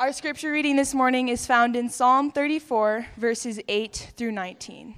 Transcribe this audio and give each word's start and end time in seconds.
Our 0.00 0.14
scripture 0.14 0.50
reading 0.50 0.76
this 0.76 0.94
morning 0.94 1.28
is 1.28 1.44
found 1.44 1.76
in 1.76 1.90
Psalm 1.90 2.30
34, 2.30 3.08
verses 3.18 3.60
8 3.68 4.12
through 4.16 4.32
19. 4.32 4.94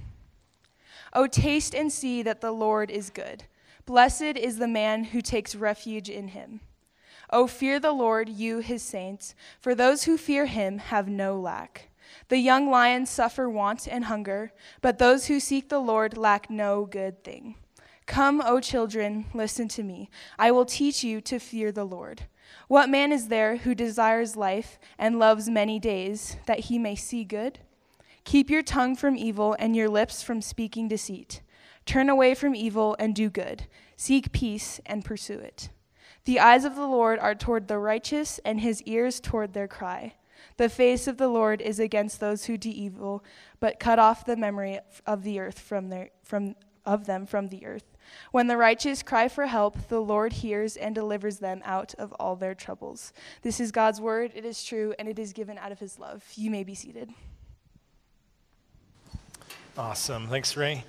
Oh, 1.11 1.27
taste 1.27 1.75
and 1.75 1.91
see 1.91 2.23
that 2.23 2.39
the 2.39 2.53
Lord 2.53 2.89
is 2.89 3.09
good. 3.09 3.43
Blessed 3.85 4.37
is 4.37 4.59
the 4.59 4.67
man 4.69 5.03
who 5.03 5.19
takes 5.19 5.55
refuge 5.55 6.09
in 6.09 6.29
him. 6.29 6.61
Oh, 7.29 7.47
fear 7.47 7.81
the 7.81 7.91
Lord, 7.91 8.29
you 8.29 8.59
his 8.59 8.81
saints, 8.81 9.35
for 9.59 9.75
those 9.75 10.05
who 10.05 10.17
fear 10.17 10.45
him 10.45 10.77
have 10.77 11.09
no 11.09 11.37
lack. 11.37 11.89
The 12.29 12.37
young 12.37 12.71
lions 12.71 13.09
suffer 13.09 13.49
want 13.49 13.89
and 13.91 14.05
hunger, 14.05 14.53
but 14.79 14.99
those 14.99 15.25
who 15.25 15.41
seek 15.41 15.67
the 15.67 15.79
Lord 15.79 16.15
lack 16.15 16.49
no 16.49 16.85
good 16.85 17.25
thing. 17.25 17.55
Come, 18.05 18.41
O 18.45 18.61
children, 18.61 19.25
listen 19.33 19.67
to 19.67 19.83
me. 19.83 20.09
I 20.39 20.51
will 20.51 20.65
teach 20.65 21.03
you 21.03 21.19
to 21.19 21.39
fear 21.39 21.73
the 21.73 21.83
Lord. 21.83 22.23
What 22.67 22.89
man 22.89 23.11
is 23.11 23.27
there 23.27 23.57
who 23.57 23.75
desires 23.75 24.35
life 24.35 24.79
and 24.97 25.19
loves 25.19 25.49
many 25.49 25.79
days, 25.79 26.37
that 26.45 26.61
he 26.61 26.79
may 26.79 26.95
see 26.95 27.23
good? 27.23 27.59
Keep 28.23 28.49
your 28.49 28.63
tongue 28.63 28.95
from 28.95 29.17
evil 29.17 29.55
and 29.59 29.75
your 29.75 29.89
lips 29.89 30.23
from 30.23 30.41
speaking 30.41 30.87
deceit. 30.87 31.41
Turn 31.85 32.09
away 32.09 32.33
from 32.33 32.55
evil 32.55 32.95
and 32.99 33.13
do 33.13 33.29
good. 33.29 33.67
Seek 33.97 34.31
peace 34.31 34.79
and 34.85 35.03
pursue 35.03 35.39
it. 35.39 35.69
The 36.25 36.39
eyes 36.39 36.63
of 36.63 36.75
the 36.75 36.87
Lord 36.87 37.19
are 37.19 37.35
toward 37.35 37.67
the 37.67 37.77
righteous, 37.77 38.39
and 38.45 38.61
his 38.61 38.81
ears 38.83 39.19
toward 39.19 39.53
their 39.53 39.67
cry. 39.67 40.15
The 40.57 40.69
face 40.69 41.07
of 41.07 41.17
the 41.17 41.27
Lord 41.27 41.61
is 41.61 41.79
against 41.79 42.19
those 42.19 42.45
who 42.45 42.57
do 42.57 42.69
evil, 42.69 43.23
but 43.59 43.79
cut 43.79 43.99
off 43.99 44.25
the 44.25 44.37
memory 44.37 44.79
of 45.05 45.23
the 45.23 45.39
earth 45.39 45.59
from 45.59 45.89
their, 45.89 46.11
from, 46.23 46.55
of 46.85 47.05
them 47.05 47.25
from 47.25 47.49
the 47.49 47.65
earth. 47.65 47.92
When 48.31 48.47
the 48.47 48.57
righteous 48.57 49.03
cry 49.03 49.27
for 49.27 49.45
help, 49.45 49.87
the 49.89 50.01
Lord 50.01 50.33
hears 50.33 50.75
and 50.77 50.93
delivers 50.95 51.39
them 51.39 51.61
out 51.63 51.93
of 51.95 52.13
all 52.13 52.35
their 52.35 52.55
troubles. 52.55 53.13
This 53.41 53.59
is 53.59 53.71
God's 53.71 54.01
word. 54.01 54.31
It 54.35 54.45
is 54.45 54.63
true, 54.63 54.93
and 54.97 55.07
it 55.07 55.19
is 55.19 55.33
given 55.33 55.57
out 55.57 55.71
of 55.71 55.79
his 55.79 55.99
love. 55.99 56.23
You 56.35 56.49
may 56.51 56.63
be 56.63 56.75
seated. 56.75 57.11
Awesome. 59.77 60.27
Thanks, 60.27 60.55
Ray. 60.55 60.83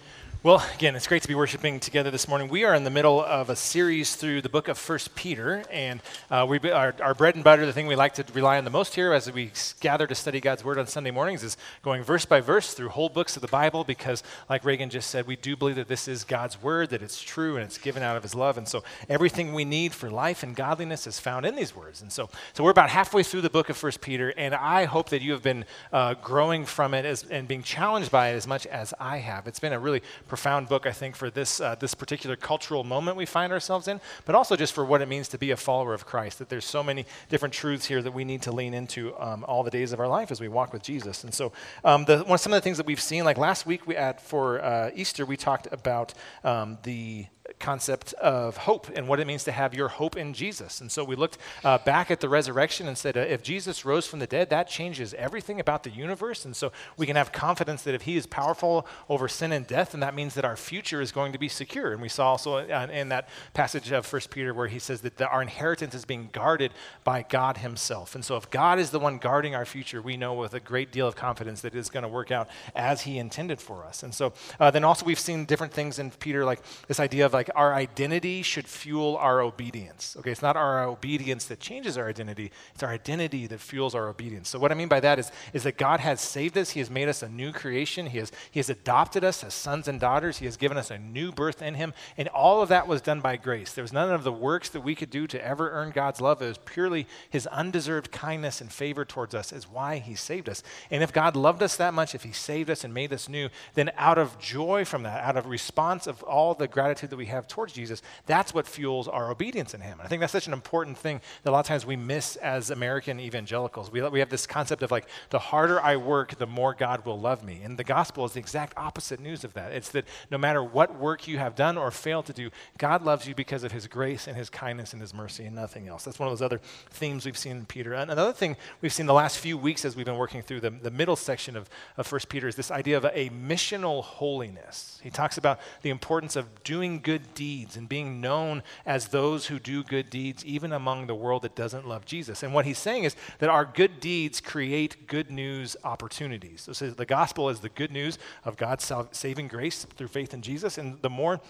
Well, 0.45 0.63
again, 0.75 0.95
it's 0.95 1.07
great 1.07 1.23
to 1.23 1.29
be 1.29 1.35
worshiping 1.35 1.81
together 1.81 2.11
this 2.11 2.29
morning. 2.29 2.49
We 2.49 2.65
are 2.65 2.75
in 2.75 2.85
the 2.85 2.91
middle 2.91 3.19
of 3.25 3.49
a 3.49 3.57
series 3.57 4.15
through 4.15 4.43
the 4.43 4.51
book 4.51 4.69
of 4.69 4.77
First 4.77 5.15
Peter, 5.15 5.65
and 5.73 6.03
uh, 6.31 6.45
we 6.47 6.59
our, 6.71 6.95
our 7.01 7.15
bread 7.15 7.35
and 7.35 7.43
butter, 7.43 7.65
the 7.65 7.73
thing 7.73 7.87
we 7.87 7.97
like 7.97 8.13
to 8.17 8.27
rely 8.35 8.59
on 8.59 8.65
the 8.65 8.71
most 8.71 8.95
here 8.95 9.15
as 9.15 9.33
we 9.33 9.53
gather 9.81 10.07
to 10.07 10.15
study 10.15 10.41
God's 10.41 10.63
Word 10.63 10.77
on 10.77 10.87
Sunday 10.87 11.13
mornings, 11.13 11.43
is 11.43 11.57
going 11.81 12.03
verse 12.03 12.27
by 12.27 12.43
verse 12.43 12.75
through 12.75 12.91
whole 12.91 13.09
books 13.09 13.37
of 13.37 13.41
the 13.41 13.49
Bible, 13.49 13.85
because, 13.85 14.23
like 14.51 14.67
Reagan 14.67 14.91
just 14.91 15.09
said, 15.09 15.27
we 15.27 15.37
do 15.37 15.57
believe 15.57 15.77
that 15.77 15.89
this 15.89 16.09
is 16.09 16.25
God's 16.25 16.63
Word, 16.63 16.91
that 16.91 17.01
it's 17.01 17.23
true, 17.23 17.57
and 17.57 17.65
it's 17.65 17.79
given 17.79 18.03
out 18.03 18.19
of 18.19 18.23
His 18.23 18.35
love, 18.35 18.59
and 18.59 18.69
so 18.69 18.85
everything 19.09 19.55
we 19.55 19.65
need 19.65 19.95
for 19.95 20.11
life 20.11 20.43
and 20.43 20.55
godliness 20.55 21.07
is 21.07 21.19
found 21.19 21.47
in 21.47 21.57
these 21.57 21.75
words. 21.75 22.03
And 22.03 22.13
so, 22.13 22.29
so 22.53 22.63
we're 22.63 22.71
about 22.71 22.91
halfway 22.91 23.23
through 23.23 23.41
the 23.41 23.49
book 23.49 23.71
of 23.71 23.79
First 23.79 24.03
Peter, 24.03 24.35
and 24.37 24.55
I 24.55 24.85
hope 24.85 25.09
that 25.09 25.23
you 25.23 25.33
have 25.33 25.43
been 25.43 25.65
uh, 25.91 26.13
growing 26.23 26.67
from 26.67 26.93
it 26.93 27.07
as, 27.07 27.23
and 27.31 27.49
being 27.49 27.63
challenged 27.63 28.11
by 28.11 28.29
it 28.29 28.35
as 28.35 28.47
much 28.47 28.67
as 28.67 28.93
I 29.01 29.17
have. 29.21 29.47
It's 29.47 29.59
been 29.59 29.73
a 29.73 29.79
really 29.79 30.03
profound 30.35 30.69
book, 30.69 30.85
I 30.85 30.91
think, 30.91 31.15
for 31.15 31.31
this, 31.31 31.61
uh, 31.61 31.77
this 31.77 31.95
particular 31.95 32.35
cultural 32.35 32.83
moment 32.83 33.17
we 33.17 33.25
find 33.25 33.53
ourselves 33.53 33.87
in, 33.87 34.01
but 34.25 34.35
also 34.35 34.57
just 34.57 34.73
for 34.73 34.85
what 34.85 35.01
it 35.01 35.07
means 35.07 35.29
to 35.29 35.39
be 35.39 35.53
a 35.53 35.57
follower 35.57 35.95
of 35.95 36.07
Christ. 36.07 36.41
That 36.41 36.49
there's 36.49 36.65
so 36.65 36.83
many 36.83 37.07
different 37.29 37.55
truths 37.55 37.87
here 37.87 38.03
that 38.03 38.11
we 38.11 38.25
need 38.25 38.43
to 38.43 38.51
lean 38.51 38.75
into 38.75 39.17
um, 39.21 39.45
all 39.47 39.63
the 39.63 39.71
days 39.71 39.93
of 39.93 40.01
our 40.01 40.09
life 40.09 40.33
as 40.33 40.41
we 40.41 40.49
walk 40.49 40.73
with 40.73 40.83
Jesus. 40.83 41.23
And 41.23 41.33
so, 41.33 41.53
um, 41.85 42.05
the, 42.05 42.25
one, 42.25 42.39
some 42.39 42.53
of 42.53 42.57
the 42.57 42.63
things 42.63 42.79
that 42.79 42.87
we've 42.87 43.01
seen, 43.01 43.25
like 43.25 43.39
last 43.39 43.65
week 43.65 43.87
we 43.87 43.95
at, 43.95 44.21
for 44.21 44.61
uh, 44.61 44.91
Easter, 44.93 45.25
we 45.25 45.37
talked 45.37 45.69
about 45.71 46.15
um, 46.43 46.79
the 46.83 47.27
concept 47.59 48.13
of 48.15 48.57
hope 48.57 48.89
and 48.95 49.09
what 49.09 49.21
it 49.21 49.27
means 49.27 49.45
to 49.45 49.53
have 49.53 49.75
your 49.75 49.89
hope 49.89 50.17
in 50.17 50.35
Jesus. 50.35 50.81
And 50.81 50.91
so 50.91 51.05
we 51.05 51.17
looked 51.17 51.39
uh, 51.65 51.79
back 51.79 52.11
at 52.11 52.21
the 52.21 52.29
resurrection 52.29 52.89
and 52.89 52.97
said, 52.97 53.17
uh, 53.17 53.21
if 53.21 53.43
Jesus 53.43 53.85
rose 53.85 54.07
from 54.07 54.19
the 54.19 54.27
dead, 54.27 54.51
that 54.51 54.69
changes 54.69 55.15
everything 55.15 55.61
about 55.61 55.83
the 55.83 55.91
universe. 55.91 56.45
And 56.45 56.55
so 56.55 56.73
we 56.97 57.07
can 57.07 57.17
have 57.17 57.33
confidence 57.33 57.83
that 57.83 57.95
if 57.95 58.03
he 58.03 58.17
is 58.17 58.27
powerful 58.27 58.87
over 59.09 59.29
sin 59.29 59.53
and 59.53 59.67
death, 59.67 59.93
then 59.93 60.01
that 60.01 60.15
means 60.15 60.35
that 60.35 60.45
our 60.45 60.57
future 60.57 61.01
is 61.01 61.13
going 61.13 61.33
to 61.33 61.39
be 61.39 61.49
secure. 61.49 61.93
And 61.93 62.03
we 62.03 62.09
saw 62.09 62.31
also 62.31 62.57
uh, 62.57 62.89
in 62.93 63.09
that 63.11 63.29
passage 63.55 63.91
of 63.93 64.05
First 64.05 64.31
Peter 64.31 64.53
where 64.53 64.69
he 64.69 64.79
says 64.79 65.01
that 65.03 65.17
the, 65.17 65.29
our 65.29 65.43
inheritance 65.43 65.95
is 65.95 66.05
being 66.05 66.29
guarded 66.33 66.73
by 67.05 67.23
God 67.23 67.59
himself. 67.59 68.15
And 68.15 68.25
so 68.25 68.37
if 68.37 68.51
God 68.51 68.79
is 68.79 68.91
the 68.91 68.99
one 68.99 69.19
guarding 69.19 69.55
our 69.55 69.65
future, 69.65 70.03
we 70.03 70.17
know 70.17 70.35
with 70.35 70.55
a 70.55 70.61
great 70.61 70.93
deal 70.93 71.09
of 71.09 71.17
confidence 71.17 71.61
that 71.63 71.75
it 71.75 71.79
is 71.79 71.91
going 71.91 72.03
to 72.03 72.09
work 72.09 72.31
out 72.31 72.49
as 72.75 73.03
he 73.03 73.19
intended 73.19 73.61
for 73.61 73.85
us. 73.85 74.03
And 74.03 74.15
so 74.15 74.33
uh, 74.61 74.71
then 74.71 74.85
also 74.85 75.07
we've 75.07 75.19
seen 75.19 75.45
different 75.45 75.73
things 75.73 75.99
in 75.99 76.11
Peter, 76.11 76.45
like 76.45 76.61
this 76.89 77.01
idea 77.01 77.27
of 77.27 77.33
like 77.33 77.51
our 77.55 77.75
identity 77.75 78.43
should 78.43 78.67
fuel 78.67 79.17
our 79.17 79.41
obedience. 79.41 80.17
Okay, 80.19 80.31
it's 80.31 80.43
not 80.43 80.57
our 80.57 80.85
obedience 80.85 81.47
that 81.47 81.61
changes 81.61 81.99
our 81.99 82.09
identity, 82.09 82.51
it's 82.75 82.83
our 82.83 82.91
identity 82.91 83.47
that 83.47 83.61
fuels 83.61 83.95
our 83.95 84.09
obedience. 84.09 84.49
So, 84.49 84.59
what 84.59 84.71
I 84.71 84.75
mean 84.75 84.89
by 84.89 85.01
that 85.01 85.19
is, 85.19 85.33
is 85.53 85.63
that 85.65 85.77
God 85.77 86.01
has 86.01 86.21
saved 86.21 86.57
us, 86.57 86.71
He 86.71 86.81
has 86.81 86.91
made 86.91 87.09
us 87.09 87.23
a 87.23 87.29
new 87.29 87.53
creation, 87.53 88.07
He 88.07 88.19
has, 88.19 88.33
he 88.51 88.59
has 88.61 88.71
adopted 88.71 89.25
us 89.25 89.43
as 89.43 89.55
sons 89.55 89.89
and 89.89 89.99
daughters, 89.99 90.39
He 90.39 90.45
has 90.45 90.57
given 90.57 90.77
us 90.77 90.91
a 90.91 90.99
new 90.99 91.33
birth 91.33 91.63
in 91.63 91.75
Him, 91.75 91.95
and 92.17 92.29
all 92.29 92.63
of 92.63 92.69
that 92.69 92.87
was 92.87 93.01
done 93.01 93.21
by 93.21 93.37
grace. 93.37 93.73
There 93.73 93.85
was 93.85 93.93
none 93.93 94.11
of 94.11 94.25
the 94.25 94.33
works 94.33 94.69
that 94.71 94.83
we 94.83 94.95
could 94.95 95.11
do 95.11 95.27
to 95.27 95.45
ever 95.45 95.71
earn 95.71 95.91
God's 95.91 96.21
love. 96.21 96.41
It 96.43 96.49
was 96.49 96.59
purely 96.59 97.07
His 97.31 97.47
undeserved 97.49 98.13
kindness 98.13 98.61
and 98.61 98.71
favor 98.73 99.05
towards 99.05 99.35
us, 99.35 99.53
is 99.53 99.69
why 99.69 99.99
He 99.99 100.15
saved 100.15 100.49
us. 100.49 100.63
And 100.91 101.03
if 101.03 101.13
God 101.13 101.37
loved 101.37 101.63
us 101.63 101.77
that 101.77 101.95
much, 101.95 102.15
if 102.15 102.23
He 102.23 102.33
saved 102.33 102.71
us 102.71 102.85
and 102.85 102.95
made 102.95 103.13
us 103.13 103.29
new, 103.29 103.49
then 103.75 103.91
out 103.97 104.19
of 104.19 104.39
joy 104.39 104.85
from 104.85 105.03
that, 105.03 105.25
out 105.25 105.37
of 105.37 105.47
response 105.47 106.07
of 106.07 106.23
all 106.23 106.55
the 106.55 106.69
gratitude 106.69 107.11
that 107.11 107.17
we 107.17 107.27
have 107.27 107.34
towards 107.43 107.73
Jesus, 107.73 108.03
that's 108.27 108.55
what 108.55 108.67
fuels 108.67 109.09
our 109.09 109.31
obedience 109.31 109.75
in 109.75 109.81
Him. 109.81 109.99
And 109.99 110.03
I 110.03 110.09
think 110.09 110.21
that's 110.21 110.33
such 110.33 110.47
an 110.47 110.53
important 110.53 110.99
thing 110.99 111.21
that 111.43 111.51
a 111.51 111.53
lot 111.53 111.61
of 111.61 111.67
times 111.67 111.87
we 111.87 111.97
miss 111.97 112.37
as 112.37 112.71
American 112.71 113.21
evangelicals. 113.21 113.91
We, 113.91 114.03
we 114.09 114.21
have 114.21 114.31
this 114.31 114.47
concept 114.47 114.83
of 114.83 114.91
like, 114.91 115.07
the 115.31 115.39
harder 115.39 115.81
I 115.81 115.97
work, 115.97 116.37
the 116.37 116.47
more 116.47 116.75
God 116.75 117.05
will 117.05 117.19
love 117.19 117.45
me. 117.45 117.61
And 117.63 117.79
the 117.79 117.85
gospel 117.85 118.25
is 118.25 118.33
the 118.33 118.41
exact 118.41 118.75
opposite 118.77 119.21
news 119.21 119.45
of 119.45 119.55
that. 119.55 119.73
It's 119.73 119.91
that 119.91 120.05
no 120.31 120.39
matter 120.39 120.63
what 120.63 120.99
work 120.99 121.27
you 121.29 121.39
have 121.39 121.55
done 121.55 121.77
or 121.77 121.91
failed 121.91 122.27
to 122.27 122.33
do, 122.33 122.51
God 122.79 123.03
loves 123.03 123.27
you 123.27 123.35
because 123.35 123.65
of 123.65 123.73
His 123.73 123.87
grace 123.87 124.27
and 124.27 124.37
His 124.37 124.51
kindness 124.51 124.93
and 124.93 125.03
His 125.03 125.15
mercy 125.15 125.45
and 125.45 125.55
nothing 125.55 125.89
else. 125.89 126.05
That's 126.05 126.19
one 126.19 126.29
of 126.29 126.33
those 126.33 126.45
other 126.45 126.61
themes 126.91 127.25
we've 127.25 127.39
seen 127.39 127.57
in 127.57 127.67
Peter. 127.67 127.95
And 127.95 128.11
another 128.11 128.33
thing 128.33 128.57
we've 128.81 128.93
seen 128.93 129.07
the 129.07 129.15
last 129.15 129.39
few 129.39 129.59
weeks 129.59 129.85
as 129.85 129.97
we've 129.97 130.07
been 130.07 130.17
working 130.17 130.43
through 130.43 130.61
the, 130.61 130.71
the 130.71 130.91
middle 130.91 131.17
section 131.17 131.57
of, 131.57 131.69
of 131.97 132.11
1 132.11 132.21
Peter 132.29 132.49
is 132.49 132.57
this 132.57 132.71
idea 132.71 132.97
of 132.97 133.05
a 133.05 133.31
missional 133.31 134.03
holiness. 134.03 135.01
He 135.03 135.11
talks 135.11 135.39
about 135.39 135.61
the 135.83 135.91
importance 135.91 136.37
of 136.37 136.63
doing 136.65 137.01
good 137.01 137.24
deeds 137.35 137.77
and 137.77 137.85
and 137.85 137.89
being 137.91 138.19
known 138.19 138.63
as 138.87 139.09
those 139.09 139.49
who 139.49 139.59
do 139.59 139.85
good 139.85 140.09
deeds, 140.09 140.43
even 140.47 140.73
among 140.73 141.07
the 141.07 141.15
world 141.15 141.43
that 141.43 141.55
doesn't 141.55 141.87
love 141.87 142.07
Jesus. 142.07 142.43
And 142.43 142.55
what 142.55 142.65
he's 142.65 142.79
saying 142.79 143.05
is 143.05 143.15
that 143.41 143.51
our 143.51 143.67
good 143.67 144.01
deeds 144.01 144.41
create 144.41 145.07
good 145.07 145.31
news 145.31 145.77
opportunities. 145.85 146.67
So 146.73 146.89
the 146.89 147.05
gospel 147.05 147.51
is 147.51 147.61
the 147.61 147.69
good 147.69 147.93
news 147.93 148.19
of 148.43 148.57
God's 148.57 148.91
saving 149.13 149.49
grace 149.49 149.85
through 149.85 150.09
faith 150.09 150.33
in 150.33 150.41
Jesus. 150.41 150.79
And 150.79 151.01
the 151.03 151.11
more 151.11 151.43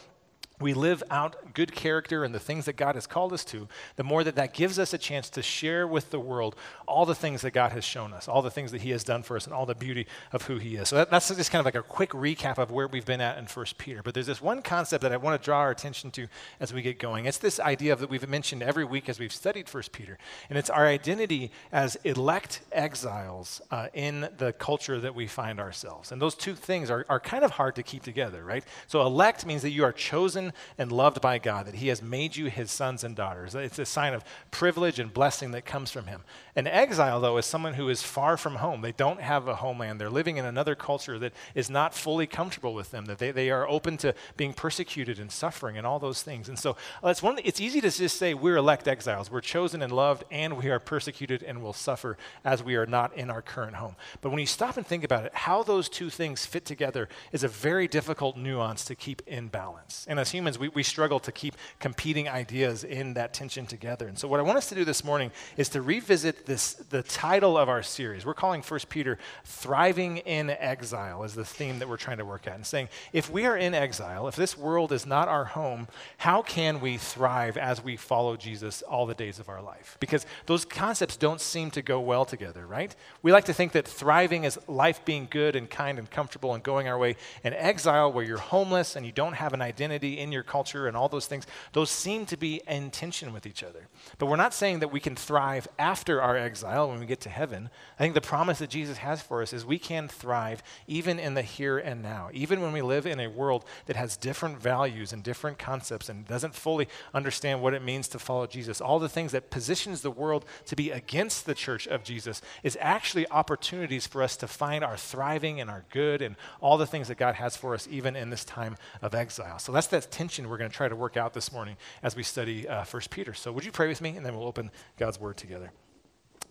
we 0.60 0.72
live 0.72 1.03
out 1.10 1.53
good 1.53 1.72
character 1.72 2.22
and 2.22 2.32
the 2.32 2.38
things 2.38 2.66
that 2.66 2.76
God 2.76 2.94
has 2.94 3.09
called 3.09 3.32
us 3.32 3.44
to, 3.47 3.66
the 3.97 4.04
more 4.04 4.22
that 4.22 4.37
that 4.37 4.54
gives 4.54 4.78
us 4.78 4.94
a 4.94 4.98
chance 4.98 5.28
to 5.31 5.42
share 5.42 5.87
with 5.87 6.10
the 6.10 6.20
world 6.20 6.54
all 6.87 7.04
the 7.04 7.15
things 7.15 7.42
that 7.42 7.50
God 7.50 7.72
has 7.72 7.84
shown 7.84 8.12
us, 8.12 8.28
all 8.28 8.41
the 8.41 8.53
things 8.53 8.70
that 8.70 8.82
He 8.82 8.91
has 8.91 9.03
done 9.03 9.25
for 9.25 9.37
us, 9.37 9.47
and 9.47 9.54
all 9.54 9.66
the 9.66 9.75
beauty 9.75 10.06
of 10.32 10.42
who 10.42 10.59
He 10.59 10.76
is. 10.76 10.88
So 10.88 10.97
that, 10.97 11.10
that's 11.10 11.28
just 11.28 11.50
kind 11.50 11.59
of 11.59 11.65
like 11.65 11.75
a 11.75 11.82
quick 11.82 12.10
recap 12.10 12.59
of 12.59 12.70
where 12.70 12.87
we've 12.87 13.04
been 13.04 13.20
at 13.20 13.37
in 13.37 13.47
First 13.47 13.78
Peter. 13.78 14.00
But 14.03 14.15
there's 14.15 14.26
this 14.26 14.41
one 14.41 14.62
concept 14.62 15.03
that 15.03 15.12
I 15.12 15.16
want 15.16 15.41
to 15.41 15.44
draw 15.44 15.59
our 15.59 15.72
attention 15.72 16.12
to 16.12 16.28
as 16.60 16.72
we 16.72 16.82
get 16.82 17.00
going. 17.00 17.26
It's 17.26 17.38
this 17.38 17.59
idea 17.59 17.92
of 17.92 17.98
that 17.98 18.09
we've 18.09 18.28
mentioned 18.28 18.62
every 18.62 18.84
week 18.84 19.09
as 19.09 19.19
we've 19.19 19.32
studied 19.32 19.69
First 19.69 19.91
Peter, 19.91 20.19
and 20.48 20.56
it's 20.56 20.71
our 20.71 20.86
identity 20.86 21.50
as 21.72 21.97
elect 22.04 22.60
exiles 22.71 23.60
uh, 23.72 23.88
in 23.92 24.28
the 24.38 24.53
culture 24.53 25.00
that 25.00 25.16
we 25.16 25.26
find 25.26 25.59
ourselves. 25.59 26.12
And 26.12 26.22
those 26.22 26.36
two 26.36 26.54
things 26.54 26.91
are, 26.91 27.04
are 27.09 27.19
kind 27.19 27.44
of 27.44 27.53
hard 27.53 27.75
to 27.75 27.82
keep 27.82 28.04
together, 28.04 28.44
right? 28.44 28.65
So 28.86 29.03
elect 29.03 29.44
means 29.44 29.62
that 29.62 29.71
you 29.71 29.82
are 29.82 29.92
chosen 29.92 30.44
and 30.78 30.93
loved 30.93 31.21
by 31.21 31.38
God, 31.38 31.66
that 31.66 31.77
He 31.77 31.88
has 31.88 32.03
made 32.03 32.37
you 32.37 32.47
His 32.47 32.71
sons 32.71 33.05
and 33.05 33.15
daughters. 33.16 33.55
It's 33.55 33.78
a 33.78 33.87
sign 33.87 34.15
of 34.15 34.25
privilege 34.50 34.99
and 34.99 35.12
blessing 35.12 35.53
that 35.53 35.65
comes 35.65 35.91
from 35.91 36.06
Him. 36.06 36.22
An 36.56 36.66
exile, 36.66 37.21
though, 37.21 37.37
is 37.38 37.47
someone 37.47 37.75
who 37.75 37.88
is 37.88 38.03
far 38.03 38.36
from 38.36 38.57
home. 38.57 38.80
They 38.80 38.92
don't 38.92 39.21
have 39.21 39.48
a 39.48 39.57
homeland. 39.57 40.01
They're 40.01 40.10
living 40.10 40.36
in 40.36 40.45
another 40.45 40.74
culture 40.74 41.18
that 41.18 41.33
is 41.54 41.68
not 41.71 41.95
fully 41.95 42.27
comfortable 42.27 42.74
with 42.74 42.91
them, 42.91 43.07
that 43.07 43.18
they, 43.18 43.30
they 43.30 43.51
are 43.51 43.68
open 43.68 43.97
to 43.98 44.15
being 44.36 44.53
persecuted 44.53 45.18
and 45.18 45.30
suffering 45.30 45.77
and 45.77 45.86
all 45.86 45.98
those 45.98 46.22
things. 46.22 46.48
And 46.48 46.59
so 46.59 46.77
it's, 47.03 47.22
one, 47.22 47.39
it's 47.45 47.60
easy 47.60 47.80
to 47.80 47.91
just 47.91 48.18
say 48.18 48.34
we're 48.34 48.57
elect 48.57 48.89
exiles. 48.89 49.30
We're 49.30 49.41
chosen 49.41 49.83
and 49.83 49.92
loved, 49.92 50.24
and 50.30 50.57
we 50.57 50.71
are 50.71 50.78
persecuted 50.78 51.42
and 51.42 51.63
will 51.63 51.72
suffer 51.72 52.16
as 52.45 52.63
we 52.63 52.77
are 52.77 52.86
not 52.86 53.16
in 53.16 53.30
our 53.30 53.42
current 53.42 53.77
home. 53.77 53.97
But 54.21 54.30
when 54.30 54.39
you 54.39 54.47
stop 54.47 54.77
and 54.77 54.86
think 54.86 55.04
about 55.04 55.24
it, 55.24 55.34
how 55.34 55.63
those 55.63 55.89
two 55.89 56.10
things 56.10 56.47
fit 56.47 56.65
together 56.65 57.09
is 57.33 57.45
a 57.45 57.48
very 57.48 57.89
difficult 57.89 58.36
nuance 58.36 58.84
to 58.86 58.95
keep 58.95 59.22
in 59.27 59.48
balance. 59.48 60.07
And 60.09 60.18
as 60.18 60.30
humans, 60.34 60.59
we, 60.59 60.69
we 60.69 60.83
struggle 60.83 61.21
to 61.21 61.33
keep 61.33 61.54
competing 61.78 62.28
ideas 62.28 62.84
in 62.84 63.15
that 63.15 63.33
tension 63.33 63.66
together. 63.66 64.09
And 64.09 64.19
so, 64.19 64.28
what 64.28 64.41
I 64.41 64.42
want 64.42 64.59
us 64.59 64.69
to 64.71 64.75
do 64.75 64.84
this 64.84 65.04
morning 65.04 65.31
is 65.57 65.69
to 65.71 65.83
revisit 65.83 66.47
this, 66.47 66.75
the 66.75 67.03
title 67.03 67.57
of 67.57 67.69
our 67.69 67.83
series. 67.83 68.27
We're 68.27 68.34
calling 68.34 68.63
First 68.63 68.89
Peter 68.89 69.19
Thriving 69.45 70.19
in 70.19 70.51
Exile, 70.51 71.25
is 71.25 71.34
the 71.34 71.45
theme 71.45 71.78
that 71.78 71.89
we're 71.89 71.97
trying 71.97 72.19
to 72.19 72.25
work 72.25 72.47
at. 72.47 72.57
And 72.57 72.66
saying, 72.66 72.89
if 73.13 73.31
we 73.31 73.47
are 73.47 73.57
in 73.57 73.75
exile, 73.75 74.28
if 74.28 74.36
this 74.36 74.59
world 74.59 74.92
is 74.92 75.07
not 75.07 75.28
our 75.28 75.45
home, 75.45 75.89
how 76.19 76.42
can 76.42 76.80
we 76.80 76.97
thrive 76.97 77.57
as 77.57 77.83
we 77.83 77.97
follow 77.97 78.37
Jesus 78.37 78.83
all 78.83 79.07
the 79.07 79.15
days 79.15 79.39
of 79.39 79.48
our 79.48 79.63
life? 79.63 79.97
Because 80.01 80.27
those 80.47 80.65
concepts 80.65 81.16
don't 81.16 81.41
seem 81.41 81.71
to 81.72 81.83
go 81.83 82.01
well 82.01 82.25
together, 82.25 82.66
right? 82.66 82.95
We 83.22 83.33
like 83.33 83.45
to 83.45 83.54
think 83.54 83.72
that 83.72 83.87
thriving 83.87 84.45
is 84.45 84.59
life 84.66 85.04
being 85.04 85.28
good 85.30 85.57
and 85.57 85.71
kind 85.71 85.98
and 85.98 86.10
comfortable 86.10 86.54
and 86.54 86.63
going 86.63 86.89
our 86.89 86.98
way, 86.98 87.16
and 87.42 87.54
exile, 87.54 88.13
where 88.13 88.25
you're 88.25 88.39
homeless 88.39 88.97
and 88.97 89.07
you 89.07 89.13
don't 89.13 89.34
have 89.34 89.53
an 89.53 89.63
identity 89.63 90.19
in 90.24 90.32
your 90.32 90.42
culture 90.42 90.88
and 90.88 90.97
all 90.97 91.09
those 91.09 91.26
things, 91.26 91.47
those 91.72 91.91
seem 91.91 92.26
to 92.26 92.36
be 92.36 92.60
in 92.66 92.91
tension 92.91 93.32
with 93.32 93.47
each 93.47 93.62
other. 93.62 93.86
But 94.18 94.26
we're 94.26 94.36
not 94.36 94.54
saying 94.54 94.80
that 94.80 94.91
we 94.91 94.98
can 94.98 95.15
thrive 95.15 95.68
after 95.78 96.21
our 96.21 96.36
exile 96.36 96.88
when 96.88 96.98
we 96.98 97.06
get 97.06 97.21
to 97.21 97.28
heaven. 97.28 97.71
I 97.98 98.03
think 98.03 98.15
the 98.15 98.21
promise 98.21 98.59
that 98.59 98.71
Jesus 98.71 98.98
has 98.98 99.22
for 99.22 99.42
us 99.42 99.53
is 99.53 99.65
we 99.65 99.78
can 99.78 100.09
thrive 100.09 100.62
even 100.88 101.18
in 101.21 101.34
the 101.34 101.42
here 101.42 101.78
and 101.78 102.03
now, 102.03 102.30
even 102.32 102.60
when 102.60 102.72
we 102.72 102.82
live 102.82 103.06
in 103.06 103.21
a 103.21 103.28
world 103.28 103.65
that 103.86 103.97
has 103.97 104.16
different 104.16 104.59
values 104.59 105.12
and 105.12 105.22
different 105.22 105.59
concepts 105.59 106.09
and 106.09 106.27
doesn't 106.27 106.54
fully 106.54 106.88
understand 107.12 107.62
what 107.62 107.74
it 107.74 107.82
means 107.82 108.09
to 108.09 108.18
follow 108.18 108.47
Jesus. 108.47 108.80
All 108.80 108.98
the 108.98 109.09
things 109.09 109.32
that 109.32 109.50
positions 109.50 110.00
the 110.00 110.10
world 110.10 110.44
to 110.66 110.74
be 110.74 110.91
against 110.91 111.47
the 111.47 111.54
church 111.54 111.86
of 111.86 112.03
Jesus 112.03 112.41
is 112.62 112.78
actually 112.80 113.28
opportunities 113.28 114.06
for 114.06 114.22
us 114.22 114.36
to 114.38 114.48
find 114.48 114.82
our 114.82 114.97
thriving 114.97 115.60
and 115.60 115.70
our 115.70 115.84
good 115.91 116.22
and 116.22 116.36
all 116.60 116.78
the 116.78 116.86
things 116.86 117.09
that 117.09 117.18
God 117.18 117.34
has 117.34 117.56
for 117.56 117.74
us, 117.74 117.86
even 117.91 118.16
in 118.16 118.30
this 118.30 118.44
time 118.44 118.77
of 119.03 119.15
exile. 119.15 119.59
So 119.59 119.70
that's 119.70 119.88
that 119.88 120.10
tension 120.15 120.49
we're 120.49 120.59
going 120.59 120.71
to 120.71 120.77
try 120.77 120.89
to 120.89 120.95
work 120.95 121.16
out 121.16 121.34
this 121.34 121.53
morning 121.53 121.77
as 122.01 122.15
we 122.15 122.22
study 122.22 122.69
uh, 122.69 122.84
1 122.84 123.03
Peter. 123.11 123.34
So 123.34 123.51
would 123.51 123.65
you 123.65 123.72
pray 123.72 123.89
with 123.89 124.01
me, 124.01 124.11
and 124.16 124.25
then 124.25 124.37
we'll 124.37 124.47
open 124.47 124.71
God's 124.97 125.19
Word 125.19 125.37
together. 125.37 125.72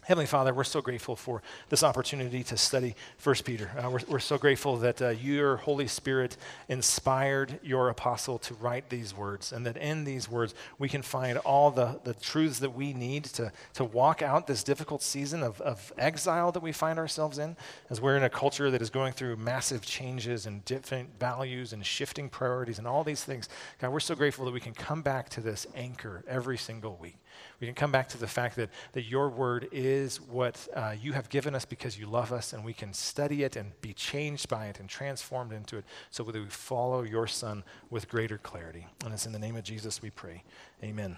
Heavenly 0.05 0.25
Father, 0.25 0.53
we're 0.53 0.65
so 0.65 0.81
grateful 0.81 1.15
for 1.15 1.41
this 1.69 1.81
opportunity 1.81 2.43
to 2.43 2.57
study 2.57 2.93
1 3.23 3.35
Peter. 3.45 3.71
Uh, 3.77 3.89
we're, 3.89 3.99
we're, 4.09 4.19
so 4.19 4.37
grateful 4.37 4.75
that 4.77 5.01
uh, 5.01 5.09
your 5.09 5.55
Holy 5.55 5.87
Spirit 5.87 6.35
inspired 6.67 7.57
your 7.63 7.87
apostle 7.87 8.37
to 8.39 8.53
write 8.55 8.89
these 8.89 9.15
words, 9.15 9.53
and 9.53 9.65
that 9.65 9.77
in 9.77 10.03
these 10.03 10.29
words 10.29 10.55
we 10.77 10.89
can 10.89 11.01
find 11.01 11.37
all 11.39 11.71
the, 11.71 12.01
the 12.03 12.13
truths 12.15 12.59
that 12.59 12.71
we 12.71 12.91
need 12.91 13.23
to, 13.23 13.49
to 13.75 13.85
walk 13.85 14.21
out 14.21 14.45
this 14.45 14.61
difficult 14.61 15.01
season 15.01 15.41
of, 15.41 15.61
of 15.61 15.93
exile 15.97 16.51
that 16.51 16.61
we 16.61 16.73
find 16.73 16.99
ourselves 16.99 17.37
in, 17.37 17.55
as 17.89 18.01
we're 18.01 18.17
in 18.17 18.23
a 18.23 18.29
culture 18.29 18.69
that 18.69 18.81
is 18.81 18.89
going 18.89 19.13
through 19.13 19.37
massive 19.37 19.85
changes 19.85 20.45
and 20.45 20.65
different 20.65 21.17
values 21.17 21.71
and 21.71 21.85
shifting 21.85 22.27
priorities 22.27 22.77
and 22.77 22.85
all 22.85 23.05
these 23.05 23.23
things. 23.23 23.47
God, 23.79 23.93
we're 23.93 24.01
so 24.01 24.15
grateful 24.15 24.43
that 24.43 24.53
we 24.53 24.59
can 24.59 24.73
come 24.73 25.01
back 25.01 25.29
to 25.29 25.39
this 25.39 25.65
anchor 25.75 26.25
every 26.27 26.57
single 26.57 26.97
week. 26.97 27.15
We 27.63 27.67
can 27.67 27.75
come 27.75 27.93
back 27.93 28.09
to 28.09 28.17
the 28.17 28.27
fact 28.27 28.57
that, 28.57 28.69
that 28.91 29.03
your 29.03 29.29
word 29.29 29.69
is 29.71 30.19
what 30.19 30.67
uh, 30.75 30.95
you 31.01 31.13
have 31.13 31.29
given 31.29 31.55
us 31.55 31.63
because 31.63 31.97
you 31.97 32.07
love 32.07 32.33
us, 32.33 32.51
and 32.51 32.65
we 32.65 32.73
can 32.73 32.91
study 32.91 33.43
it 33.43 33.55
and 33.55 33.71
be 33.79 33.93
changed 33.93 34.49
by 34.49 34.65
it 34.65 34.81
and 34.81 34.89
transformed 34.89 35.53
into 35.53 35.77
it 35.77 35.85
so 36.11 36.25
that 36.25 36.35
we 36.35 36.43
follow 36.47 37.03
your 37.03 37.25
Son 37.25 37.63
with 37.89 38.09
greater 38.09 38.37
clarity. 38.37 38.85
And 39.05 39.13
it's 39.13 39.25
in 39.25 39.31
the 39.31 39.39
name 39.39 39.55
of 39.55 39.63
Jesus 39.63 40.01
we 40.01 40.09
pray. 40.09 40.43
Amen. 40.83 41.17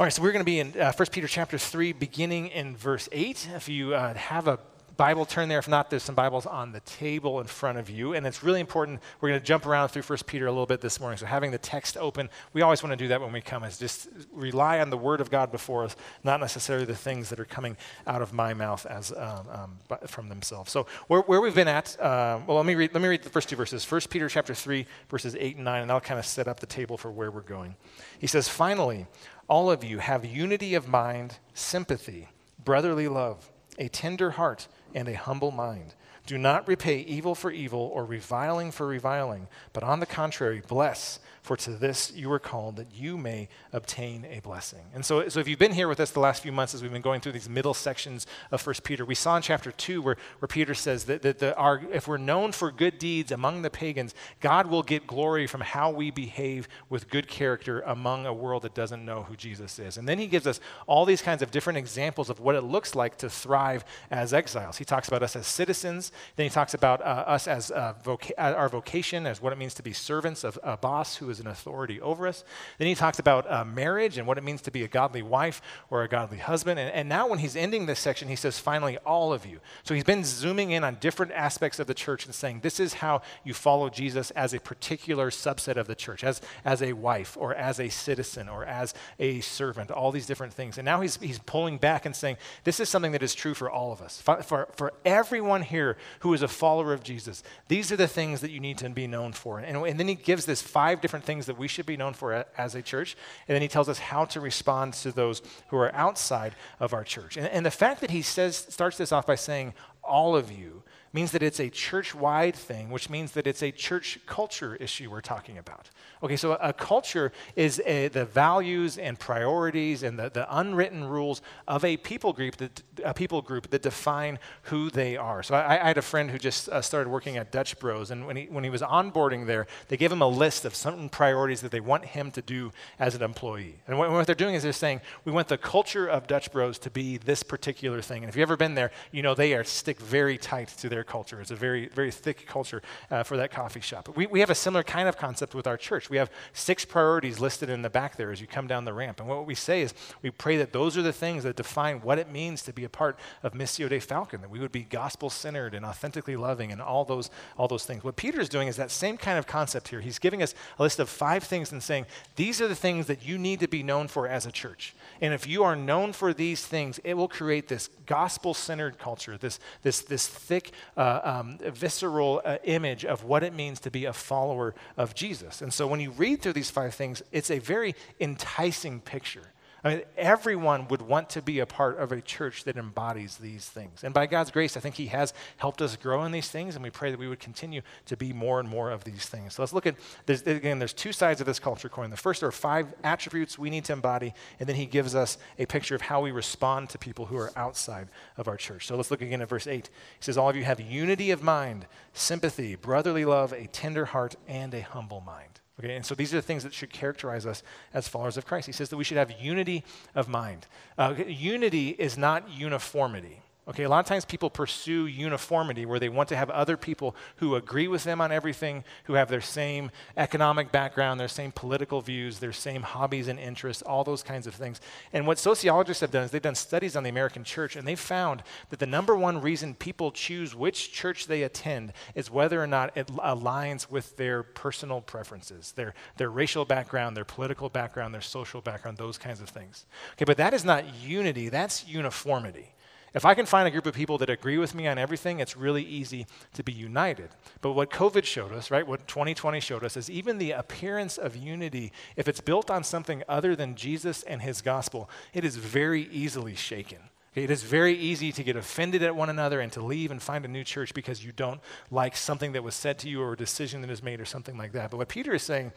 All 0.00 0.04
right, 0.04 0.12
so 0.12 0.20
we're 0.20 0.32
going 0.32 0.44
to 0.44 0.44
be 0.44 0.58
in 0.58 0.76
uh, 0.80 0.92
1 0.92 1.08
Peter 1.12 1.28
chapter 1.28 1.58
3, 1.58 1.92
beginning 1.92 2.48
in 2.48 2.76
verse 2.76 3.08
8. 3.12 3.50
If 3.54 3.68
you 3.68 3.94
uh, 3.94 4.14
have 4.14 4.48
a 4.48 4.58
Bible, 4.96 5.24
turn 5.24 5.48
there. 5.48 5.58
If 5.58 5.68
not, 5.68 5.90
there's 5.90 6.02
some 6.02 6.14
Bibles 6.14 6.44
on 6.44 6.72
the 6.72 6.80
table 6.80 7.40
in 7.40 7.46
front 7.46 7.78
of 7.78 7.88
you. 7.88 8.12
And 8.12 8.26
it's 8.26 8.42
really 8.42 8.60
important. 8.60 9.00
We're 9.20 9.30
going 9.30 9.40
to 9.40 9.46
jump 9.46 9.66
around 9.66 9.88
through 9.88 10.02
1 10.02 10.18
Peter 10.26 10.46
a 10.46 10.50
little 10.50 10.66
bit 10.66 10.80
this 10.80 11.00
morning. 11.00 11.16
So 11.16 11.26
having 11.26 11.50
the 11.50 11.58
text 11.58 11.96
open, 11.96 12.28
we 12.52 12.62
always 12.62 12.82
want 12.82 12.92
to 12.92 12.96
do 12.96 13.08
that 13.08 13.20
when 13.20 13.32
we 13.32 13.40
come, 13.40 13.64
is 13.64 13.78
just 13.78 14.08
rely 14.32 14.80
on 14.80 14.90
the 14.90 14.96
Word 14.98 15.20
of 15.20 15.30
God 15.30 15.50
before 15.50 15.84
us, 15.84 15.96
not 16.24 16.40
necessarily 16.40 16.84
the 16.84 16.94
things 16.94 17.30
that 17.30 17.40
are 17.40 17.44
coming 17.44 17.76
out 18.06 18.22
of 18.22 18.32
my 18.32 18.52
mouth 18.52 18.84
as 18.86 19.12
um, 19.12 19.46
um, 19.50 19.98
from 20.06 20.28
themselves. 20.28 20.70
So 20.70 20.86
where, 21.08 21.20
where 21.22 21.40
we've 21.40 21.54
been 21.54 21.68
at, 21.68 21.98
uh, 21.98 22.40
well, 22.46 22.58
let 22.58 22.66
me, 22.66 22.74
read, 22.74 22.92
let 22.92 23.02
me 23.02 23.08
read 23.08 23.22
the 23.22 23.30
first 23.30 23.48
two 23.48 23.56
verses. 23.56 23.90
1 23.90 24.02
Peter 24.10 24.28
chapter 24.28 24.54
3, 24.54 24.86
verses 25.08 25.36
8 25.38 25.56
and 25.56 25.64
9, 25.64 25.82
and 25.82 25.90
I'll 25.90 26.00
kind 26.00 26.20
of 26.20 26.26
set 26.26 26.48
up 26.48 26.60
the 26.60 26.66
table 26.66 26.98
for 26.98 27.10
where 27.10 27.30
we're 27.30 27.40
going. 27.40 27.76
He 28.18 28.26
says, 28.26 28.48
Finally, 28.48 29.06
all 29.48 29.70
of 29.70 29.82
you 29.84 29.98
have 29.98 30.24
unity 30.24 30.74
of 30.74 30.86
mind, 30.86 31.38
sympathy, 31.54 32.28
brotherly 32.64 33.08
love, 33.08 33.50
a 33.78 33.88
tender 33.88 34.32
heart, 34.32 34.68
and 34.94 35.08
a 35.08 35.14
humble 35.14 35.50
mind. 35.50 35.94
Do 36.26 36.38
not 36.38 36.68
repay 36.68 37.00
evil 37.00 37.34
for 37.34 37.50
evil 37.50 37.90
or 37.92 38.04
reviling 38.04 38.70
for 38.70 38.86
reviling, 38.86 39.48
but 39.72 39.82
on 39.82 39.98
the 39.98 40.06
contrary, 40.06 40.62
bless, 40.66 41.18
for 41.42 41.56
to 41.56 41.70
this 41.72 42.12
you 42.14 42.28
were 42.28 42.38
called 42.38 42.76
that 42.76 42.86
you 42.94 43.18
may 43.18 43.48
obtain 43.72 44.24
a 44.30 44.38
blessing. 44.40 44.82
And 44.94 45.04
so, 45.04 45.28
so 45.28 45.40
if 45.40 45.48
you've 45.48 45.58
been 45.58 45.72
here 45.72 45.88
with 45.88 45.98
us 45.98 46.12
the 46.12 46.20
last 46.20 46.40
few 46.40 46.52
months 46.52 46.72
as 46.72 46.82
we've 46.82 46.92
been 46.92 47.02
going 47.02 47.20
through 47.20 47.32
these 47.32 47.48
middle 47.48 47.74
sections 47.74 48.28
of 48.52 48.64
1 48.64 48.76
Peter, 48.84 49.04
we 49.04 49.16
saw 49.16 49.34
in 49.36 49.42
chapter 49.42 49.72
2 49.72 50.00
where, 50.00 50.16
where 50.38 50.46
Peter 50.46 50.72
says 50.72 51.04
that, 51.06 51.22
that 51.22 51.40
the, 51.40 51.56
our, 51.56 51.82
if 51.92 52.06
we're 52.06 52.16
known 52.16 52.52
for 52.52 52.70
good 52.70 52.96
deeds 52.96 53.32
among 53.32 53.62
the 53.62 53.70
pagans, 53.70 54.14
God 54.40 54.68
will 54.68 54.84
get 54.84 55.04
glory 55.08 55.48
from 55.48 55.62
how 55.62 55.90
we 55.90 56.12
behave 56.12 56.68
with 56.88 57.10
good 57.10 57.26
character 57.26 57.80
among 57.80 58.24
a 58.24 58.32
world 58.32 58.62
that 58.62 58.74
doesn't 58.74 59.04
know 59.04 59.24
who 59.24 59.34
Jesus 59.34 59.80
is. 59.80 59.96
And 59.96 60.08
then 60.08 60.20
he 60.20 60.28
gives 60.28 60.46
us 60.46 60.60
all 60.86 61.04
these 61.04 61.22
kinds 61.22 61.42
of 61.42 61.50
different 61.50 61.76
examples 61.76 62.30
of 62.30 62.38
what 62.38 62.54
it 62.54 62.62
looks 62.62 62.94
like 62.94 63.18
to 63.18 63.28
thrive 63.28 63.84
as 64.12 64.32
exiles. 64.32 64.78
He 64.82 64.84
talks 64.84 65.06
about 65.06 65.22
us 65.22 65.36
as 65.36 65.46
citizens, 65.46 66.10
then 66.34 66.42
he 66.42 66.50
talks 66.50 66.74
about 66.74 67.00
uh, 67.02 67.04
us 67.04 67.46
as 67.46 67.70
uh, 67.70 67.94
voca- 68.04 68.32
our 68.36 68.68
vocation, 68.68 69.28
as 69.28 69.40
what 69.40 69.52
it 69.52 69.56
means 69.56 69.74
to 69.74 69.82
be 69.84 69.92
servants 69.92 70.42
of 70.42 70.58
a 70.64 70.76
boss 70.76 71.18
who 71.18 71.30
is 71.30 71.38
an 71.38 71.46
authority 71.46 72.00
over 72.00 72.26
us. 72.26 72.42
Then 72.78 72.88
he 72.88 72.96
talks 72.96 73.20
about 73.20 73.48
uh, 73.48 73.64
marriage 73.64 74.18
and 74.18 74.26
what 74.26 74.38
it 74.38 74.42
means 74.42 74.60
to 74.62 74.72
be 74.72 74.82
a 74.82 74.88
godly 74.88 75.22
wife 75.22 75.62
or 75.88 76.02
a 76.02 76.08
godly 76.08 76.38
husband. 76.38 76.80
And, 76.80 76.92
and 76.92 77.08
now, 77.08 77.28
when 77.28 77.38
he's 77.38 77.54
ending 77.54 77.86
this 77.86 78.00
section, 78.00 78.26
he 78.26 78.34
says, 78.34 78.58
finally, 78.58 78.98
all 79.06 79.32
of 79.32 79.46
you. 79.46 79.60
So 79.84 79.94
he's 79.94 80.02
been 80.02 80.24
zooming 80.24 80.72
in 80.72 80.82
on 80.82 80.96
different 80.96 81.30
aspects 81.30 81.78
of 81.78 81.86
the 81.86 81.94
church 81.94 82.26
and 82.26 82.34
saying, 82.34 82.58
this 82.62 82.80
is 82.80 82.94
how 82.94 83.22
you 83.44 83.54
follow 83.54 83.88
Jesus 83.88 84.32
as 84.32 84.52
a 84.52 84.58
particular 84.58 85.30
subset 85.30 85.76
of 85.76 85.86
the 85.86 85.94
church, 85.94 86.24
as, 86.24 86.40
as 86.64 86.82
a 86.82 86.92
wife 86.92 87.36
or 87.38 87.54
as 87.54 87.78
a 87.78 87.88
citizen 87.88 88.48
or 88.48 88.64
as 88.64 88.94
a 89.20 89.40
servant, 89.42 89.92
all 89.92 90.10
these 90.10 90.26
different 90.26 90.52
things. 90.52 90.76
And 90.76 90.84
now 90.84 91.02
he's, 91.02 91.18
he's 91.18 91.38
pulling 91.38 91.78
back 91.78 92.04
and 92.04 92.16
saying, 92.16 92.36
this 92.64 92.80
is 92.80 92.88
something 92.88 93.12
that 93.12 93.22
is 93.22 93.32
true 93.32 93.54
for 93.54 93.70
all 93.70 93.92
of 93.92 94.02
us. 94.02 94.20
For, 94.20 94.42
for, 94.42 94.68
for 94.76 94.92
everyone 95.04 95.62
here 95.62 95.96
who 96.20 96.32
is 96.34 96.42
a 96.42 96.48
follower 96.48 96.92
of 96.92 97.02
Jesus, 97.02 97.42
these 97.68 97.92
are 97.92 97.96
the 97.96 98.08
things 98.08 98.40
that 98.40 98.50
you 98.50 98.60
need 98.60 98.78
to 98.78 98.88
be 98.90 99.06
known 99.06 99.32
for. 99.32 99.58
And, 99.58 99.76
and 99.76 99.98
then 99.98 100.08
he 100.08 100.14
gives 100.14 100.46
this 100.46 100.62
five 100.62 101.00
different 101.00 101.24
things 101.24 101.46
that 101.46 101.58
we 101.58 101.68
should 101.68 101.86
be 101.86 101.96
known 101.96 102.12
for 102.14 102.44
as 102.56 102.74
a 102.74 102.82
church. 102.82 103.16
And 103.48 103.54
then 103.54 103.62
he 103.62 103.68
tells 103.68 103.88
us 103.88 103.98
how 103.98 104.24
to 104.26 104.40
respond 104.40 104.94
to 104.94 105.12
those 105.12 105.42
who 105.68 105.76
are 105.76 105.94
outside 105.94 106.54
of 106.80 106.94
our 106.94 107.04
church. 107.04 107.36
And, 107.36 107.46
and 107.46 107.66
the 107.66 107.70
fact 107.70 108.00
that 108.00 108.10
he 108.10 108.22
says, 108.22 108.56
starts 108.56 108.96
this 108.98 109.12
off 109.12 109.26
by 109.26 109.36
saying, 109.36 109.74
all 110.02 110.34
of 110.36 110.50
you, 110.50 110.82
means 111.12 111.32
that 111.32 111.42
it's 111.42 111.60
a 111.60 111.68
church 111.68 112.14
wide 112.14 112.56
thing, 112.56 112.90
which 112.90 113.10
means 113.10 113.32
that 113.32 113.46
it's 113.46 113.62
a 113.62 113.70
church 113.70 114.18
culture 114.26 114.76
issue 114.76 115.10
we're 115.10 115.20
talking 115.20 115.58
about. 115.58 115.90
Okay, 116.22 116.36
so 116.36 116.52
a 116.54 116.72
culture 116.72 117.32
is 117.56 117.82
a, 117.84 118.08
the 118.08 118.24
values 118.24 118.96
and 118.96 119.18
priorities 119.18 120.02
and 120.02 120.18
the, 120.18 120.30
the 120.30 120.46
unwritten 120.56 121.04
rules 121.04 121.42
of 121.68 121.84
a 121.84 121.96
people 121.96 122.32
group 122.32 122.56
that 122.56 122.82
a 123.04 123.12
people 123.12 123.42
group 123.42 123.70
that 123.70 123.82
define 123.82 124.38
who 124.64 124.88
they 124.88 125.16
are. 125.16 125.42
So 125.42 125.54
I, 125.54 125.82
I 125.82 125.88
had 125.88 125.98
a 125.98 126.02
friend 126.02 126.30
who 126.30 126.38
just 126.38 126.68
uh, 126.68 126.80
started 126.80 127.10
working 127.10 127.36
at 127.36 127.50
Dutch 127.50 127.78
Bros, 127.78 128.10
and 128.10 128.26
when 128.26 128.36
he 128.36 128.46
when 128.46 128.64
he 128.64 128.70
was 128.70 128.82
onboarding 128.82 129.46
there, 129.46 129.66
they 129.88 129.96
gave 129.96 130.12
him 130.12 130.22
a 130.22 130.28
list 130.28 130.64
of 130.64 130.74
certain 130.74 131.08
priorities 131.08 131.60
that 131.60 131.70
they 131.70 131.80
want 131.80 132.04
him 132.04 132.30
to 132.30 132.42
do 132.42 132.72
as 132.98 133.14
an 133.14 133.22
employee. 133.22 133.80
And 133.86 133.98
what, 133.98 134.10
what 134.10 134.26
they're 134.26 134.34
doing 134.34 134.54
is 134.54 134.62
they're 134.62 134.72
saying 134.72 135.00
we 135.24 135.32
want 135.32 135.48
the 135.48 135.58
culture 135.58 136.06
of 136.06 136.26
Dutch 136.26 136.52
Bros 136.52 136.78
to 136.80 136.90
be 136.90 137.18
this 137.18 137.42
particular 137.42 138.00
thing. 138.00 138.22
And 138.22 138.28
if 138.28 138.36
you've 138.36 138.48
ever 138.48 138.56
been 138.56 138.74
there, 138.74 138.92
you 139.10 139.22
know 139.22 139.34
they 139.34 139.54
are 139.54 139.64
stick 139.64 140.00
very 140.00 140.38
tight 140.38 140.68
to 140.78 140.88
their 140.88 141.01
culture. 141.04 141.40
It's 141.40 141.50
a 141.50 141.56
very 141.56 141.88
very 141.88 142.10
thick 142.10 142.46
culture 142.46 142.82
uh, 143.10 143.22
for 143.22 143.36
that 143.36 143.50
coffee 143.50 143.80
shop. 143.80 144.08
We 144.16 144.26
we 144.26 144.40
have 144.40 144.50
a 144.50 144.54
similar 144.54 144.82
kind 144.82 145.08
of 145.08 145.16
concept 145.16 145.54
with 145.54 145.66
our 145.66 145.76
church. 145.76 146.10
We 146.10 146.16
have 146.16 146.30
six 146.52 146.84
priorities 146.84 147.40
listed 147.40 147.68
in 147.68 147.82
the 147.82 147.90
back 147.90 148.16
there 148.16 148.32
as 148.32 148.40
you 148.40 148.46
come 148.46 148.66
down 148.66 148.84
the 148.84 148.92
ramp. 148.92 149.20
And 149.20 149.28
what 149.28 149.46
we 149.46 149.54
say 149.54 149.82
is 149.82 149.94
we 150.22 150.30
pray 150.30 150.56
that 150.56 150.72
those 150.72 150.96
are 150.96 151.02
the 151.02 151.12
things 151.12 151.44
that 151.44 151.56
define 151.56 152.00
what 152.00 152.18
it 152.18 152.30
means 152.30 152.62
to 152.62 152.72
be 152.72 152.84
a 152.84 152.88
part 152.88 153.18
of 153.42 153.52
Missio 153.52 153.88
Dei 153.88 154.00
Falcon, 154.00 154.40
that 154.40 154.50
we 154.50 154.60
would 154.60 154.72
be 154.72 154.82
gospel 154.82 155.30
centered 155.30 155.74
and 155.74 155.84
authentically 155.84 156.36
loving 156.36 156.72
and 156.72 156.80
all 156.80 157.04
those, 157.04 157.30
all 157.56 157.68
those 157.68 157.84
things. 157.84 158.04
What 158.04 158.16
Peter's 158.16 158.48
doing 158.48 158.68
is 158.68 158.76
that 158.76 158.90
same 158.90 159.16
kind 159.16 159.38
of 159.38 159.46
concept 159.46 159.88
here. 159.88 160.00
He's 160.00 160.18
giving 160.18 160.42
us 160.42 160.54
a 160.78 160.82
list 160.82 160.98
of 160.98 161.08
five 161.08 161.44
things 161.44 161.72
and 161.72 161.82
saying, 161.82 162.06
these 162.36 162.60
are 162.60 162.68
the 162.68 162.74
things 162.74 163.06
that 163.06 163.26
you 163.26 163.38
need 163.38 163.60
to 163.60 163.68
be 163.68 163.82
known 163.82 164.08
for 164.08 164.28
as 164.28 164.46
a 164.46 164.52
church. 164.52 164.94
And 165.20 165.32
if 165.32 165.46
you 165.46 165.62
are 165.64 165.76
known 165.76 166.12
for 166.12 166.34
these 166.34 166.66
things, 166.66 166.98
it 167.04 167.14
will 167.14 167.28
create 167.28 167.68
this 167.68 167.88
gospel 168.06 168.54
centered 168.54 168.98
culture, 168.98 169.38
this, 169.38 169.60
this, 169.82 170.00
this 170.00 170.26
thick, 170.26 170.72
uh, 170.96 171.20
um, 171.22 171.58
visceral 171.58 172.42
uh, 172.44 172.58
image 172.64 173.04
of 173.04 173.24
what 173.24 173.42
it 173.42 173.54
means 173.54 173.80
to 173.80 173.90
be 173.90 174.04
a 174.04 174.12
follower 174.12 174.74
of 174.96 175.14
Jesus. 175.14 175.62
And 175.62 175.72
so 175.72 175.86
when 175.86 176.00
you 176.00 176.10
read 176.10 176.42
through 176.42 176.54
these 176.54 176.70
five 176.70 176.94
things, 176.94 177.22
it's 177.30 177.50
a 177.50 177.58
very 177.58 177.94
enticing 178.20 179.00
picture 179.00 179.51
I 179.84 179.88
mean, 179.88 180.02
everyone 180.16 180.86
would 180.88 181.02
want 181.02 181.30
to 181.30 181.42
be 181.42 181.58
a 181.58 181.66
part 181.66 181.98
of 181.98 182.12
a 182.12 182.20
church 182.20 182.62
that 182.64 182.76
embodies 182.76 183.38
these 183.38 183.68
things. 183.68 184.04
And 184.04 184.14
by 184.14 184.26
God's 184.26 184.52
grace, 184.52 184.76
I 184.76 184.80
think 184.80 184.94
He 184.94 185.06
has 185.06 185.34
helped 185.56 185.82
us 185.82 185.96
grow 185.96 186.24
in 186.24 186.30
these 186.30 186.48
things, 186.48 186.76
and 186.76 186.84
we 186.84 186.90
pray 186.90 187.10
that 187.10 187.18
we 187.18 187.26
would 187.26 187.40
continue 187.40 187.82
to 188.06 188.16
be 188.16 188.32
more 188.32 188.60
and 188.60 188.68
more 188.68 188.92
of 188.92 189.02
these 189.02 189.26
things. 189.26 189.54
So 189.54 189.62
let's 189.62 189.72
look 189.72 189.86
at, 189.86 189.96
there's, 190.26 190.42
again, 190.42 190.78
there's 190.78 190.92
two 190.92 191.12
sides 191.12 191.40
of 191.40 191.46
this 191.46 191.58
culture 191.58 191.88
coin. 191.88 192.10
The 192.10 192.16
first 192.16 192.44
are 192.44 192.52
five 192.52 192.94
attributes 193.02 193.58
we 193.58 193.70
need 193.70 193.84
to 193.86 193.92
embody, 193.92 194.34
and 194.60 194.68
then 194.68 194.76
He 194.76 194.86
gives 194.86 195.16
us 195.16 195.36
a 195.58 195.66
picture 195.66 195.96
of 195.96 196.02
how 196.02 196.20
we 196.20 196.30
respond 196.30 196.88
to 196.90 196.98
people 196.98 197.26
who 197.26 197.36
are 197.36 197.50
outside 197.56 198.08
of 198.36 198.46
our 198.46 198.56
church. 198.56 198.86
So 198.86 198.96
let's 198.96 199.10
look 199.10 199.22
again 199.22 199.42
at 199.42 199.48
verse 199.48 199.66
8. 199.66 199.88
He 199.88 199.92
says, 200.20 200.38
All 200.38 200.48
of 200.48 200.54
you 200.54 200.62
have 200.62 200.80
unity 200.80 201.32
of 201.32 201.42
mind, 201.42 201.86
sympathy, 202.12 202.76
brotherly 202.76 203.24
love, 203.24 203.52
a 203.52 203.66
tender 203.66 204.04
heart, 204.04 204.36
and 204.46 204.72
a 204.74 204.80
humble 204.80 205.20
mind. 205.20 205.60
Okay, 205.82 205.96
and 205.96 206.06
so 206.06 206.14
these 206.14 206.32
are 206.32 206.36
the 206.36 206.42
things 206.42 206.62
that 206.62 206.72
should 206.72 206.90
characterize 206.90 207.44
us 207.44 207.62
as 207.92 208.06
followers 208.06 208.36
of 208.36 208.46
Christ. 208.46 208.66
He 208.66 208.72
says 208.72 208.88
that 208.90 208.96
we 208.96 209.04
should 209.04 209.16
have 209.16 209.32
unity 209.40 209.84
of 210.14 210.28
mind. 210.28 210.66
Uh, 210.96 211.14
unity 211.26 211.90
is 211.90 212.16
not 212.16 212.48
uniformity. 212.48 213.42
Okay, 213.68 213.84
a 213.84 213.88
lot 213.88 214.00
of 214.00 214.06
times 214.06 214.24
people 214.24 214.50
pursue 214.50 215.06
uniformity 215.06 215.86
where 215.86 216.00
they 216.00 216.08
want 216.08 216.28
to 216.30 216.36
have 216.36 216.50
other 216.50 216.76
people 216.76 217.14
who 217.36 217.54
agree 217.54 217.86
with 217.86 218.02
them 218.02 218.20
on 218.20 218.32
everything, 218.32 218.82
who 219.04 219.12
have 219.12 219.28
their 219.28 219.40
same 219.40 219.92
economic 220.16 220.72
background, 220.72 221.20
their 221.20 221.28
same 221.28 221.52
political 221.52 222.00
views, 222.00 222.40
their 222.40 222.52
same 222.52 222.82
hobbies 222.82 223.28
and 223.28 223.38
interests, 223.38 223.80
all 223.80 224.02
those 224.02 224.24
kinds 224.24 224.48
of 224.48 224.54
things. 224.56 224.80
And 225.12 225.28
what 225.28 225.38
sociologists 225.38 226.00
have 226.00 226.10
done 226.10 226.24
is 226.24 226.32
they've 226.32 226.42
done 226.42 226.56
studies 226.56 226.96
on 226.96 227.04
the 227.04 227.10
American 227.10 227.44
church 227.44 227.76
and 227.76 227.86
they've 227.86 227.98
found 227.98 228.42
that 228.70 228.80
the 228.80 228.86
number 228.86 229.14
one 229.14 229.40
reason 229.40 229.76
people 229.76 230.10
choose 230.10 230.56
which 230.56 230.90
church 230.90 231.28
they 231.28 231.44
attend 231.44 231.92
is 232.16 232.32
whether 232.32 232.60
or 232.60 232.66
not 232.66 232.96
it 232.96 233.06
aligns 233.06 233.88
with 233.88 234.16
their 234.16 234.42
personal 234.42 235.00
preferences, 235.00 235.70
their, 235.76 235.94
their 236.16 236.30
racial 236.30 236.64
background, 236.64 237.16
their 237.16 237.24
political 237.24 237.68
background, 237.68 238.12
their 238.12 238.20
social 238.20 238.60
background, 238.60 238.98
those 238.98 239.18
kinds 239.18 239.40
of 239.40 239.48
things. 239.48 239.86
Okay, 240.14 240.24
but 240.24 240.38
that 240.38 240.52
is 240.52 240.64
not 240.64 240.84
unity, 240.96 241.48
that's 241.48 241.86
uniformity. 241.86 242.71
If 243.14 243.26
I 243.26 243.34
can 243.34 243.44
find 243.44 243.68
a 243.68 243.70
group 243.70 243.84
of 243.84 243.94
people 243.94 244.16
that 244.18 244.30
agree 244.30 244.56
with 244.56 244.74
me 244.74 244.86
on 244.86 244.96
everything, 244.96 245.38
it's 245.38 245.56
really 245.56 245.82
easy 245.82 246.26
to 246.54 246.62
be 246.62 246.72
united. 246.72 247.28
But 247.60 247.72
what 247.72 247.90
COVID 247.90 248.24
showed 248.24 248.52
us, 248.52 248.70
right, 248.70 248.86
what 248.86 249.06
2020 249.06 249.60
showed 249.60 249.84
us, 249.84 249.96
is 249.96 250.10
even 250.10 250.38
the 250.38 250.52
appearance 250.52 251.18
of 251.18 251.36
unity, 251.36 251.92
if 252.16 252.26
it's 252.26 252.40
built 252.40 252.70
on 252.70 252.84
something 252.84 253.22
other 253.28 253.54
than 253.54 253.74
Jesus 253.74 254.22
and 254.22 254.40
his 254.40 254.62
gospel, 254.62 255.10
it 255.34 255.44
is 255.44 255.56
very 255.56 256.08
easily 256.10 256.54
shaken. 256.54 256.98
It 257.34 257.50
is 257.50 257.62
very 257.62 257.94
easy 257.94 258.30
to 258.32 258.42
get 258.42 258.56
offended 258.56 259.02
at 259.02 259.16
one 259.16 259.30
another 259.30 259.60
and 259.60 259.72
to 259.72 259.82
leave 259.82 260.10
and 260.10 260.20
find 260.20 260.44
a 260.44 260.48
new 260.48 260.64
church 260.64 260.92
because 260.92 261.24
you 261.24 261.32
don't 261.32 261.60
like 261.90 262.14
something 262.14 262.52
that 262.52 262.62
was 262.62 262.74
said 262.74 262.98
to 263.00 263.08
you 263.08 263.22
or 263.22 263.32
a 263.32 263.36
decision 263.36 263.80
that 263.82 263.90
is 263.90 264.02
made 264.02 264.20
or 264.20 264.26
something 264.26 264.58
like 264.58 264.72
that. 264.72 264.90
But 264.90 264.98
what 264.98 265.08
Peter 265.08 265.34
is 265.34 265.42
saying 265.42 265.72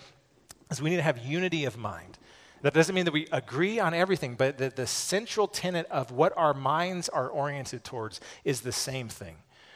is 0.69 0.81
we 0.81 0.89
need 0.89 0.97
to 0.97 1.01
have 1.01 1.17
unity 1.17 1.63
of 1.65 1.77
mind. 1.77 2.17
That 2.65 2.73
doesn't 2.73 2.95
mean 2.95 3.05
that 3.05 3.11
we 3.11 3.27
agree 3.31 3.79
on 3.79 3.93
everything, 3.93 4.33
but 4.33 4.57
that 4.57 4.75
the 4.75 4.87
central 4.87 5.47
tenet 5.47 5.85
of 5.91 6.09
what 6.09 6.33
our 6.35 6.55
minds 6.55 7.07
are 7.09 7.29
oriented 7.29 7.83
towards 7.83 8.19
is 8.43 8.61
the 8.61 8.71
same 8.71 9.07
thing 9.07 9.35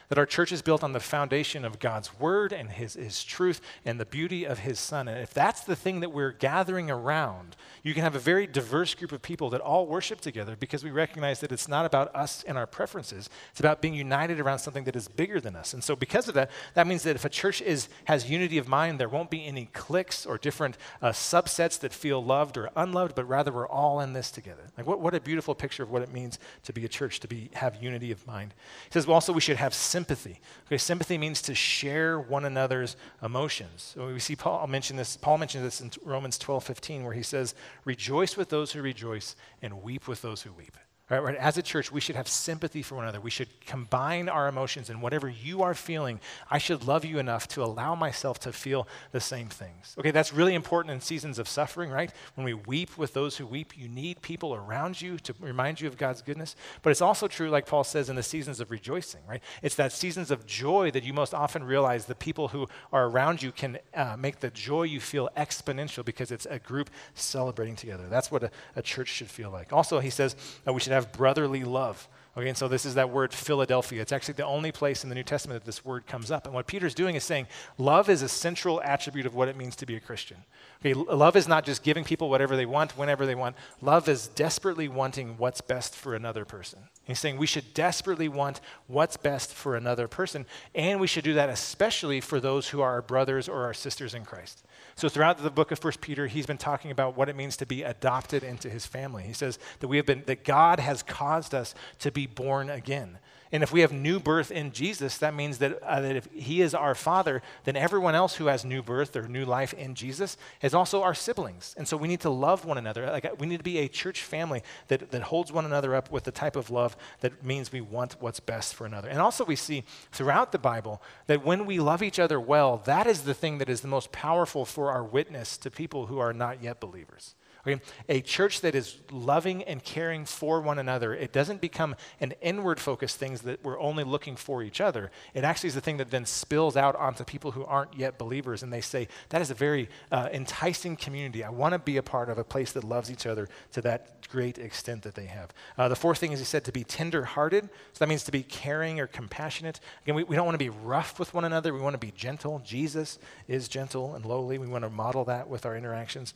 that 0.09 0.17
our 0.17 0.25
church 0.25 0.51
is 0.51 0.61
built 0.63 0.83
on 0.83 0.91
the 0.91 0.99
foundation 0.99 1.63
of 1.63 1.79
God's 1.79 2.19
word 2.19 2.51
and 2.51 2.71
his, 2.71 2.95
his 2.95 3.23
truth 3.23 3.61
and 3.85 3.99
the 3.99 4.05
beauty 4.05 4.43
of 4.43 4.59
his 4.59 4.79
son. 4.79 5.07
And 5.07 5.19
if 5.19 5.33
that's 5.33 5.61
the 5.61 5.75
thing 5.75 5.99
that 5.99 6.11
we're 6.11 6.31
gathering 6.31 6.89
around, 6.89 7.55
you 7.83 7.93
can 7.93 8.01
have 8.01 8.15
a 8.15 8.19
very 8.19 8.47
diverse 8.47 8.95
group 8.95 9.11
of 9.11 9.21
people 9.21 9.51
that 9.51 9.61
all 9.61 9.85
worship 9.85 10.19
together 10.19 10.55
because 10.59 10.83
we 10.83 10.89
recognize 10.89 11.39
that 11.41 11.51
it's 11.51 11.67
not 11.67 11.85
about 11.85 12.13
us 12.15 12.43
and 12.47 12.57
our 12.57 12.65
preferences. 12.65 13.29
It's 13.51 13.59
about 13.59 13.81
being 13.81 13.93
united 13.93 14.39
around 14.39 14.59
something 14.59 14.83
that 14.85 14.95
is 14.95 15.07
bigger 15.07 15.39
than 15.39 15.55
us. 15.55 15.75
And 15.75 15.83
so 15.83 15.95
because 15.95 16.27
of 16.27 16.33
that, 16.33 16.49
that 16.73 16.87
means 16.87 17.03
that 17.03 17.15
if 17.15 17.23
a 17.23 17.29
church 17.29 17.61
is, 17.61 17.87
has 18.05 18.29
unity 18.29 18.57
of 18.57 18.67
mind, 18.67 18.99
there 18.99 19.09
won't 19.09 19.29
be 19.29 19.45
any 19.45 19.69
cliques 19.73 20.25
or 20.25 20.39
different 20.39 20.77
uh, 21.03 21.09
subsets 21.09 21.79
that 21.81 21.93
feel 21.93 22.23
loved 22.23 22.57
or 22.57 22.71
unloved, 22.75 23.13
but 23.13 23.29
rather 23.29 23.51
we're 23.51 23.67
all 23.67 23.99
in 23.99 24.13
this 24.13 24.31
together. 24.31 24.63
Like 24.75 24.87
what, 24.87 24.99
what 24.99 25.13
a 25.13 25.19
beautiful 25.19 25.53
picture 25.53 25.83
of 25.83 25.91
what 25.91 26.01
it 26.01 26.11
means 26.11 26.39
to 26.63 26.73
be 26.73 26.83
a 26.83 26.89
church, 26.89 27.19
to 27.19 27.27
be, 27.27 27.51
have 27.53 27.81
unity 27.81 28.11
of 28.11 28.25
mind. 28.25 28.55
He 28.85 28.93
says, 28.93 29.05
well, 29.05 29.13
also 29.13 29.33
we 29.33 29.41
should 29.41 29.57
have 29.57 29.75
sympathy. 29.99 30.39
Okay, 30.67 30.77
sympathy 30.77 31.17
means 31.17 31.41
to 31.41 31.53
share 31.53 32.17
one 32.17 32.45
another's 32.45 32.95
emotions. 33.21 33.91
So 33.95 34.07
we 34.07 34.19
see 34.19 34.33
Paul 34.33 34.65
mention 34.67 34.95
this. 34.95 35.17
Paul 35.17 35.37
mentioned 35.37 35.65
this 35.65 35.81
in 35.81 35.91
Romans 36.05 36.37
12, 36.37 36.63
15, 36.63 37.03
where 37.03 37.13
he 37.13 37.21
says, 37.21 37.53
"Rejoice 37.83 38.37
with 38.37 38.47
those 38.47 38.71
who 38.71 38.81
rejoice, 38.81 39.35
and 39.61 39.83
weep 39.83 40.07
with 40.07 40.21
those 40.21 40.43
who 40.43 40.53
weep." 40.53 40.77
Right, 41.09 41.23
right, 41.23 41.35
As 41.37 41.57
a 41.57 41.63
church, 41.63 41.91
we 41.91 42.01
should 42.01 42.15
have 42.15 42.27
sympathy 42.27 42.83
for 42.83 42.93
one 42.93 43.05
another. 43.05 43.19
We 43.19 43.31
should 43.31 43.47
combine 43.65 44.29
our 44.29 44.47
emotions, 44.47 44.91
and 44.91 45.01
whatever 45.01 45.27
you 45.27 45.63
are 45.63 45.73
feeling, 45.73 46.19
I 46.51 46.59
should 46.59 46.85
love 46.85 47.03
you 47.03 47.17
enough 47.17 47.47
to 47.49 47.63
allow 47.63 47.95
myself 47.95 48.39
to 48.41 48.53
feel 48.53 48.87
the 49.11 49.19
same 49.19 49.47
things. 49.47 49.95
Okay, 49.97 50.11
that's 50.11 50.31
really 50.31 50.53
important 50.53 50.93
in 50.93 51.01
seasons 51.01 51.39
of 51.39 51.47
suffering, 51.47 51.89
right? 51.89 52.11
When 52.35 52.45
we 52.45 52.53
weep 52.53 52.95
with 52.95 53.15
those 53.15 53.37
who 53.37 53.47
weep, 53.47 53.75
you 53.75 53.87
need 53.87 54.21
people 54.21 54.53
around 54.53 55.01
you 55.01 55.17
to 55.19 55.33
remind 55.39 55.81
you 55.81 55.87
of 55.87 55.97
God's 55.97 56.21
goodness. 56.21 56.55
But 56.83 56.91
it's 56.91 57.01
also 57.01 57.27
true, 57.27 57.49
like 57.49 57.65
Paul 57.65 57.83
says, 57.83 58.09
in 58.09 58.15
the 58.15 58.21
seasons 58.21 58.59
of 58.59 58.69
rejoicing, 58.69 59.21
right? 59.27 59.41
It's 59.63 59.75
that 59.75 59.91
seasons 59.91 60.29
of 60.29 60.45
joy 60.45 60.91
that 60.91 61.03
you 61.03 61.13
most 61.13 61.33
often 61.33 61.63
realize 61.63 62.05
the 62.05 62.13
people 62.13 62.49
who 62.49 62.67
are 62.93 63.07
around 63.07 63.41
you 63.41 63.51
can 63.51 63.79
uh, 63.95 64.15
make 64.15 64.41
the 64.41 64.51
joy 64.51 64.83
you 64.83 64.99
feel 64.99 65.29
exponential 65.35 66.05
because 66.05 66.31
it's 66.31 66.45
a 66.51 66.59
group 66.59 66.91
celebrating 67.15 67.75
together. 67.75 68.05
That's 68.07 68.31
what 68.31 68.43
a, 68.43 68.51
a 68.75 68.83
church 68.83 69.07
should 69.07 69.31
feel 69.31 69.49
like. 69.49 69.73
Also, 69.73 69.99
he 69.99 70.11
says 70.11 70.35
uh, 70.67 70.71
we 70.71 70.79
should 70.79 70.93
have 70.93 70.98
have 70.99 71.11
brotherly 71.11 71.63
love. 71.63 72.07
Okay, 72.37 72.47
and 72.47 72.57
so 72.57 72.67
this 72.67 72.85
is 72.85 72.93
that 72.93 73.09
word 73.09 73.33
Philadelphia. 73.33 74.01
It's 74.01 74.11
actually 74.11 74.35
the 74.35 74.45
only 74.45 74.71
place 74.71 75.03
in 75.03 75.09
the 75.09 75.15
New 75.15 75.23
Testament 75.23 75.59
that 75.59 75.65
this 75.65 75.83
word 75.83 76.05
comes 76.05 76.31
up. 76.31 76.45
And 76.45 76.53
what 76.53 76.67
Peter's 76.67 76.93
doing 76.93 77.15
is 77.15 77.23
saying 77.23 77.47
love 77.77 78.07
is 78.07 78.21
a 78.21 78.29
central 78.29 78.81
attribute 78.81 79.25
of 79.25 79.35
what 79.35 79.47
it 79.47 79.57
means 79.57 79.75
to 79.77 79.85
be 79.85 79.95
a 79.95 79.99
Christian. 79.99 80.37
Okay, 80.81 80.93
love 80.93 81.35
is 81.35 81.45
not 81.45 81.65
just 81.65 81.83
giving 81.83 82.05
people 82.05 82.29
whatever 82.29 82.55
they 82.55 82.65
want, 82.65 82.97
whenever 82.97 83.25
they 83.25 83.35
want. 83.35 83.57
Love 83.81 84.07
is 84.07 84.29
desperately 84.29 84.87
wanting 84.87 85.35
what's 85.37 85.59
best 85.59 85.93
for 85.93 86.15
another 86.15 86.45
person. 86.45 86.79
He's 87.03 87.19
saying 87.19 87.37
we 87.37 87.47
should 87.47 87.73
desperately 87.73 88.29
want 88.29 88.61
what's 88.87 89.17
best 89.17 89.53
for 89.53 89.75
another 89.75 90.07
person, 90.07 90.45
and 90.73 91.01
we 91.01 91.07
should 91.07 91.25
do 91.25 91.33
that 91.33 91.49
especially 91.49 92.21
for 92.21 92.39
those 92.39 92.69
who 92.69 92.79
are 92.79 92.91
our 92.91 93.01
brothers 93.01 93.49
or 93.49 93.63
our 93.63 93.73
sisters 93.73 94.13
in 94.13 94.23
Christ. 94.23 94.63
So 94.95 95.09
throughout 95.09 95.43
the 95.43 95.49
book 95.49 95.71
of 95.71 95.79
First 95.79 95.99
Peter, 95.99 96.27
he's 96.27 96.45
been 96.45 96.57
talking 96.57 96.91
about 96.91 97.17
what 97.17 97.27
it 97.27 97.35
means 97.35 97.57
to 97.57 97.65
be 97.65 97.83
adopted 97.83 98.43
into 98.43 98.69
his 98.69 98.85
family. 98.85 99.23
He 99.23 99.33
says 99.33 99.59
that 99.81 99.87
we 99.89 99.97
have 99.97 100.05
been 100.05 100.23
that 100.27 100.45
God 100.45 100.79
has 100.79 101.03
caused 101.03 101.53
us 101.53 101.75
to 101.99 102.11
be 102.11 102.25
born 102.25 102.69
again. 102.69 103.17
And 103.51 103.63
if 103.63 103.71
we 103.71 103.81
have 103.81 103.91
new 103.91 104.19
birth 104.19 104.51
in 104.51 104.71
Jesus, 104.71 105.17
that 105.17 105.33
means 105.33 105.57
that, 105.57 105.81
uh, 105.81 106.01
that 106.01 106.15
if 106.15 106.27
He 106.31 106.61
is 106.61 106.75
our 106.75 106.93
Father, 106.93 107.41
then 107.63 107.75
everyone 107.75 108.13
else 108.13 108.35
who 108.35 108.45
has 108.45 108.63
new 108.63 108.83
birth 108.83 109.15
or 109.15 109.27
new 109.27 109.43
life 109.43 109.73
in 109.73 109.95
Jesus 109.95 110.37
is 110.61 110.75
also 110.75 111.01
our 111.01 111.15
siblings. 111.15 111.73
And 111.77 111.87
so 111.87 111.97
we 111.97 112.07
need 112.07 112.19
to 112.21 112.29
love 112.29 112.65
one 112.65 112.77
another. 112.77 113.07
Like 113.07 113.39
we 113.39 113.47
need 113.47 113.57
to 113.57 113.63
be 113.63 113.79
a 113.79 113.87
church 113.87 114.21
family 114.21 114.63
that, 114.87 115.09
that 115.11 115.23
holds 115.23 115.51
one 115.51 115.65
another 115.65 115.95
up 115.95 116.11
with 116.11 116.25
the 116.25 116.31
type 116.31 116.55
of 116.55 116.69
love 116.69 116.95
that 117.21 117.43
means 117.43 117.71
we 117.71 117.81
want 117.81 118.17
what's 118.19 118.39
best 118.39 118.75
for 118.75 118.85
another. 118.85 119.09
And 119.09 119.19
also, 119.19 119.43
we 119.43 119.55
see 119.55 119.83
throughout 120.11 120.51
the 120.51 120.59
Bible 120.59 121.01
that 121.27 121.43
when 121.43 121.65
we 121.65 121.79
love 121.79 122.03
each 122.03 122.19
other 122.19 122.39
well, 122.39 122.77
that 122.85 123.07
is 123.07 123.21
the 123.21 123.33
thing 123.33 123.57
that 123.57 123.69
is 123.69 123.81
the 123.81 123.87
most 123.87 124.11
powerful 124.11 124.63
for 124.65 124.91
our 124.91 125.03
witness 125.03 125.57
to 125.57 125.71
people 125.71 126.05
who 126.05 126.19
are 126.19 126.33
not 126.33 126.61
yet 126.61 126.79
believers. 126.79 127.35
Okay? 127.67 127.81
A 128.07 128.21
church 128.21 128.61
that 128.61 128.75
is 128.75 128.97
loving 129.11 129.63
and 129.63 129.83
caring 129.83 130.25
for 130.25 130.61
one 130.61 130.79
another, 130.79 131.13
it 131.13 131.33
doesn't 131.33 131.61
become 131.61 131.95
an 132.19 132.33
inward 132.41 132.79
focused 132.79 133.17
thing 133.17 133.35
that 133.43 133.63
we're 133.63 133.79
only 133.79 134.03
looking 134.03 134.35
for 134.35 134.63
each 134.63 134.81
other. 134.81 135.11
It 135.33 135.43
actually 135.43 135.67
is 135.67 135.75
the 135.75 135.81
thing 135.81 135.97
that 135.97 136.11
then 136.11 136.25
spills 136.25 136.77
out 136.77 136.95
onto 136.95 137.23
people 137.23 137.51
who 137.51 137.65
aren't 137.65 137.95
yet 137.95 138.17
believers, 138.17 138.63
and 138.63 138.71
they 138.71 138.81
say, 138.81 139.07
that 139.29 139.41
is 139.41 139.51
a 139.51 139.55
very 139.55 139.89
uh, 140.11 140.29
enticing 140.31 140.95
community. 140.95 141.43
I 141.43 141.49
want 141.49 141.73
to 141.73 141.79
be 141.79 141.97
a 141.97 142.03
part 142.03 142.29
of 142.29 142.37
a 142.37 142.43
place 142.43 142.71
that 142.73 142.83
loves 142.83 143.11
each 143.11 143.25
other 143.25 143.49
to 143.73 143.81
that 143.81 144.27
great 144.29 144.57
extent 144.57 145.03
that 145.03 145.15
they 145.15 145.25
have. 145.25 145.51
Uh, 145.77 145.87
the 145.87 145.95
fourth 145.95 146.19
thing 146.19 146.31
is 146.31 146.39
he 146.39 146.45
said 146.45 146.63
to 146.65 146.71
be 146.71 146.83
tender 146.83 147.25
hearted. 147.25 147.65
So 147.93 147.99
that 147.99 148.09
means 148.09 148.23
to 148.25 148.31
be 148.31 148.43
caring 148.43 148.99
or 148.99 149.07
compassionate. 149.07 149.79
Again, 150.03 150.15
we, 150.15 150.23
we 150.23 150.35
don't 150.35 150.45
want 150.45 150.55
to 150.55 150.63
be 150.63 150.69
rough 150.69 151.19
with 151.19 151.33
one 151.33 151.45
another. 151.45 151.73
We 151.73 151.81
want 151.81 151.95
to 151.95 151.99
be 151.99 152.13
gentle. 152.15 152.61
Jesus 152.63 153.19
is 153.47 153.67
gentle 153.67 154.15
and 154.15 154.25
lowly. 154.25 154.57
We 154.57 154.67
want 154.67 154.83
to 154.83 154.89
model 154.89 155.25
that 155.25 155.49
with 155.49 155.65
our 155.65 155.75
interactions. 155.75 156.33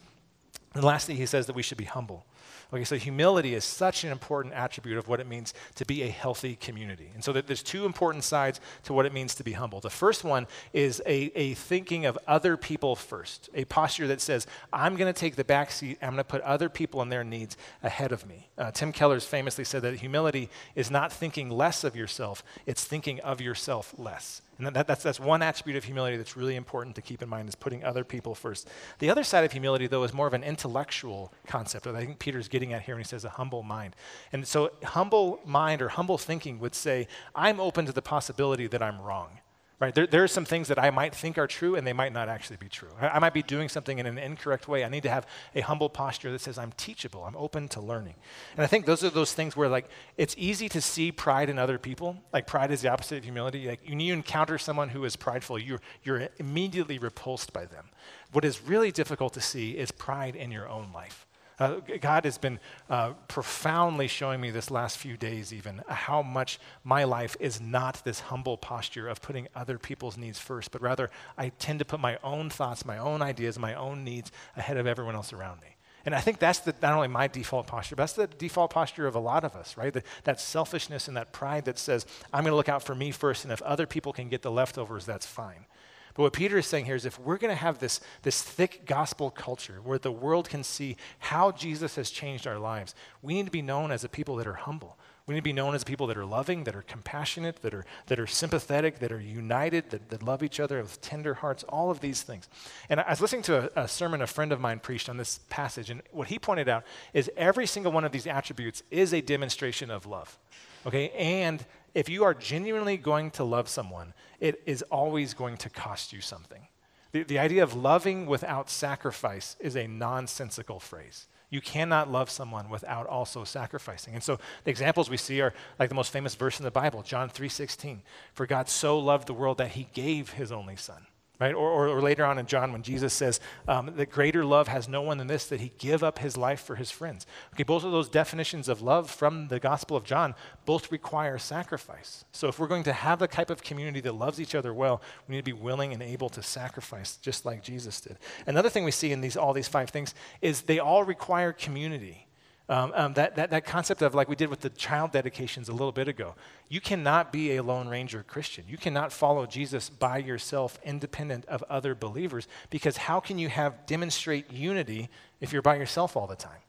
And 0.74 0.84
lastly, 0.84 1.16
he 1.16 1.26
says 1.26 1.46
that 1.48 1.56
we 1.56 1.62
should 1.62 1.78
be 1.78 1.86
humble. 1.86 2.26
Okay, 2.74 2.84
so 2.86 2.96
humility 2.96 3.54
is 3.54 3.64
such 3.64 4.04
an 4.04 4.12
important 4.12 4.56
attribute 4.56 4.98
of 4.98 5.08
what 5.08 5.20
it 5.20 5.28
means 5.28 5.54
to 5.76 5.86
be 5.86 6.02
a 6.02 6.08
healthy 6.08 6.56
community. 6.56 7.12
And 7.14 7.24
so 7.24 7.32
there's 7.32 7.62
two 7.62 7.86
important 7.86 8.24
sides 8.24 8.60
to 8.86 8.94
what 8.94 9.06
it 9.06 9.14
means 9.14 9.36
to 9.36 9.44
be 9.44 9.52
humble. 9.52 9.80
The 9.80 9.92
first 9.92 10.24
one 10.24 10.48
is 10.74 11.00
a, 11.06 11.32
a 11.36 11.54
thinking 11.54 12.08
of 12.08 12.18
other 12.28 12.58
people 12.58 12.96
first, 12.96 13.50
a 13.54 13.66
posture 13.66 14.08
that 14.08 14.22
says, 14.22 14.48
I'm 14.72 14.96
going 14.96 15.14
to 15.14 15.20
take 15.20 15.36
the 15.36 15.44
back 15.44 15.70
seat, 15.70 16.00
I'm 16.02 16.10
going 16.10 16.18
to 16.18 16.24
put 16.24 16.42
other 16.42 16.68
people 16.68 17.04
and 17.04 17.12
their 17.12 17.24
needs 17.24 17.58
ahead 17.84 18.12
of 18.12 18.26
me. 18.26 18.50
Uh, 18.58 18.72
Tim 18.72 18.92
Keller's 18.92 19.26
famously 19.26 19.66
said 19.66 19.84
that 19.84 19.98
humility 19.98 20.50
is 20.74 20.90
not 20.90 21.14
thinking 21.14 21.52
less 21.52 21.84
of 21.84 21.96
yourself, 21.96 22.44
it's 22.66 22.84
thinking 22.84 23.20
of 23.20 23.40
yourself 23.40 23.94
less. 24.00 24.42
And 24.58 24.76
that, 24.76 24.88
that's, 24.88 25.04
that's 25.04 25.20
one 25.20 25.42
attribute 25.42 25.78
of 25.78 25.84
humility 25.84 26.18
that's 26.18 26.38
really 26.38 26.56
important 26.56 26.96
to 26.96 27.02
keep 27.02 27.22
in 27.22 27.30
mind 27.30 27.50
is 27.50 27.56
putting 27.56 27.84
other 27.84 28.04
people 28.04 28.36
first. 28.36 28.68
The 29.00 29.10
other 29.10 29.24
side 29.24 29.44
of 29.44 29.52
humility, 29.52 29.88
though, 29.88 30.04
is 30.04 30.14
more 30.14 30.28
of 30.28 30.34
an 30.34 30.44
intellectual 30.44 31.34
concept 31.48 31.86
that 31.86 31.96
I 31.96 32.06
think 32.06 32.20
Peter's 32.20 32.48
getting 32.48 32.74
at 32.74 32.84
here 32.84 32.96
when 32.96 33.04
he 33.04 33.08
says 33.08 33.26
a 33.26 33.30
humble 33.30 33.64
mind. 33.64 33.96
And 34.32 34.48
so, 34.48 34.72
humble 34.84 35.40
mind 35.46 35.82
or 35.82 35.90
humble 35.90 36.18
thinking 36.18 36.60
would 36.60 36.76
say, 36.76 37.08
I'm 37.34 37.60
open 37.60 37.86
to 37.88 37.92
the 37.92 38.02
possibility 38.02 38.68
that 38.68 38.82
I'm 38.82 39.02
wrong. 39.02 39.40
Right? 39.80 39.94
There, 39.94 40.08
there 40.08 40.24
are 40.24 40.28
some 40.28 40.46
things 40.46 40.68
that 40.68 40.80
I 40.80 40.90
might 40.90 41.14
think 41.14 41.38
are 41.38 41.48
true 41.48 41.76
and 41.76 41.86
they 41.86 41.94
might 41.94 42.14
not 42.14 42.30
actually 42.30 42.58
be 42.58 42.70
true. 42.70 42.90
I, 43.00 43.10
I, 43.10 43.20
might 43.20 43.34
be 43.34 43.44
doing 43.44 43.70
something 43.70 44.00
in 44.00 44.06
an 44.06 44.18
incorrect 44.18 44.68
way. 44.68 44.84
I 44.84 44.90
need 44.90 45.04
to 45.04 45.10
have 45.10 45.28
a 45.56 45.62
humble 45.62 45.90
posture 45.90 46.32
that 46.32 46.42
says, 46.42 46.58
I'm 46.58 46.72
teachable, 46.74 47.24
I'm 47.24 47.36
open 47.36 47.68
to 47.70 47.82
learning. 47.82 48.16
And 48.56 48.64
I 48.64 48.68
think 48.68 48.86
those 48.86 49.04
are 49.04 49.10
those 49.10 49.34
things 49.34 49.58
where, 49.58 49.70
like, 49.70 49.90
it's 50.18 50.36
easy 50.38 50.70
to 50.70 50.82
see 50.82 51.12
pride 51.12 51.50
in 51.50 51.60
other 51.60 51.78
people. 51.78 52.18
Like, 52.32 52.48
pride 52.48 52.72
is 52.72 52.82
the 52.82 52.92
opposite 52.92 53.20
of 53.20 53.24
humility. 53.24 53.68
Like, 53.68 53.82
when 53.88 54.00
you 54.00 54.14
encounter 54.14 54.58
someone 54.58 54.90
who 54.90 55.04
is 55.06 55.16
prideful, 55.16 55.60
you're, 55.60 55.82
you're 56.04 56.30
immediately 56.38 56.98
repulsed 56.98 57.52
by 57.52 57.66
them. 57.66 57.90
What 58.32 58.46
is 58.46 58.62
really 58.62 58.92
difficult 58.92 59.34
to 59.34 59.42
see 59.42 59.72
is 59.72 59.92
pride 59.92 60.36
in 60.36 60.52
your 60.52 60.68
own 60.68 60.92
life. 60.94 61.28
Uh, 61.60 61.76
God 62.02 62.26
has 62.26 62.38
been 62.38 62.60
uh, 62.90 63.14
profoundly 63.28 64.08
showing 64.08 64.42
me 64.42 64.52
this 64.52 64.72
last 64.72 64.98
few 64.98 65.18
days, 65.18 65.54
even, 65.54 65.82
how 65.88 66.22
much 66.22 66.60
my 66.84 67.04
life 67.04 67.36
is 67.40 67.62
not 67.62 68.04
this 68.04 68.20
humble 68.22 68.58
posture 68.58 69.08
of 69.08 69.22
putting 69.22 69.48
other 69.56 69.78
people's 69.78 70.18
needs 70.18 70.40
first, 70.40 70.72
but 70.72 70.82
rather 70.82 71.10
I 71.38 71.50
tend 71.50 71.80
to 71.80 71.86
put 71.86 72.00
my 72.00 72.18
own 72.24 72.50
thoughts, 72.50 72.86
my 72.86 72.98
own 72.98 73.22
ideas, 73.22 73.60
my 73.60 73.76
own 73.76 74.04
needs 74.04 74.32
ahead 74.56 74.78
of 74.78 74.88
everyone 74.88 75.16
else 75.16 75.34
around 75.34 75.62
me. 75.62 75.68
And 76.06 76.14
I 76.14 76.20
think 76.20 76.40
that's 76.40 76.60
the, 76.60 76.76
not 76.82 76.94
only 76.94 77.08
my 77.08 77.28
default 77.28 77.68
posture, 77.68 77.96
but 77.96 78.04
that's 78.04 78.14
the 78.14 78.28
default 78.28 78.72
posture 78.72 79.08
of 79.08 79.16
a 79.16 79.20
lot 79.20 79.46
of 79.46 79.56
us, 79.56 79.78
right? 79.78 79.94
The, 79.94 80.04
that 80.26 80.40
selfishness 80.40 81.08
and 81.08 81.16
that 81.16 81.32
pride 81.32 81.66
that 81.66 81.80
says, 81.80 82.06
I'm 82.34 82.44
going 82.44 82.52
to 82.52 82.58
look 82.58 82.68
out 82.68 82.84
for 82.84 82.94
me 82.94 83.12
first, 83.12 83.46
and 83.46 83.54
if 83.54 83.62
other 83.62 83.86
people 83.86 84.12
can 84.12 84.28
get 84.28 84.42
the 84.42 84.52
leftovers, 84.52 85.06
that's 85.06 85.26
fine. 85.26 85.66
But 86.14 86.24
what 86.24 86.34
Peter 86.34 86.58
is 86.58 86.68
saying 86.68 86.86
here 86.86 86.96
is 86.96 87.06
if 87.06 87.20
we're 87.20 87.38
going 87.38 87.56
to 87.56 87.56
have 87.56 87.80
this, 87.80 88.00
this 88.22 88.42
thick 88.42 88.86
gospel 88.86 89.32
culture 89.32 89.80
where 89.84 89.98
the 89.98 90.12
world 90.12 90.48
can 90.48 90.64
see 90.64 90.96
how 91.20 91.52
Jesus 91.52 91.96
has 91.96 92.12
changed 92.12 92.46
our 92.46 92.60
lives, 92.60 92.94
we 93.22 93.34
need 93.34 93.46
to 93.46 93.52
be 93.52 93.62
known 93.62 93.92
as 93.92 94.04
a 94.04 94.10
people 94.10 94.36
that 94.36 94.48
are 94.48 94.54
humble. 94.54 94.98
We 95.26 95.36
need 95.36 95.40
to 95.40 95.44
be 95.44 95.54
known 95.54 95.74
as 95.74 95.86
people 95.86 96.08
that 96.08 96.18
are 96.18 96.26
loving, 96.26 96.66
that 96.66 96.76
are 96.76 96.82
compassionate, 96.82 97.62
that 97.62 97.74
are, 97.74 97.86
that 98.08 98.20
are 98.20 98.28
sympathetic, 98.28 99.00
that 99.00 99.12
are 99.12 99.22
united, 99.22 99.90
that, 99.92 100.10
that 100.10 100.22
love 100.22 100.44
each 100.44 100.60
other 100.60 100.82
with 100.82 101.00
tender 101.00 101.36
hearts, 101.36 101.64
all 101.70 101.90
of 101.90 102.02
these 102.02 102.24
things. 102.24 102.50
And 102.90 103.00
I 103.00 103.10
was 103.10 103.22
listening 103.22 103.44
to 103.44 103.72
a, 103.80 103.84
a 103.84 103.88
sermon 103.88 104.22
a 104.22 104.28
friend 104.28 104.52
of 104.52 104.60
mine 104.60 104.80
preached 104.80 105.08
on 105.08 105.16
this 105.16 105.40
passage, 105.50 105.90
and 105.90 106.02
what 106.12 106.28
he 106.28 106.38
pointed 106.38 106.68
out 106.68 106.84
is 107.14 107.32
every 107.38 107.66
single 107.66 107.94
one 107.94 108.04
of 108.04 108.12
these 108.12 108.28
attributes 108.28 108.84
is 108.92 109.14
a 109.14 109.22
demonstration 109.22 109.90
of 109.90 110.06
love. 110.06 110.38
Okay? 110.86 111.10
And 111.12 111.66
if 111.94 112.10
you 112.10 112.26
are 112.26 112.34
genuinely 112.34 112.98
going 112.98 113.32
to 113.32 113.46
love 113.46 113.70
someone, 113.70 114.14
it 114.42 114.62
is 114.66 114.82
always 114.84 115.34
going 115.34 115.56
to 115.58 115.70
cost 115.70 116.12
you 116.12 116.20
something. 116.20 116.68
The, 117.14 117.24
the 117.24 117.40
idea 117.40 117.64
of 117.64 117.76
loving 117.76 118.26
without 118.26 118.70
sacrifice 118.70 119.56
is 119.62 119.78
a 119.78 119.88
nonsensical 119.88 120.82
phrase. 120.82 121.28
You 121.54 121.62
cannot 121.62 122.12
love 122.12 122.32
someone 122.32 122.68
without 122.68 123.06
also 123.06 123.44
sacrificing. 123.44 124.16
And 124.16 124.24
so 124.24 124.40
the 124.64 124.72
examples 124.72 125.08
we 125.08 125.18
see 125.18 125.40
are 125.40 125.54
like 125.78 125.88
the 125.88 125.94
most 125.94 126.12
famous 126.12 126.34
verse 126.34 126.60
in 126.60 126.64
the 126.64 126.72
Bible, 126.72 127.04
John 127.04 127.30
3:16. 127.30 128.02
For 128.34 128.48
God 128.48 128.68
so 128.68 128.98
loved 128.98 129.28
the 129.28 129.36
world 129.36 129.60
that 129.60 129.74
he 129.74 129.88
gave 129.94 130.32
his 130.32 130.52
only 130.52 130.76
son. 130.76 131.06
Right? 131.44 131.56
Or, 131.56 131.70
or, 131.70 131.90
or, 131.90 132.02
later 132.02 132.24
on 132.24 132.40
in 132.40 132.46
John, 132.46 132.72
when 132.72 132.84
Jesus 132.84 133.12
says 133.12 133.42
um, 133.68 133.92
that 133.98 134.10
greater 134.10 134.46
love 134.46 134.70
has 134.70 134.88
no 134.88 135.02
one 135.02 135.18
than 135.18 135.28
this, 135.28 135.48
that 135.48 135.60
he 135.60 135.74
give 135.78 136.02
up 136.02 136.20
his 136.20 136.38
life 136.38 136.62
for 136.62 136.76
his 136.76 136.90
friends. 136.90 137.26
Okay, 137.54 137.64
both 137.64 137.84
of 137.84 137.92
those 137.92 138.08
definitions 138.08 138.70
of 138.70 138.82
love 138.82 139.12
from 139.12 139.50
the 139.50 139.60
Gospel 139.60 139.98
of 139.98 140.06
John 140.06 140.36
both 140.66 140.90
require 140.90 141.38
sacrifice. 141.38 142.24
So 142.32 142.48
if 142.48 142.60
we're 142.60 142.68
going 142.68 142.84
to 142.84 142.94
have 142.94 143.20
the 143.20 143.28
type 143.28 143.50
of 143.50 143.62
community 143.62 144.00
that 144.00 144.16
loves 144.16 144.40
each 144.40 144.56
other 144.56 144.74
well, 144.74 145.02
we 145.28 145.36
need 145.36 145.42
to 145.42 145.44
be 145.44 145.52
willing 145.52 145.92
and 145.92 146.02
able 146.02 146.30
to 146.30 146.42
sacrifice 146.42 147.18
just 147.18 147.46
like 147.46 147.62
Jesus 147.62 148.00
did. 148.00 148.20
Another 148.48 148.70
thing 148.70 148.86
we 148.86 148.92
see 148.92 149.12
in 149.12 149.20
these, 149.20 149.36
all 149.36 149.52
these 149.52 149.68
five 149.68 149.90
things 149.90 150.16
is 150.42 150.62
they 150.62 150.80
all 150.80 151.04
require 151.04 151.52
community. 151.52 152.26
Um, 152.70 152.94
um, 152.96 153.14
that, 153.16 153.36
that, 153.36 153.50
that 153.52 153.66
concept 153.66 154.02
of, 154.02 154.16
like 154.16 154.30
we 154.30 154.38
did 154.38 154.50
with 154.50 154.62
the 154.62 154.70
child 154.70 155.12
dedications 155.12 155.68
a 155.68 155.74
little 155.74 155.92
bit 155.92 156.08
ago, 156.08 156.34
you 156.70 156.80
cannot 156.80 157.34
be 157.34 157.58
a 157.58 157.64
Lone 157.64 157.90
Ranger 157.90 158.24
Christian. 158.24 158.64
You 158.70 158.78
cannot 158.78 159.12
follow 159.12 159.46
Jesus 159.46 159.90
by 159.90 160.20
yourself, 160.20 160.80
independent 160.84 161.46
of 161.46 161.62
other 161.70 161.94
believers, 161.94 162.48
because 162.70 162.96
how 162.96 163.20
can 163.20 163.38
you 163.38 163.50
have 163.50 163.86
demonstrate 163.86 164.52
unity 164.52 165.10
if 165.42 165.52
you're 165.52 165.62
by 165.62 165.76
yourself 165.76 166.16
all 166.16 166.26
the 166.26 166.38
time? 166.38 166.62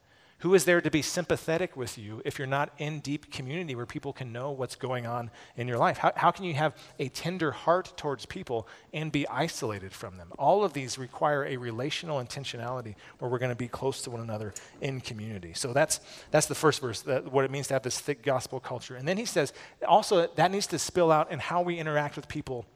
Who 0.45 0.53
is 0.53 0.67
there 0.67 0.83
to 0.83 0.91
be 0.91 1.01
sympathetic 1.01 1.75
with 1.75 1.97
you 1.97 2.21
if 2.27 2.39
you're 2.39 2.47
not 2.47 2.71
in 2.77 3.01
deep 3.01 3.33
community 3.33 3.75
where 3.75 3.87
people 3.87 4.13
can 4.13 4.31
know 4.31 4.51
what's 4.51 4.77
going 4.77 5.07
on 5.07 5.31
in 5.57 5.67
your 5.67 5.79
life? 5.79 5.97
How, 5.97 6.13
how 6.17 6.31
can 6.33 6.45
you 6.45 6.53
have 6.53 6.77
a 6.99 7.09
tender 7.09 7.51
heart 7.51 7.95
towards 7.97 8.27
people 8.27 8.69
and 8.93 9.11
be 9.11 9.27
isolated 9.29 9.95
from 9.95 10.19
them? 10.19 10.31
All 10.39 10.63
of 10.63 10.75
these 10.75 10.99
require 10.99 11.47
a 11.47 11.57
relational 11.57 12.23
intentionality 12.23 12.95
where 13.21 13.31
we're 13.31 13.39
going 13.39 13.53
to 13.53 13.57
be 13.57 13.69
close 13.69 14.03
to 14.03 14.11
one 14.11 14.21
another 14.21 14.53
in 14.83 15.01
community. 15.01 15.55
So 15.55 15.73
that's, 15.73 16.01
that's 16.31 16.45
the 16.45 16.55
first 16.55 16.83
verse, 16.83 17.01
that, 17.01 17.33
what 17.33 17.47
it 17.47 17.51
means 17.51 17.69
to 17.69 17.73
have 17.73 17.83
this 17.83 17.99
thick 17.99 18.23
gospel 18.23 18.61
culture. 18.61 18.97
And 18.97 19.09
then 19.09 19.17
he 19.17 19.25
says 19.25 19.55
also 19.89 20.27
that 20.27 20.51
needs 20.51 20.67
to 20.67 20.79
spill 20.79 21.11
out 21.11 21.33
in 21.33 21.39
how 21.39 21.63
we 21.63 21.79
interact 21.79 22.17
with 22.17 22.29
people 22.29 22.67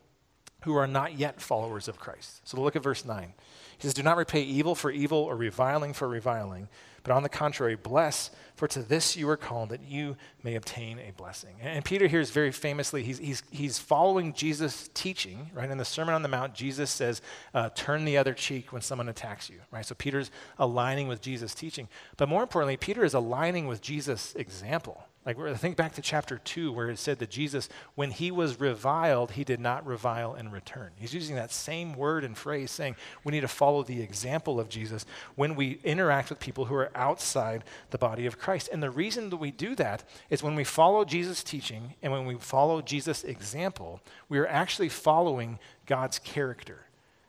who 0.63 0.75
are 0.77 0.87
not 0.87 1.19
yet 1.19 1.41
followers 1.41 1.89
of 1.89 1.99
Christ. 1.99 2.41
So 2.49 2.61
look 2.61 2.77
at 2.77 2.83
verse 2.83 3.05
9. 3.05 3.33
He 3.79 3.83
says, 3.83 3.95
Do 3.95 4.03
not 4.03 4.17
repay 4.17 4.43
evil 4.43 4.75
for 4.75 4.91
evil 4.91 5.19
or 5.19 5.37
reviling 5.37 5.93
for 5.93 6.09
reviling 6.09 6.69
but 7.09 7.15
on 7.15 7.23
the 7.23 7.31
contrary, 7.31 7.75
bless, 7.75 8.31
for 8.55 8.69
to 8.69 8.83
this 8.83 9.17
you 9.17 9.27
are 9.31 9.37
called, 9.39 9.71
that 9.71 9.81
you 9.83 10.15
may 10.43 10.57
obtain 10.57 10.99
a 10.99 11.11
blessing. 11.13 11.55
And 11.63 11.83
Peter 11.83 12.07
here 12.07 12.21
is 12.21 12.31
very 12.31 12.53
famously, 12.53 13.03
he's, 13.03 13.17
he's, 13.19 13.43
he's 13.51 13.79
following 13.79 14.35
Jesus' 14.35 14.91
teaching, 14.93 15.51
right? 15.55 15.71
In 15.71 15.79
the 15.79 15.87
Sermon 15.87 16.15
on 16.15 16.23
the 16.23 16.29
Mount, 16.29 16.55
Jesus 16.55 16.91
says, 16.91 17.23
uh, 17.55 17.71
turn 17.75 18.05
the 18.05 18.19
other 18.19 18.35
cheek 18.35 18.75
when 18.75 18.83
someone 18.83 19.09
attacks 19.09 19.49
you, 19.49 19.57
right? 19.71 19.87
So 19.87 19.95
Peter's 19.95 20.31
aligning 20.59 21.09
with 21.09 21.23
Jesus' 21.23 21.55
teaching. 21.55 21.89
But 22.19 22.29
more 22.29 22.43
importantly, 22.43 22.77
Peter 22.77 23.05
is 23.05 23.15
aligning 23.15 23.67
with 23.69 23.81
Jesus' 23.81 24.35
example. 24.35 25.03
Like, 25.29 25.59
think 25.59 25.77
back 25.77 25.93
to 25.97 26.01
chapter 26.01 26.39
2, 26.39 26.73
where 26.73 26.89
it 26.89 26.99
said 26.99 27.19
that 27.19 27.29
Jesus, 27.29 27.69
when 27.97 28.11
he 28.11 28.31
was 28.31 28.59
reviled, 28.59 29.33
he 29.33 29.45
did 29.45 29.61
not 29.61 29.87
revile 29.87 30.35
in 30.35 30.51
return. 30.51 30.89
He's 30.97 31.13
using 31.13 31.37
that 31.37 31.53
same 31.53 31.93
word 31.93 32.25
and 32.25 32.35
phrase, 32.35 32.71
saying 32.71 32.97
we 33.25 33.33
need 33.33 33.43
to 33.43 33.49
follow 33.49 33.83
the 33.83 34.01
example 34.01 34.59
of 34.59 34.71
Jesus 34.71 35.05
when 35.35 35.55
we 35.55 35.81
interact 35.85 36.31
with 36.31 36.41
people 36.41 36.65
who 36.65 36.75
are 36.77 36.91
outside 36.95 37.65
the 37.91 37.99
body 37.99 38.25
of 38.25 38.39
Christ. 38.39 38.71
And 38.73 38.83
the 38.83 38.91
reason 38.91 39.29
that 39.29 39.37
we 39.37 39.51
do 39.51 39.75
that 39.75 40.03
is 40.31 40.43
when 40.43 40.55
we 40.55 40.65
follow 40.65 41.05
Jesus' 41.05 41.43
teaching 41.43 41.93
and 42.03 42.11
when 42.11 42.25
we 42.25 42.37
follow 42.37 42.81
Jesus' 42.81 43.23
example, 43.23 44.01
we 44.31 44.39
are 44.39 44.47
actually 44.47 44.89
following 44.89 45.59
God's 45.85 46.19
character. 46.19 46.87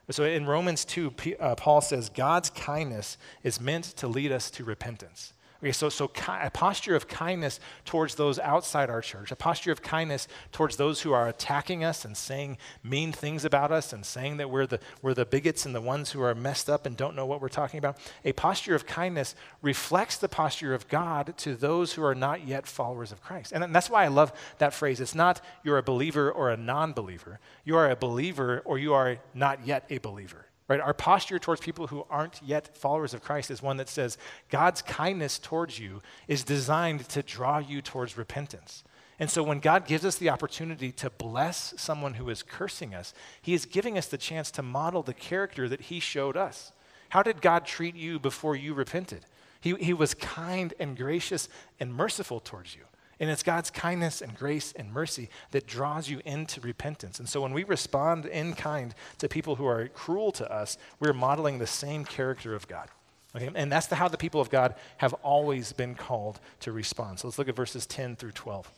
So 0.09 0.23
in 0.23 0.45
Romans 0.45 0.85
2, 0.85 1.13
uh, 1.37 1.55
Paul 1.55 1.81
says, 1.81 2.07
God's 2.07 2.49
kindness 2.49 3.17
is 3.43 3.59
meant 3.59 3.83
to 3.97 4.07
lead 4.07 4.31
us 4.31 4.49
to 4.51 4.63
repentance. 4.63 5.33
Okay, 5.61 5.73
so, 5.73 5.89
so 5.89 6.09
a 6.27 6.49
posture 6.49 6.95
of 6.95 7.09
kindness 7.09 7.59
towards 7.83 8.15
those 8.15 8.39
outside 8.39 8.89
our 8.89 9.01
church, 9.01 9.29
a 9.29 9.35
posture 9.35 9.73
of 9.73 9.81
kindness 9.81 10.29
towards 10.53 10.77
those 10.77 11.01
who 11.01 11.11
are 11.11 11.27
attacking 11.27 11.83
us 11.83 12.05
and 12.05 12.15
saying 12.15 12.57
mean 12.81 13.11
things 13.11 13.43
about 13.43 13.69
us 13.69 13.91
and 13.91 14.05
saying 14.05 14.37
that 14.37 14.49
we're 14.49 14.65
the, 14.65 14.79
we're 15.01 15.13
the 15.13 15.25
bigots 15.25 15.65
and 15.65 15.75
the 15.75 15.81
ones 15.81 16.11
who 16.11 16.21
are 16.21 16.33
messed 16.33 16.69
up 16.69 16.85
and 16.85 16.95
don't 16.95 17.13
know 17.13 17.25
what 17.25 17.41
we're 17.41 17.49
talking 17.49 17.77
about. 17.77 17.97
A 18.23 18.31
posture 18.31 18.73
of 18.73 18.85
kindness 18.85 19.35
reflects 19.61 20.15
the 20.15 20.29
posture 20.29 20.73
of 20.73 20.87
God 20.87 21.33
to 21.39 21.55
those 21.55 21.91
who 21.91 22.05
are 22.05 22.15
not 22.15 22.47
yet 22.47 22.65
followers 22.65 23.11
of 23.11 23.21
Christ. 23.21 23.51
And 23.51 23.75
that's 23.75 23.89
why 23.89 24.05
I 24.05 24.07
love 24.07 24.31
that 24.59 24.73
phrase. 24.73 25.01
It's 25.01 25.15
not 25.15 25.41
you're 25.65 25.77
a 25.77 25.83
believer 25.83 26.31
or 26.31 26.51
a 26.51 26.57
non 26.57 26.93
believer, 26.93 27.41
you 27.65 27.75
are 27.75 27.91
a 27.91 27.97
believer 27.97 28.61
or 28.63 28.79
you 28.79 28.93
are 28.93 29.17
not 29.33 29.67
yet 29.67 29.83
a 29.89 29.97
believer. 29.97 30.45
Right? 30.69 30.79
Our 30.79 30.93
posture 30.93 31.39
towards 31.39 31.61
people 31.61 31.87
who 31.87 32.05
aren't 32.11 32.41
yet 32.43 32.77
followers 32.77 33.15
of 33.15 33.23
Christ 33.23 33.49
is 33.49 33.61
one 33.61 33.77
that 33.77 33.89
says 33.89 34.19
God's 34.49 34.83
kindness 34.83 35.39
towards 35.39 35.79
you 35.79 36.01
is 36.27 36.43
designed 36.43 37.09
to 37.09 37.23
draw 37.23 37.57
you 37.57 37.81
towards 37.81 38.19
repentance. 38.19 38.83
And 39.17 39.31
so 39.31 39.41
when 39.41 39.59
God 39.59 39.87
gives 39.87 40.05
us 40.05 40.17
the 40.17 40.29
opportunity 40.29 40.91
to 40.93 41.09
bless 41.09 41.73
someone 41.75 42.13
who 42.13 42.29
is 42.29 42.43
cursing 42.43 42.93
us, 42.93 43.15
he 43.41 43.55
is 43.55 43.65
giving 43.65 43.97
us 43.97 44.05
the 44.05 44.17
chance 44.17 44.51
to 44.51 44.61
model 44.61 45.01
the 45.01 45.13
character 45.13 45.67
that 45.67 45.81
he 45.81 45.99
showed 45.99 46.37
us. 46.37 46.71
How 47.09 47.23
did 47.23 47.41
God 47.41 47.65
treat 47.65 47.95
you 47.95 48.19
before 48.19 48.55
you 48.55 48.75
repented? 48.75 49.25
He, 49.59 49.73
he 49.75 49.93
was 49.93 50.13
kind 50.13 50.73
and 50.79 50.95
gracious 50.95 51.49
and 51.79 51.93
merciful 51.93 52.39
towards 52.39 52.75
you. 52.75 52.83
And 53.19 53.29
it's 53.29 53.43
God's 53.43 53.69
kindness 53.69 54.21
and 54.21 54.35
grace 54.35 54.71
and 54.73 54.93
mercy 54.93 55.29
that 55.51 55.67
draws 55.67 56.09
you 56.09 56.21
into 56.23 56.61
repentance. 56.61 57.19
And 57.19 57.27
so 57.27 57.41
when 57.41 57.53
we 57.53 57.65
respond 57.65 58.25
in 58.25 58.53
kind 58.53 58.95
to 59.17 59.27
people 59.27 59.55
who 59.55 59.65
are 59.65 59.89
cruel 59.89 60.31
to 60.33 60.49
us, 60.51 60.77
we're 60.99 61.13
modeling 61.13 61.57
the 61.57 61.67
same 61.67 62.05
character 62.05 62.55
of 62.55 62.67
God. 62.67 62.87
Okay? 63.35 63.49
And 63.53 63.71
that's 63.71 63.87
the, 63.87 63.95
how 63.95 64.07
the 64.07 64.17
people 64.17 64.39
of 64.39 64.49
God 64.49 64.75
have 64.97 65.13
always 65.15 65.73
been 65.73 65.95
called 65.95 66.39
to 66.61 66.71
respond. 66.71 67.19
So 67.19 67.27
let's 67.27 67.37
look 67.37 67.49
at 67.49 67.55
verses 67.55 67.85
10 67.85 68.15
through 68.15 68.31
12. 68.31 68.71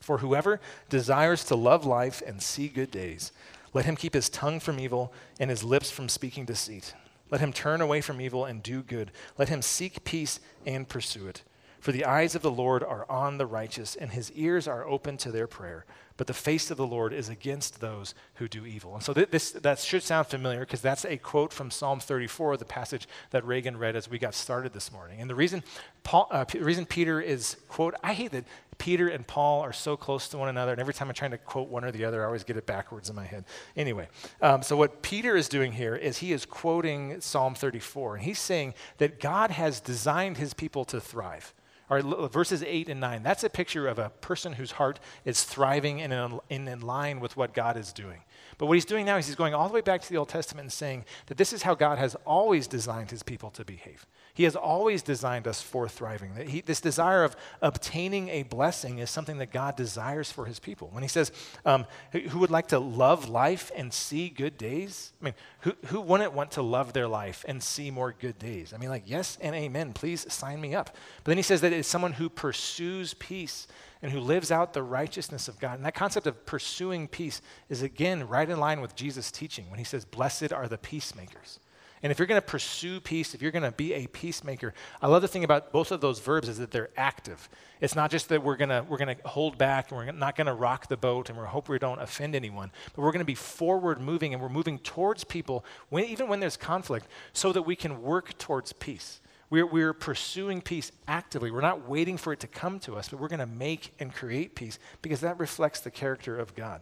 For 0.00 0.18
whoever 0.18 0.60
desires 0.90 1.44
to 1.44 1.54
love 1.54 1.86
life 1.86 2.22
and 2.26 2.42
see 2.42 2.68
good 2.68 2.90
days, 2.90 3.32
let 3.72 3.86
him 3.86 3.96
keep 3.96 4.12
his 4.12 4.28
tongue 4.28 4.60
from 4.60 4.78
evil 4.78 5.12
and 5.40 5.48
his 5.48 5.64
lips 5.64 5.90
from 5.90 6.10
speaking 6.10 6.44
deceit. 6.44 6.94
Let 7.30 7.40
him 7.40 7.52
turn 7.52 7.80
away 7.80 8.02
from 8.02 8.20
evil 8.20 8.44
and 8.44 8.62
do 8.62 8.82
good. 8.82 9.10
Let 9.38 9.48
him 9.48 9.62
seek 9.62 10.04
peace 10.04 10.40
and 10.66 10.88
pursue 10.88 11.26
it. 11.26 11.42
For 11.84 11.92
the 11.92 12.06
eyes 12.06 12.34
of 12.34 12.40
the 12.40 12.50
Lord 12.50 12.82
are 12.82 13.04
on 13.10 13.36
the 13.36 13.44
righteous, 13.44 13.94
and 13.94 14.10
his 14.10 14.32
ears 14.32 14.66
are 14.66 14.88
open 14.88 15.18
to 15.18 15.30
their 15.30 15.46
prayer. 15.46 15.84
But 16.16 16.26
the 16.26 16.32
face 16.32 16.70
of 16.70 16.78
the 16.78 16.86
Lord 16.86 17.12
is 17.12 17.28
against 17.28 17.82
those 17.82 18.14
who 18.36 18.48
do 18.48 18.64
evil. 18.64 18.94
And 18.94 19.02
so 19.02 19.12
th- 19.12 19.28
this, 19.28 19.50
that 19.50 19.78
should 19.80 20.02
sound 20.02 20.28
familiar 20.28 20.60
because 20.60 20.80
that's 20.80 21.04
a 21.04 21.18
quote 21.18 21.52
from 21.52 21.70
Psalm 21.70 22.00
34, 22.00 22.56
the 22.56 22.64
passage 22.64 23.06
that 23.32 23.44
Reagan 23.44 23.76
read 23.76 23.96
as 23.96 24.08
we 24.08 24.18
got 24.18 24.32
started 24.32 24.72
this 24.72 24.90
morning. 24.90 25.20
And 25.20 25.28
the 25.28 25.34
reason, 25.34 25.62
Paul, 26.04 26.26
uh, 26.30 26.46
P- 26.46 26.58
reason 26.60 26.86
Peter 26.86 27.20
is, 27.20 27.58
quote, 27.68 27.94
I 28.02 28.14
hate 28.14 28.32
that 28.32 28.46
Peter 28.78 29.08
and 29.08 29.26
Paul 29.26 29.60
are 29.60 29.74
so 29.74 29.94
close 29.94 30.26
to 30.28 30.38
one 30.38 30.48
another, 30.48 30.72
and 30.72 30.80
every 30.80 30.94
time 30.94 31.08
I'm 31.08 31.14
trying 31.14 31.32
to 31.32 31.38
quote 31.38 31.68
one 31.68 31.84
or 31.84 31.92
the 31.92 32.06
other, 32.06 32.22
I 32.22 32.24
always 32.24 32.44
get 32.44 32.56
it 32.56 32.64
backwards 32.64 33.10
in 33.10 33.14
my 33.14 33.26
head. 33.26 33.44
Anyway, 33.76 34.08
um, 34.40 34.62
so 34.62 34.74
what 34.74 35.02
Peter 35.02 35.36
is 35.36 35.50
doing 35.50 35.72
here 35.72 35.94
is 35.94 36.16
he 36.16 36.32
is 36.32 36.46
quoting 36.46 37.20
Psalm 37.20 37.54
34, 37.54 38.14
and 38.14 38.24
he's 38.24 38.38
saying 38.38 38.72
that 38.96 39.20
God 39.20 39.50
has 39.50 39.80
designed 39.80 40.38
his 40.38 40.54
people 40.54 40.86
to 40.86 40.98
thrive. 40.98 41.52
All 41.90 42.00
right, 42.00 42.32
verses 42.32 42.62
8 42.62 42.88
and 42.88 43.00
9, 43.00 43.22
that's 43.22 43.44
a 43.44 43.50
picture 43.50 43.86
of 43.86 43.98
a 43.98 44.08
person 44.08 44.54
whose 44.54 44.72
heart 44.72 44.98
is 45.26 45.44
thriving 45.44 46.00
and 46.00 46.40
in, 46.48 46.66
in 46.66 46.80
line 46.80 47.20
with 47.20 47.36
what 47.36 47.52
God 47.52 47.76
is 47.76 47.92
doing. 47.92 48.20
But 48.58 48.66
what 48.66 48.74
he's 48.74 48.84
doing 48.84 49.06
now 49.06 49.16
is 49.16 49.26
he's 49.26 49.36
going 49.36 49.54
all 49.54 49.68
the 49.68 49.74
way 49.74 49.80
back 49.80 50.02
to 50.02 50.08
the 50.08 50.16
Old 50.16 50.28
Testament 50.28 50.64
and 50.64 50.72
saying 50.72 51.04
that 51.26 51.36
this 51.36 51.52
is 51.52 51.62
how 51.62 51.74
God 51.74 51.98
has 51.98 52.14
always 52.26 52.66
designed 52.66 53.10
his 53.10 53.22
people 53.22 53.50
to 53.52 53.64
behave. 53.64 54.06
He 54.34 54.42
has 54.44 54.56
always 54.56 55.02
designed 55.02 55.46
us 55.46 55.62
for 55.62 55.88
thriving. 55.88 56.34
He, 56.48 56.60
this 56.60 56.80
desire 56.80 57.22
of 57.22 57.36
obtaining 57.62 58.28
a 58.30 58.42
blessing 58.42 58.98
is 58.98 59.08
something 59.08 59.38
that 59.38 59.52
God 59.52 59.76
desires 59.76 60.32
for 60.32 60.46
his 60.46 60.58
people. 60.58 60.88
When 60.92 61.04
he 61.04 61.08
says, 61.08 61.30
um, 61.64 61.86
who 62.10 62.40
would 62.40 62.50
like 62.50 62.68
to 62.68 62.80
love 62.80 63.28
life 63.28 63.70
and 63.76 63.92
see 63.92 64.28
good 64.28 64.58
days? 64.58 65.12
I 65.22 65.26
mean, 65.26 65.34
who, 65.60 65.72
who 65.86 66.00
wouldn't 66.00 66.32
want 66.32 66.50
to 66.52 66.62
love 66.62 66.92
their 66.92 67.06
life 67.06 67.44
and 67.46 67.62
see 67.62 67.92
more 67.92 68.12
good 68.12 68.38
days? 68.40 68.72
I 68.74 68.78
mean, 68.78 68.88
like, 68.88 69.04
yes 69.06 69.38
and 69.40 69.54
amen. 69.54 69.92
Please 69.92 70.32
sign 70.32 70.60
me 70.60 70.74
up. 70.74 70.96
But 71.22 71.30
then 71.30 71.36
he 71.36 71.42
says 71.42 71.60
that 71.60 71.72
it's 71.72 71.86
someone 71.86 72.14
who 72.14 72.28
pursues 72.28 73.14
peace 73.14 73.68
and 74.04 74.12
who 74.12 74.20
lives 74.20 74.52
out 74.52 74.74
the 74.74 74.82
righteousness 74.82 75.48
of 75.48 75.58
God. 75.58 75.76
And 75.76 75.86
that 75.86 75.94
concept 75.94 76.26
of 76.26 76.44
pursuing 76.44 77.08
peace 77.08 77.40
is, 77.70 77.80
again, 77.80 78.28
right 78.28 78.50
in 78.50 78.60
line 78.60 78.82
with 78.82 78.94
Jesus' 78.94 79.30
teaching 79.30 79.70
when 79.70 79.78
he 79.78 79.84
says, 79.84 80.04
Blessed 80.04 80.52
are 80.52 80.68
the 80.68 80.76
peacemakers. 80.76 81.58
And 82.02 82.12
if 82.12 82.18
you're 82.18 82.26
going 82.26 82.40
to 82.40 82.46
pursue 82.46 83.00
peace, 83.00 83.32
if 83.32 83.40
you're 83.40 83.50
going 83.50 83.62
to 83.62 83.72
be 83.72 83.94
a 83.94 84.06
peacemaker, 84.08 84.74
I 85.00 85.06
love 85.06 85.22
the 85.22 85.28
thing 85.28 85.42
about 85.42 85.72
both 85.72 85.90
of 85.90 86.02
those 86.02 86.20
verbs 86.20 86.50
is 86.50 86.58
that 86.58 86.70
they're 86.70 86.90
active. 86.98 87.48
It's 87.80 87.94
not 87.94 88.10
just 88.10 88.28
that 88.28 88.42
we're 88.42 88.58
going 88.58 88.68
to 88.68 88.84
we're 88.86 88.98
going 88.98 89.16
to 89.16 89.26
hold 89.26 89.56
back 89.56 89.90
and 89.90 89.96
we're 89.96 90.12
not 90.12 90.36
going 90.36 90.48
to 90.48 90.52
rock 90.52 90.88
the 90.88 90.98
boat 90.98 91.30
and 91.30 91.38
we 91.38 91.46
hope 91.46 91.70
we 91.70 91.78
don't 91.78 91.98
offend 91.98 92.34
anyone, 92.34 92.72
but 92.94 93.00
we're 93.00 93.10
going 93.10 93.20
to 93.20 93.24
be 93.24 93.34
forward 93.34 94.02
moving 94.02 94.34
and 94.34 94.42
we're 94.42 94.50
moving 94.50 94.80
towards 94.80 95.24
people 95.24 95.64
when, 95.88 96.04
even 96.04 96.28
when 96.28 96.40
there's 96.40 96.58
conflict 96.58 97.06
so 97.32 97.52
that 97.52 97.62
we 97.62 97.74
can 97.74 98.02
work 98.02 98.36
towards 98.36 98.74
peace. 98.74 99.22
We're, 99.54 99.66
we're 99.66 99.92
pursuing 99.92 100.60
peace 100.62 100.90
actively. 101.06 101.52
We're 101.52 101.60
not 101.60 101.88
waiting 101.88 102.16
for 102.16 102.32
it 102.32 102.40
to 102.40 102.48
come 102.48 102.80
to 102.80 102.96
us, 102.96 103.08
but 103.08 103.20
we're 103.20 103.28
going 103.28 103.38
to 103.38 103.46
make 103.46 103.94
and 104.00 104.12
create 104.12 104.56
peace 104.56 104.80
because 105.00 105.20
that 105.20 105.38
reflects 105.38 105.78
the 105.78 105.92
character 105.92 106.36
of 106.36 106.56
God. 106.56 106.80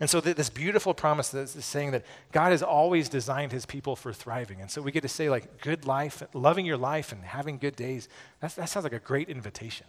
And 0.00 0.08
so, 0.08 0.18
th- 0.18 0.34
this 0.34 0.48
beautiful 0.48 0.94
promise 0.94 1.34
is 1.34 1.62
saying 1.62 1.90
that 1.90 2.06
God 2.32 2.52
has 2.52 2.62
always 2.62 3.10
designed 3.10 3.52
his 3.52 3.66
people 3.66 3.94
for 3.94 4.14
thriving. 4.14 4.62
And 4.62 4.70
so, 4.70 4.80
we 4.80 4.90
get 4.90 5.02
to 5.02 5.08
say, 5.08 5.28
like, 5.28 5.60
good 5.60 5.84
life, 5.84 6.22
loving 6.32 6.64
your 6.64 6.78
life, 6.78 7.12
and 7.12 7.22
having 7.22 7.58
good 7.58 7.76
days. 7.76 8.08
That's, 8.40 8.54
that 8.54 8.70
sounds 8.70 8.84
like 8.84 8.94
a 8.94 9.00
great 9.00 9.28
invitation. 9.28 9.86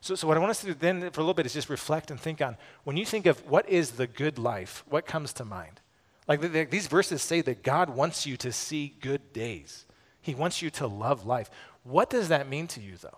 So, 0.00 0.14
so, 0.14 0.26
what 0.26 0.38
I 0.38 0.40
want 0.40 0.52
us 0.52 0.62
to 0.62 0.68
do 0.68 0.74
then 0.74 1.00
for 1.10 1.20
a 1.20 1.22
little 1.22 1.34
bit 1.34 1.44
is 1.44 1.52
just 1.52 1.68
reflect 1.68 2.10
and 2.10 2.18
think 2.18 2.40
on 2.40 2.56
when 2.84 2.96
you 2.96 3.04
think 3.04 3.26
of 3.26 3.46
what 3.46 3.68
is 3.68 3.90
the 3.90 4.06
good 4.06 4.38
life, 4.38 4.84
what 4.88 5.04
comes 5.04 5.34
to 5.34 5.44
mind? 5.44 5.82
Like, 6.26 6.40
the, 6.40 6.48
the, 6.48 6.64
these 6.64 6.86
verses 6.86 7.20
say 7.20 7.42
that 7.42 7.62
God 7.62 7.90
wants 7.90 8.24
you 8.24 8.38
to 8.38 8.52
see 8.52 8.94
good 9.02 9.34
days, 9.34 9.84
He 10.28 10.34
wants 10.34 10.60
you 10.60 10.68
to 10.72 10.86
love 10.86 11.24
life. 11.24 11.50
What 11.84 12.10
does 12.10 12.28
that 12.28 12.50
mean 12.50 12.66
to 12.68 12.82
you, 12.82 12.96
though? 13.00 13.16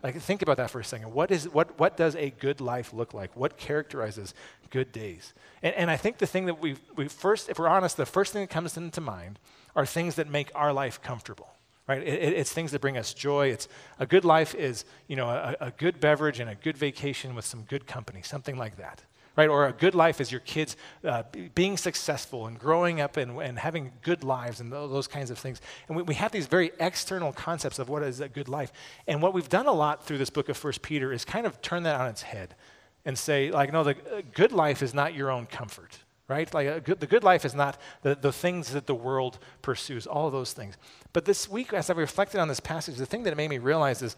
Like, 0.00 0.14
think 0.20 0.42
about 0.42 0.58
that 0.58 0.70
for 0.70 0.78
a 0.78 0.84
second. 0.84 1.12
What, 1.12 1.32
is, 1.32 1.48
what, 1.48 1.76
what 1.76 1.96
does 1.96 2.14
a 2.14 2.30
good 2.30 2.60
life 2.60 2.92
look 2.92 3.12
like? 3.12 3.34
What 3.34 3.56
characterizes 3.56 4.32
good 4.70 4.92
days? 4.92 5.34
And, 5.64 5.74
and 5.74 5.90
I 5.90 5.96
think 5.96 6.18
the 6.18 6.26
thing 6.26 6.46
that 6.46 6.60
we, 6.60 6.76
we 6.94 7.08
first, 7.08 7.48
if 7.48 7.58
we're 7.58 7.66
honest, 7.66 7.96
the 7.96 8.06
first 8.06 8.32
thing 8.32 8.42
that 8.42 8.50
comes 8.50 8.76
into 8.76 9.00
mind 9.00 9.40
are 9.74 9.84
things 9.84 10.14
that 10.14 10.30
make 10.30 10.52
our 10.54 10.72
life 10.72 11.02
comfortable. 11.02 11.48
Right? 11.88 12.00
It, 12.00 12.22
it, 12.22 12.32
it's 12.34 12.52
things 12.52 12.70
that 12.70 12.80
bring 12.80 12.96
us 12.96 13.12
joy. 13.12 13.48
It's 13.48 13.66
a 13.98 14.06
good 14.06 14.24
life 14.24 14.54
is, 14.54 14.84
you 15.08 15.16
know, 15.16 15.30
a, 15.30 15.56
a 15.60 15.70
good 15.72 15.98
beverage 15.98 16.38
and 16.38 16.48
a 16.48 16.54
good 16.54 16.78
vacation 16.78 17.34
with 17.34 17.44
some 17.44 17.62
good 17.62 17.88
company, 17.88 18.22
something 18.22 18.56
like 18.56 18.76
that 18.76 19.02
right? 19.36 19.48
Or 19.48 19.66
a 19.66 19.72
good 19.72 19.94
life 19.94 20.20
is 20.20 20.30
your 20.30 20.40
kids 20.40 20.76
uh, 21.04 21.22
being 21.54 21.76
successful 21.76 22.46
and 22.46 22.58
growing 22.58 23.00
up 23.00 23.16
and, 23.16 23.40
and 23.40 23.58
having 23.58 23.92
good 24.02 24.24
lives 24.24 24.60
and 24.60 24.72
those, 24.72 25.06
kinds 25.06 25.30
of 25.30 25.38
things. 25.38 25.60
And 25.88 25.96
we, 25.96 26.02
we, 26.02 26.14
have 26.14 26.32
these 26.32 26.46
very 26.46 26.72
external 26.78 27.32
concepts 27.32 27.78
of 27.78 27.88
what 27.88 28.02
is 28.02 28.20
a 28.20 28.28
good 28.28 28.48
life. 28.48 28.72
And 29.06 29.20
what 29.20 29.34
we've 29.34 29.48
done 29.48 29.66
a 29.66 29.72
lot 29.72 30.04
through 30.04 30.18
this 30.18 30.30
book 30.30 30.48
of 30.48 30.56
First 30.56 30.82
Peter 30.82 31.12
is 31.12 31.24
kind 31.24 31.46
of 31.46 31.60
turn 31.60 31.82
that 31.84 32.00
on 32.00 32.08
its 32.08 32.22
head 32.22 32.54
and 33.04 33.18
say, 33.18 33.50
like, 33.50 33.72
no, 33.72 33.82
the 33.82 33.90
uh, 33.90 34.22
good 34.34 34.52
life 34.52 34.82
is 34.82 34.94
not 34.94 35.14
your 35.14 35.30
own 35.30 35.46
comfort. 35.46 35.98
Right? 36.28 36.52
Like 36.54 36.84
good, 36.84 37.00
the 37.00 37.06
good 37.06 37.24
life 37.24 37.44
is 37.44 37.54
not 37.54 37.78
the, 38.02 38.14
the 38.14 38.32
things 38.32 38.70
that 38.72 38.86
the 38.86 38.94
world 38.94 39.38
pursues, 39.60 40.06
all 40.06 40.30
those 40.30 40.54
things. 40.54 40.76
But 41.12 41.26
this 41.26 41.46
week, 41.46 41.74
as 41.74 41.90
I 41.90 41.94
reflected 41.94 42.40
on 42.40 42.48
this 42.48 42.60
passage, 42.60 42.96
the 42.96 43.04
thing 43.04 43.24
that 43.24 43.32
it 43.32 43.36
made 43.36 43.50
me 43.50 43.58
realize 43.58 44.00
is 44.00 44.16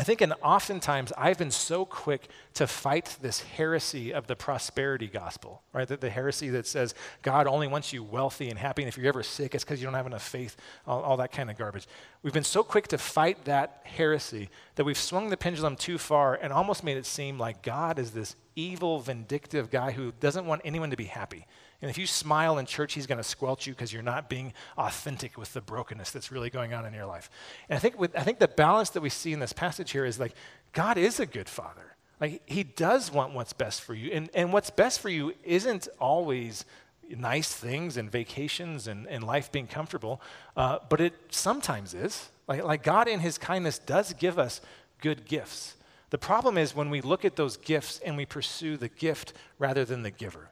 I 0.00 0.02
think, 0.02 0.22
and 0.22 0.32
oftentimes, 0.42 1.12
I've 1.18 1.36
been 1.36 1.50
so 1.50 1.84
quick 1.84 2.28
to 2.54 2.66
fight 2.66 3.18
this 3.20 3.42
heresy 3.42 4.14
of 4.14 4.26
the 4.26 4.34
prosperity 4.34 5.08
gospel, 5.08 5.60
right? 5.74 5.86
The, 5.86 5.98
the 5.98 6.08
heresy 6.08 6.48
that 6.48 6.66
says 6.66 6.94
God 7.20 7.46
only 7.46 7.66
wants 7.66 7.92
you 7.92 8.02
wealthy 8.02 8.48
and 8.48 8.58
happy, 8.58 8.80
and 8.80 8.88
if 8.88 8.96
you're 8.96 9.08
ever 9.08 9.22
sick, 9.22 9.54
it's 9.54 9.62
because 9.62 9.78
you 9.78 9.84
don't 9.84 9.92
have 9.92 10.06
enough 10.06 10.26
faith, 10.26 10.56
all, 10.86 11.02
all, 11.02 11.18
that 11.18 11.32
kind 11.32 11.50
of 11.50 11.58
garbage. 11.58 11.86
We've 12.22 12.32
been 12.32 12.44
so 12.44 12.62
quick 12.62 12.88
to 12.88 12.96
fight 12.96 13.44
that 13.44 13.82
heresy 13.84 14.48
that 14.76 14.84
we've 14.84 14.96
swung 14.96 15.28
the 15.28 15.36
pendulum 15.36 15.76
too 15.76 15.98
far 15.98 16.34
and 16.34 16.50
almost 16.50 16.82
made 16.82 16.96
it 16.96 17.04
seem 17.04 17.38
like 17.38 17.60
God 17.60 17.98
is 17.98 18.12
this 18.12 18.36
evil, 18.56 19.00
vindictive 19.00 19.70
guy 19.70 19.90
who 19.90 20.14
doesn't 20.18 20.46
want 20.46 20.62
anyone 20.64 20.88
to 20.88 20.96
be 20.96 21.04
happy. 21.04 21.44
And 21.82 21.90
if 21.90 21.96
you 21.96 22.06
smile 22.06 22.58
in 22.58 22.66
church, 22.66 22.92
he's 22.92 23.06
going 23.06 23.18
to 23.18 23.24
squelch 23.24 23.66
you 23.66 23.72
because 23.72 23.92
you're 23.92 24.02
not 24.02 24.28
being 24.28 24.52
authentic 24.76 25.38
with 25.38 25.52
the 25.54 25.62
brokenness 25.62 26.10
that's 26.10 26.30
really 26.30 26.50
going 26.50 26.74
on 26.74 26.84
in 26.84 26.92
your 26.92 27.06
life. 27.06 27.30
And 27.68 27.76
I 27.76 27.80
think, 27.80 27.98
with, 27.98 28.14
I 28.16 28.22
think 28.22 28.38
the 28.38 28.48
balance 28.48 28.90
that 28.90 29.00
we 29.00 29.08
see 29.08 29.32
in 29.32 29.40
this 29.40 29.54
passage 29.54 29.90
here 29.90 30.04
is 30.04 30.20
like, 30.20 30.34
God 30.72 30.98
is 30.98 31.20
a 31.20 31.26
good 31.26 31.48
father. 31.48 31.96
Like, 32.20 32.42
he 32.44 32.64
does 32.64 33.10
want 33.10 33.32
what's 33.32 33.54
best 33.54 33.80
for 33.80 33.94
you. 33.94 34.10
And, 34.12 34.28
and 34.34 34.52
what's 34.52 34.68
best 34.68 35.00
for 35.00 35.08
you 35.08 35.32
isn't 35.42 35.88
always 35.98 36.66
nice 37.08 37.52
things 37.52 37.96
and 37.96 38.12
vacations 38.12 38.86
and, 38.86 39.06
and 39.08 39.24
life 39.24 39.50
being 39.50 39.66
comfortable, 39.66 40.20
uh, 40.56 40.78
but 40.88 41.00
it 41.00 41.14
sometimes 41.30 41.94
is. 41.94 42.28
Like, 42.46 42.62
like, 42.62 42.82
God, 42.82 43.08
in 43.08 43.20
his 43.20 43.38
kindness, 43.38 43.78
does 43.78 44.12
give 44.12 44.38
us 44.38 44.60
good 45.00 45.24
gifts. 45.24 45.76
The 46.10 46.18
problem 46.18 46.58
is 46.58 46.74
when 46.74 46.90
we 46.90 47.00
look 47.00 47.24
at 47.24 47.36
those 47.36 47.56
gifts 47.56 48.00
and 48.04 48.16
we 48.16 48.26
pursue 48.26 48.76
the 48.76 48.88
gift 48.88 49.32
rather 49.58 49.84
than 49.84 50.02
the 50.02 50.10
giver. 50.10 50.50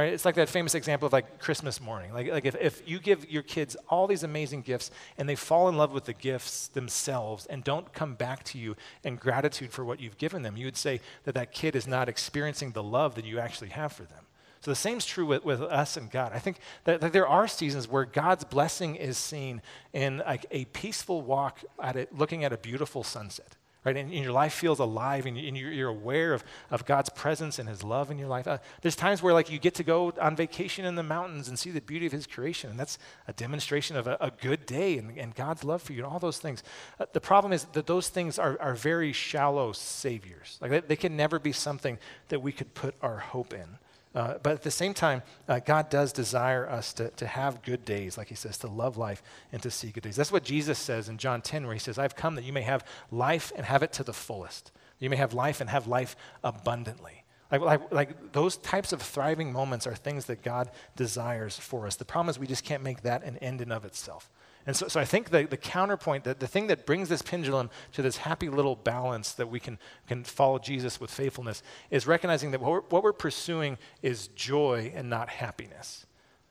Right? 0.00 0.14
It's 0.14 0.24
like 0.24 0.36
that 0.36 0.48
famous 0.48 0.74
example 0.74 1.04
of 1.04 1.12
like 1.12 1.38
Christmas 1.38 1.78
morning. 1.78 2.14
Like, 2.14 2.30
like 2.30 2.46
if, 2.46 2.54
if 2.54 2.88
you 2.88 2.98
give 2.98 3.28
your 3.30 3.42
kids 3.42 3.76
all 3.90 4.06
these 4.06 4.22
amazing 4.22 4.62
gifts 4.62 4.90
and 5.18 5.28
they 5.28 5.34
fall 5.34 5.68
in 5.68 5.76
love 5.76 5.92
with 5.92 6.06
the 6.06 6.14
gifts 6.14 6.68
themselves 6.68 7.44
and 7.44 7.62
don't 7.62 7.92
come 7.92 8.14
back 8.14 8.42
to 8.44 8.58
you 8.58 8.76
in 9.04 9.16
gratitude 9.16 9.72
for 9.72 9.84
what 9.84 10.00
you've 10.00 10.16
given 10.16 10.40
them, 10.40 10.56
you 10.56 10.64
would 10.64 10.78
say 10.78 11.00
that 11.24 11.34
that 11.34 11.52
kid 11.52 11.76
is 11.76 11.86
not 11.86 12.08
experiencing 12.08 12.70
the 12.70 12.82
love 12.82 13.14
that 13.14 13.26
you 13.26 13.38
actually 13.38 13.68
have 13.68 13.92
for 13.92 14.04
them. 14.04 14.24
So 14.62 14.70
the 14.70 14.74
same 14.74 14.96
is 14.96 15.04
true 15.04 15.26
with, 15.26 15.44
with 15.44 15.60
us 15.60 15.98
and 15.98 16.10
God. 16.10 16.32
I 16.34 16.38
think 16.38 16.60
that, 16.84 17.02
that, 17.02 17.12
there 17.12 17.28
are 17.28 17.46
seasons 17.46 17.86
where 17.86 18.06
God's 18.06 18.44
blessing 18.44 18.96
is 18.96 19.18
seen 19.18 19.60
in 19.92 20.22
like 20.24 20.46
a 20.50 20.64
peaceful 20.66 21.20
walk 21.20 21.60
at 21.82 21.96
it, 21.96 22.16
looking 22.16 22.42
at 22.42 22.54
a 22.54 22.58
beautiful 22.58 23.04
sunset 23.04 23.56
right? 23.84 23.96
And, 23.96 24.12
and, 24.12 24.22
your 24.22 24.32
life 24.32 24.52
feels 24.52 24.78
alive 24.78 25.26
and, 25.26 25.38
you, 25.38 25.66
are 25.66 25.70
you're 25.70 25.88
aware 25.88 26.34
of, 26.34 26.44
of 26.70 26.84
God's 26.84 27.08
presence 27.10 27.58
and 27.58 27.68
His 27.68 27.82
love 27.82 28.10
in 28.10 28.18
your 28.18 28.28
life. 28.28 28.46
Uh, 28.46 28.58
there's 28.82 28.96
times 28.96 29.22
where, 29.22 29.32
like, 29.32 29.50
you 29.50 29.58
get 29.58 29.74
to 29.76 29.82
go 29.82 30.12
on 30.20 30.36
vacation 30.36 30.84
in 30.84 30.94
the 30.94 31.02
mountains 31.02 31.48
and 31.48 31.58
see 31.58 31.70
the 31.70 31.80
beauty 31.80 32.06
of 32.06 32.12
His 32.12 32.26
creation, 32.26 32.70
and 32.70 32.78
that's 32.78 32.98
a 33.26 33.32
demonstration 33.32 33.96
of 33.96 34.06
a, 34.06 34.16
a 34.20 34.30
good 34.30 34.66
day 34.66 34.98
and, 34.98 35.16
and, 35.16 35.34
God's 35.34 35.64
love 35.64 35.80
for 35.80 35.92
you 35.92 36.04
and 36.04 36.12
all 36.12 36.18
those 36.18 36.38
things. 36.38 36.62
Uh, 36.98 37.06
the 37.12 37.20
problem 37.20 37.52
is 37.52 37.64
that 37.72 37.86
those 37.86 38.08
things 38.08 38.38
are, 38.38 38.60
are 38.60 38.74
very 38.74 39.12
shallow 39.12 39.72
saviors. 39.72 40.58
Like, 40.60 40.70
they, 40.70 40.80
they 40.80 40.96
can 40.96 41.16
never 41.16 41.38
be 41.38 41.52
something 41.52 41.98
that 42.28 42.40
we 42.40 42.52
could 42.52 42.74
put 42.74 42.94
our 43.00 43.18
hope 43.18 43.54
in. 43.54 43.78
Uh, 44.12 44.34
but 44.42 44.54
at 44.54 44.62
the 44.62 44.70
same 44.70 44.92
time, 44.92 45.22
uh, 45.48 45.60
God 45.60 45.88
does 45.88 46.12
desire 46.12 46.68
us 46.68 46.92
to, 46.94 47.10
to 47.10 47.26
have 47.26 47.62
good 47.62 47.84
days, 47.84 48.18
like 48.18 48.28
he 48.28 48.34
says, 48.34 48.58
to 48.58 48.66
love 48.66 48.96
life 48.96 49.22
and 49.52 49.62
to 49.62 49.70
see 49.70 49.90
good 49.90 50.02
days. 50.02 50.16
That's 50.16 50.32
what 50.32 50.42
Jesus 50.42 50.78
says 50.78 51.08
in 51.08 51.16
John 51.16 51.42
10, 51.42 51.64
where 51.64 51.74
he 51.74 51.78
says, 51.78 51.98
I've 51.98 52.16
come 52.16 52.34
that 52.34 52.44
you 52.44 52.52
may 52.52 52.62
have 52.62 52.84
life 53.12 53.52
and 53.54 53.64
have 53.64 53.84
it 53.84 53.92
to 53.94 54.02
the 54.02 54.12
fullest. 54.12 54.72
You 54.98 55.10
may 55.10 55.16
have 55.16 55.32
life 55.32 55.60
and 55.60 55.70
have 55.70 55.86
life 55.86 56.16
abundantly. 56.42 57.24
Like, 57.52 57.60
like, 57.60 57.92
like 57.92 58.32
those 58.32 58.56
types 58.56 58.92
of 58.92 59.00
thriving 59.00 59.52
moments 59.52 59.86
are 59.86 59.94
things 59.94 60.26
that 60.26 60.42
God 60.42 60.70
desires 60.96 61.56
for 61.56 61.86
us. 61.86 61.96
The 61.96 62.04
problem 62.04 62.30
is 62.30 62.38
we 62.38 62.46
just 62.46 62.64
can't 62.64 62.82
make 62.82 63.02
that 63.02 63.22
an 63.22 63.36
end 63.38 63.60
in 63.60 63.70
of 63.70 63.84
itself. 63.84 64.28
And 64.66 64.76
so, 64.76 64.88
so 64.88 65.00
I 65.00 65.04
think 65.04 65.30
the, 65.30 65.44
the 65.44 65.56
counterpoint, 65.56 66.24
the, 66.24 66.34
the 66.34 66.46
thing 66.46 66.66
that 66.66 66.86
brings 66.86 67.08
this 67.08 67.22
pendulum 67.22 67.70
to 67.92 68.02
this 68.02 68.18
happy 68.18 68.48
little 68.48 68.76
balance 68.76 69.32
that 69.32 69.48
we 69.48 69.58
can, 69.58 69.78
can 70.06 70.22
follow 70.24 70.58
Jesus 70.58 71.00
with 71.00 71.10
faithfulness 71.10 71.62
is 71.90 72.06
recognizing 72.06 72.50
that 72.50 72.60
what 72.60 72.70
we're, 72.70 72.80
what 72.82 73.02
we're 73.02 73.12
pursuing 73.12 73.78
is 74.02 74.28
joy 74.28 74.92
and 74.94 75.08
not 75.08 75.28
happiness. 75.28 76.06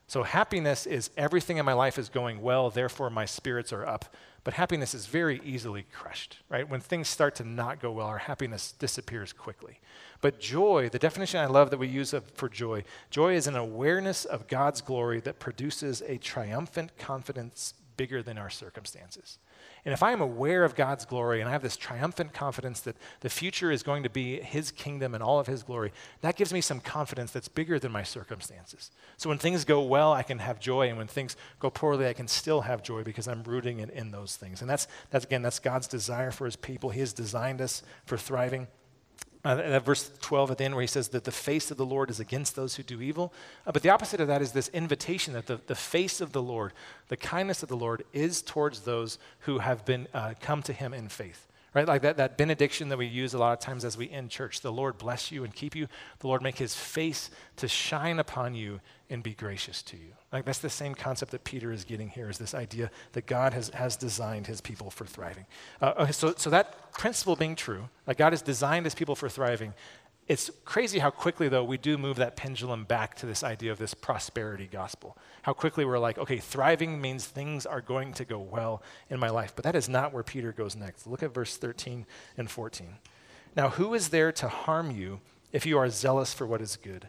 So 0.08 0.24
happiness 0.24 0.86
is 0.86 1.10
everything 1.16 1.58
in 1.58 1.64
my 1.64 1.72
life 1.72 1.96
is 1.96 2.08
going 2.08 2.42
well, 2.42 2.68
therefore 2.68 3.10
my 3.10 3.26
spirits 3.26 3.72
are 3.72 3.86
up. 3.86 4.12
But 4.42 4.54
happiness 4.54 4.94
is 4.94 5.06
very 5.06 5.40
easily 5.44 5.84
crushed, 5.92 6.38
right? 6.48 6.68
When 6.68 6.80
things 6.80 7.08
start 7.08 7.34
to 7.36 7.44
not 7.44 7.78
go 7.78 7.92
well, 7.92 8.06
our 8.06 8.18
happiness 8.18 8.72
disappears 8.72 9.32
quickly. 9.32 9.80
But 10.20 10.40
joy, 10.40 10.88
the 10.88 10.98
definition 10.98 11.40
I 11.40 11.46
love 11.46 11.70
that 11.70 11.78
we 11.78 11.88
use 11.88 12.12
of, 12.12 12.24
for 12.30 12.48
joy, 12.48 12.84
joy 13.10 13.34
is 13.34 13.46
an 13.46 13.54
awareness 13.54 14.24
of 14.24 14.48
God's 14.48 14.80
glory 14.80 15.20
that 15.20 15.38
produces 15.38 16.02
a 16.02 16.16
triumphant 16.16 16.96
confidence 16.98 17.74
bigger 18.00 18.22
than 18.22 18.38
our 18.38 18.48
circumstances. 18.48 19.38
And 19.84 19.92
if 19.92 20.02
I 20.02 20.12
am 20.12 20.22
aware 20.22 20.64
of 20.64 20.74
God's 20.74 21.04
glory 21.04 21.40
and 21.40 21.50
I 21.50 21.52
have 21.52 21.60
this 21.60 21.76
triumphant 21.76 22.32
confidence 22.32 22.80
that 22.80 22.96
the 23.20 23.28
future 23.28 23.70
is 23.70 23.82
going 23.82 24.04
to 24.04 24.08
be 24.08 24.40
His 24.40 24.70
kingdom 24.70 25.12
and 25.14 25.22
all 25.22 25.38
of 25.38 25.46
His 25.46 25.62
glory, 25.62 25.92
that 26.22 26.34
gives 26.34 26.50
me 26.50 26.62
some 26.62 26.80
confidence 26.80 27.30
that's 27.30 27.48
bigger 27.48 27.78
than 27.78 27.92
my 27.92 28.02
circumstances. 28.02 28.90
So 29.18 29.28
when 29.28 29.36
things 29.36 29.66
go 29.66 29.82
well, 29.82 30.14
I 30.14 30.22
can 30.22 30.38
have 30.38 30.58
joy. 30.58 30.88
And 30.88 30.96
when 30.96 31.08
things 31.08 31.36
go 31.58 31.68
poorly, 31.68 32.06
I 32.06 32.14
can 32.14 32.26
still 32.26 32.62
have 32.62 32.82
joy 32.82 33.02
because 33.02 33.28
I'm 33.28 33.42
rooting 33.42 33.80
in, 33.80 33.90
in 33.90 34.12
those 34.12 34.34
things. 34.34 34.62
And 34.62 34.70
that's, 34.70 34.88
that's, 35.10 35.26
again, 35.26 35.42
that's 35.42 35.58
God's 35.58 35.86
desire 35.86 36.30
for 36.30 36.46
His 36.46 36.56
people. 36.56 36.88
He 36.88 37.00
has 37.00 37.12
designed 37.12 37.60
us 37.60 37.82
for 38.06 38.16
thriving. 38.16 38.66
Uh, 39.42 39.54
that 39.54 39.84
verse 39.84 40.10
12 40.20 40.50
at 40.50 40.58
the 40.58 40.64
end 40.64 40.74
where 40.74 40.82
he 40.82 40.86
says 40.86 41.08
that 41.08 41.24
the 41.24 41.32
face 41.32 41.70
of 41.70 41.78
the 41.78 41.86
Lord 41.86 42.10
is 42.10 42.20
against 42.20 42.56
those 42.56 42.74
who 42.74 42.82
do 42.82 43.00
evil. 43.00 43.32
Uh, 43.66 43.72
but 43.72 43.82
the 43.82 43.88
opposite 43.88 44.20
of 44.20 44.28
that 44.28 44.42
is 44.42 44.52
this 44.52 44.68
invitation 44.68 45.32
that 45.32 45.46
the, 45.46 45.60
the 45.66 45.74
face 45.74 46.20
of 46.20 46.32
the 46.32 46.42
Lord, 46.42 46.72
the 47.08 47.16
kindness 47.16 47.62
of 47.62 47.70
the 47.70 47.76
Lord, 47.76 48.04
is 48.12 48.42
towards 48.42 48.80
those 48.80 49.18
who 49.40 49.58
have 49.58 49.84
been 49.86 50.08
uh, 50.12 50.34
come 50.40 50.62
to 50.64 50.74
him 50.74 50.92
in 50.92 51.08
faith 51.08 51.46
right? 51.74 51.86
Like 51.86 52.02
that, 52.02 52.16
that 52.16 52.36
benediction 52.36 52.88
that 52.88 52.98
we 52.98 53.06
use 53.06 53.34
a 53.34 53.38
lot 53.38 53.52
of 53.52 53.60
times 53.60 53.84
as 53.84 53.96
we 53.96 54.10
end 54.10 54.30
church. 54.30 54.60
The 54.60 54.72
Lord 54.72 54.98
bless 54.98 55.30
you 55.30 55.44
and 55.44 55.54
keep 55.54 55.74
you. 55.76 55.86
The 56.18 56.26
Lord 56.26 56.42
make 56.42 56.58
his 56.58 56.74
face 56.74 57.30
to 57.56 57.68
shine 57.68 58.18
upon 58.18 58.54
you 58.54 58.80
and 59.08 59.22
be 59.22 59.34
gracious 59.34 59.82
to 59.82 59.96
you. 59.96 60.12
Like 60.32 60.44
that's 60.44 60.58
the 60.58 60.70
same 60.70 60.94
concept 60.94 61.32
that 61.32 61.44
Peter 61.44 61.72
is 61.72 61.84
getting 61.84 62.08
here 62.08 62.30
is 62.30 62.38
this 62.38 62.54
idea 62.54 62.90
that 63.12 63.26
God 63.26 63.52
has, 63.52 63.68
has 63.70 63.96
designed 63.96 64.46
his 64.46 64.60
people 64.60 64.90
for 64.90 65.04
thriving. 65.04 65.46
Uh, 65.80 65.94
okay, 65.98 66.12
so, 66.12 66.34
so 66.36 66.50
that 66.50 66.92
principle 66.92 67.36
being 67.36 67.56
true, 67.56 67.88
like 68.06 68.18
God 68.18 68.32
has 68.32 68.42
designed 68.42 68.86
his 68.86 68.94
people 68.94 69.16
for 69.16 69.28
thriving, 69.28 69.74
it's 70.30 70.48
crazy 70.64 71.00
how 71.00 71.10
quickly, 71.10 71.48
though, 71.48 71.64
we 71.64 71.76
do 71.76 71.98
move 71.98 72.18
that 72.18 72.36
pendulum 72.36 72.84
back 72.84 73.16
to 73.16 73.26
this 73.26 73.42
idea 73.42 73.72
of 73.72 73.78
this 73.78 73.94
prosperity 73.94 74.68
gospel. 74.70 75.18
How 75.42 75.52
quickly 75.52 75.84
we're 75.84 75.98
like, 75.98 76.18
okay, 76.18 76.36
thriving 76.36 77.00
means 77.00 77.26
things 77.26 77.66
are 77.66 77.80
going 77.80 78.12
to 78.12 78.24
go 78.24 78.38
well 78.38 78.80
in 79.08 79.18
my 79.18 79.28
life. 79.28 79.54
But 79.56 79.64
that 79.64 79.74
is 79.74 79.88
not 79.88 80.12
where 80.12 80.22
Peter 80.22 80.52
goes 80.52 80.76
next. 80.76 81.08
Look 81.08 81.24
at 81.24 81.34
verse 81.34 81.56
13 81.56 82.06
and 82.36 82.48
14. 82.48 82.98
Now, 83.56 83.70
who 83.70 83.92
is 83.92 84.10
there 84.10 84.30
to 84.30 84.46
harm 84.46 84.92
you 84.92 85.20
if 85.50 85.66
you 85.66 85.76
are 85.78 85.90
zealous 85.90 86.32
for 86.32 86.46
what 86.46 86.62
is 86.62 86.76
good? 86.76 87.08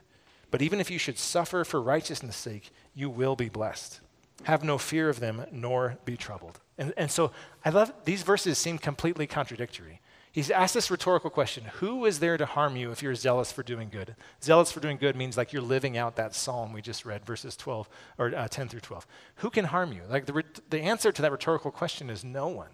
But 0.49 0.63
even 0.63 0.79
if 0.79 0.89
you 0.89 0.97
should 0.97 1.19
suffer 1.19 1.63
for 1.63 1.79
righteousness' 1.79 2.35
sake, 2.35 2.71
you 2.95 3.07
will 3.07 3.35
be 3.35 3.49
blessed. 3.49 3.99
Have 4.45 4.63
no 4.63 4.79
fear 4.79 5.09
of 5.09 5.19
them, 5.19 5.45
nor 5.51 5.99
be 6.05 6.17
troubled. 6.17 6.59
And, 6.79 6.91
and 6.97 7.11
so 7.11 7.33
I 7.63 7.69
love 7.69 7.93
these 8.03 8.23
verses 8.23 8.57
seem 8.57 8.79
completely 8.79 9.27
contradictory. 9.27 10.01
He's 10.31 10.49
asked 10.49 10.73
this 10.73 10.89
rhetorical 10.89 11.29
question 11.29 11.65
Who 11.75 12.05
is 12.05 12.19
there 12.19 12.37
to 12.37 12.45
harm 12.45 12.75
you 12.77 12.91
if 12.91 13.03
you're 13.03 13.15
zealous 13.15 13.51
for 13.51 13.63
doing 13.63 13.89
good? 13.89 14.15
Zealous 14.41 14.71
for 14.71 14.79
doing 14.79 14.97
good 14.97 15.15
means 15.15 15.35
like 15.35 15.51
you're 15.51 15.61
living 15.61 15.97
out 15.97 16.15
that 16.15 16.33
psalm 16.33 16.71
we 16.71 16.81
just 16.81 17.05
read, 17.05 17.25
verses 17.25 17.55
12 17.57 17.89
or 18.17 18.35
uh, 18.35 18.47
10 18.47 18.69
through 18.69 18.79
12. 18.79 19.05
Who 19.35 19.49
can 19.49 19.65
harm 19.65 19.91
you? 19.91 20.03
Like 20.09 20.25
the, 20.25 20.43
the 20.69 20.81
answer 20.81 21.11
to 21.11 21.21
that 21.21 21.31
rhetorical 21.31 21.71
question 21.71 22.09
is 22.09 22.23
no 22.23 22.47
one. 22.47 22.69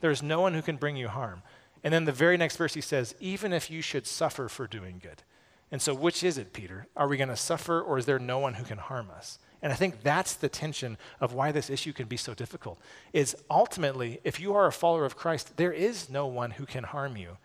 There's 0.00 0.22
no 0.22 0.40
one 0.40 0.54
who 0.54 0.62
can 0.62 0.76
bring 0.76 0.96
you 0.96 1.08
harm. 1.08 1.42
And 1.84 1.92
then 1.92 2.06
the 2.06 2.12
very 2.12 2.36
next 2.36 2.56
verse 2.56 2.74
he 2.74 2.80
says, 2.80 3.14
Even 3.20 3.52
if 3.52 3.70
you 3.70 3.82
should 3.82 4.06
suffer 4.06 4.48
for 4.48 4.66
doing 4.66 4.98
good. 5.02 5.22
And 5.70 5.82
so, 5.82 5.94
which 5.94 6.22
is 6.22 6.38
it, 6.38 6.52
Peter? 6.52 6.86
Are 6.96 7.08
we 7.08 7.16
going 7.16 7.28
to 7.28 7.36
suffer 7.36 7.80
or 7.80 7.98
is 7.98 8.06
there 8.06 8.18
no 8.18 8.38
one 8.38 8.54
who 8.54 8.64
can 8.64 8.78
harm 8.78 9.10
us? 9.10 9.38
And 9.62 9.72
I 9.72 9.76
think 9.76 10.02
that's 10.02 10.34
the 10.34 10.48
tension 10.48 10.98
of 11.20 11.34
why 11.34 11.52
this 11.52 11.70
issue 11.70 11.92
can 11.92 12.06
be 12.06 12.16
so 12.16 12.34
difficult. 12.34 12.80
Is 13.12 13.36
ultimately, 13.48 14.20
if 14.24 14.40
you 14.40 14.54
are 14.54 14.66
a 14.66 14.72
follower 14.72 15.04
of 15.04 15.16
Christ, 15.16 15.56
there 15.56 15.72
is 15.72 16.10
no 16.10 16.26
one 16.26 16.52
who 16.52 16.66
can 16.66 16.82
harm 16.82 17.16
you, 17.16 17.38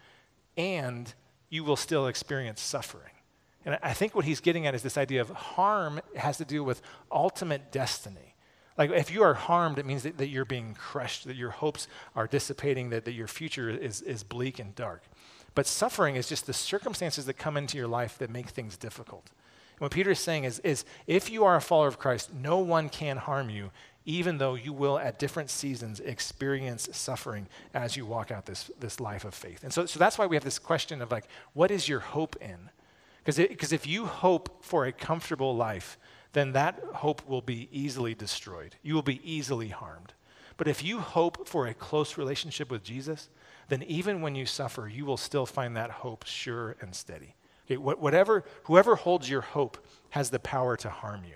and 0.57 1.13
you 1.49 1.63
will 1.63 1.75
still 1.75 2.07
experience 2.07 2.59
suffering. 2.59 3.11
And 3.65 3.77
I 3.83 3.93
think 3.93 4.15
what 4.15 4.25
he's 4.25 4.39
getting 4.39 4.65
at 4.65 4.73
is 4.73 4.81
this 4.81 4.97
idea 4.97 5.21
of 5.21 5.29
harm 5.29 5.99
has 6.15 6.37
to 6.37 6.45
do 6.45 6.63
with 6.63 6.81
ultimate 7.11 7.71
destiny. 7.71 8.35
Like 8.77 8.91
if 8.91 9.11
you 9.11 9.23
are 9.23 9.33
harmed, 9.33 9.77
it 9.77 9.85
means 9.85 10.03
that, 10.03 10.17
that 10.17 10.29
you're 10.29 10.45
being 10.45 10.75
crushed, 10.75 11.25
that 11.25 11.35
your 11.35 11.49
hopes 11.49 11.87
are 12.15 12.27
dissipating, 12.27 12.89
that, 12.91 13.05
that 13.05 13.13
your 13.13 13.27
future 13.27 13.69
is, 13.69 14.01
is 14.01 14.23
bleak 14.23 14.59
and 14.59 14.73
dark. 14.75 15.03
But 15.55 15.65
suffering 15.65 16.15
is 16.15 16.29
just 16.29 16.45
the 16.45 16.53
circumstances 16.53 17.25
that 17.25 17.33
come 17.33 17.57
into 17.57 17.77
your 17.77 17.87
life 17.87 18.17
that 18.19 18.29
make 18.29 18.49
things 18.49 18.77
difficult. 18.77 19.31
What 19.79 19.91
Peter 19.91 20.11
is 20.11 20.19
saying 20.19 20.45
is, 20.45 20.59
is 20.59 20.85
if 21.05 21.29
you 21.29 21.45
are 21.45 21.55
a 21.55 21.61
follower 21.61 21.87
of 21.87 21.99
Christ, 21.99 22.33
no 22.33 22.59
one 22.59 22.89
can 22.89 23.17
harm 23.17 23.49
you, 23.49 23.71
even 24.05 24.37
though 24.37 24.55
you 24.55 24.73
will 24.73 24.97
at 24.97 25.19
different 25.19 25.49
seasons 25.49 25.99
experience 25.99 26.89
suffering 26.91 27.47
as 27.73 27.95
you 27.95 28.05
walk 28.05 28.31
out 28.31 28.45
this, 28.45 28.71
this 28.79 28.99
life 28.99 29.25
of 29.25 29.33
faith. 29.33 29.63
And 29.63 29.73
so, 29.73 29.85
so 29.85 29.99
that's 29.99 30.17
why 30.17 30.25
we 30.25 30.35
have 30.35 30.43
this 30.43 30.59
question 30.59 31.01
of 31.01 31.11
like, 31.11 31.25
what 31.53 31.69
is 31.69 31.87
your 31.87 31.99
hope 31.99 32.35
in? 32.41 32.69
Because 33.23 33.73
if 33.73 33.85
you 33.85 34.05
hope 34.05 34.63
for 34.63 34.85
a 34.85 34.91
comfortable 34.93 35.55
life, 35.55 35.97
then 36.31 36.53
that 36.53 36.81
hope 36.95 37.27
will 37.27 37.41
be 37.41 37.67
easily 37.71 38.15
destroyed. 38.15 38.75
You 38.81 38.95
will 38.95 39.01
be 39.01 39.21
easily 39.29 39.67
harmed. 39.67 40.13
But 40.55 40.67
if 40.67 40.83
you 40.83 40.99
hope 40.99 41.47
for 41.47 41.67
a 41.67 41.73
close 41.73 42.17
relationship 42.17 42.71
with 42.71 42.83
Jesus, 42.83 43.29
then 43.67 43.83
even 43.83 44.21
when 44.21 44.33
you 44.33 44.45
suffer, 44.45 44.87
you 44.87 45.05
will 45.05 45.17
still 45.17 45.45
find 45.45 45.75
that 45.75 45.91
hope 45.91 46.25
sure 46.25 46.77
and 46.79 46.95
steady. 46.95 47.35
Whatever, 47.69 48.43
whoever 48.63 48.95
holds 48.95 49.29
your 49.29 49.41
hope 49.41 49.77
has 50.11 50.29
the 50.29 50.39
power 50.39 50.77
to 50.77 50.89
harm 50.89 51.23
you. 51.25 51.35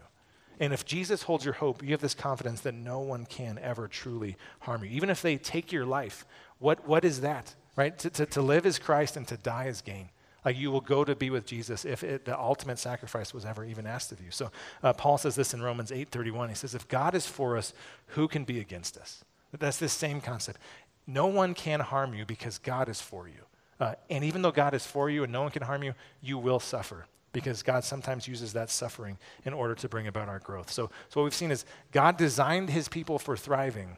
And 0.59 0.73
if 0.73 0.85
Jesus 0.85 1.23
holds 1.23 1.43
your 1.43 1.55
hope, 1.55 1.83
you 1.83 1.91
have 1.91 2.01
this 2.01 2.13
confidence 2.13 2.61
that 2.61 2.75
no 2.75 2.99
one 2.99 3.25
can 3.25 3.59
ever 3.61 3.87
truly 3.87 4.37
harm 4.59 4.83
you. 4.83 4.91
Even 4.91 5.09
if 5.09 5.21
they 5.21 5.37
take 5.37 5.71
your 5.71 5.85
life, 5.85 6.25
what, 6.59 6.87
what 6.87 7.03
is 7.03 7.21
that? 7.21 7.55
Right? 7.75 7.97
To, 7.99 8.09
to, 8.11 8.25
to 8.27 8.41
live 8.41 8.65
is 8.65 8.77
Christ 8.77 9.17
and 9.17 9.27
to 9.27 9.37
die 9.37 9.65
is 9.65 9.81
gain. 9.81 10.09
Like 10.45 10.57
you 10.57 10.71
will 10.71 10.81
go 10.81 11.03
to 11.03 11.15
be 11.15 11.29
with 11.29 11.45
Jesus 11.45 11.85
if 11.85 12.03
it, 12.03 12.25
the 12.25 12.37
ultimate 12.37 12.79
sacrifice 12.79 13.33
was 13.33 13.45
ever 13.45 13.63
even 13.65 13.85
asked 13.85 14.11
of 14.11 14.21
you. 14.21 14.31
So 14.31 14.51
uh, 14.83 14.93
Paul 14.93 15.17
says 15.17 15.35
this 15.35 15.53
in 15.53 15.61
Romans 15.61 15.91
8:31. 15.91 16.49
He 16.49 16.55
says, 16.55 16.73
"If 16.73 16.87
God 16.87 17.13
is 17.13 17.27
for 17.27 17.57
us, 17.57 17.73
who 18.07 18.27
can 18.27 18.43
be 18.43 18.59
against 18.59 18.97
us?" 18.97 19.23
That's 19.57 19.77
this 19.77 19.93
same 19.93 20.19
concept. 20.19 20.59
No 21.05 21.27
one 21.27 21.53
can 21.53 21.79
harm 21.79 22.13
you 22.13 22.25
because 22.25 22.57
God 22.57 22.89
is 22.89 23.01
for 23.01 23.27
you. 23.27 23.45
Uh, 23.81 23.95
and 24.11 24.23
even 24.23 24.43
though 24.43 24.51
God 24.51 24.75
is 24.75 24.85
for 24.85 25.09
you 25.09 25.23
and 25.23 25.33
no 25.33 25.41
one 25.41 25.49
can 25.49 25.63
harm 25.63 25.81
you, 25.81 25.95
you 26.21 26.37
will 26.37 26.59
suffer 26.59 27.07
because 27.33 27.63
God 27.63 27.83
sometimes 27.83 28.27
uses 28.27 28.53
that 28.53 28.69
suffering 28.69 29.17
in 29.43 29.53
order 29.53 29.73
to 29.73 29.89
bring 29.89 30.05
about 30.05 30.29
our 30.29 30.37
growth. 30.37 30.69
So, 30.69 30.91
so 31.09 31.19
what 31.19 31.23
we've 31.23 31.33
seen 31.33 31.49
is 31.49 31.65
God 31.91 32.15
designed 32.15 32.69
his 32.69 32.87
people 32.87 33.17
for 33.17 33.35
thriving, 33.35 33.97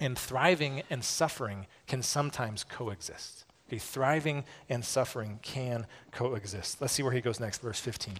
and 0.00 0.18
thriving 0.18 0.82
and 0.90 1.04
suffering 1.04 1.68
can 1.86 2.02
sometimes 2.02 2.64
coexist. 2.64 3.44
Okay, 3.68 3.78
thriving 3.78 4.44
and 4.68 4.84
suffering 4.84 5.38
can 5.40 5.86
coexist. 6.10 6.80
Let's 6.80 6.92
see 6.92 7.04
where 7.04 7.12
he 7.12 7.20
goes 7.20 7.38
next, 7.38 7.62
verse 7.62 7.78
15. 7.78 8.14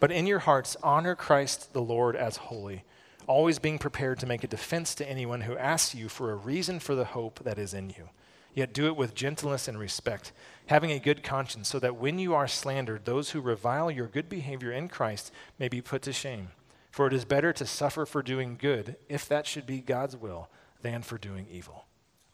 But 0.00 0.10
in 0.10 0.26
your 0.26 0.40
hearts, 0.40 0.76
honor 0.82 1.14
Christ 1.14 1.72
the 1.72 1.82
Lord 1.82 2.16
as 2.16 2.38
holy, 2.38 2.82
always 3.28 3.60
being 3.60 3.78
prepared 3.78 4.18
to 4.18 4.26
make 4.26 4.42
a 4.42 4.48
defense 4.48 4.96
to 4.96 5.08
anyone 5.08 5.42
who 5.42 5.56
asks 5.56 5.94
you 5.94 6.08
for 6.08 6.32
a 6.32 6.36
reason 6.36 6.80
for 6.80 6.96
the 6.96 7.04
hope 7.04 7.40
that 7.44 7.58
is 7.58 7.72
in 7.72 7.90
you 7.90 8.08
Yet 8.54 8.72
do 8.72 8.86
it 8.86 8.96
with 8.96 9.14
gentleness 9.14 9.68
and 9.68 9.78
respect, 9.78 10.32
having 10.66 10.90
a 10.90 10.98
good 10.98 11.22
conscience, 11.22 11.68
so 11.68 11.78
that 11.78 11.96
when 11.96 12.18
you 12.18 12.34
are 12.34 12.48
slandered, 12.48 13.04
those 13.04 13.30
who 13.30 13.40
revile 13.40 13.90
your 13.90 14.06
good 14.06 14.28
behavior 14.28 14.72
in 14.72 14.88
Christ 14.88 15.32
may 15.58 15.68
be 15.68 15.80
put 15.80 16.02
to 16.02 16.12
shame. 16.12 16.48
For 16.90 17.06
it 17.06 17.12
is 17.12 17.24
better 17.24 17.52
to 17.52 17.66
suffer 17.66 18.06
for 18.06 18.22
doing 18.22 18.56
good, 18.58 18.96
if 19.08 19.28
that 19.28 19.46
should 19.46 19.66
be 19.66 19.80
God's 19.80 20.16
will, 20.16 20.48
than 20.82 21.02
for 21.02 21.18
doing 21.18 21.46
evil. 21.50 21.84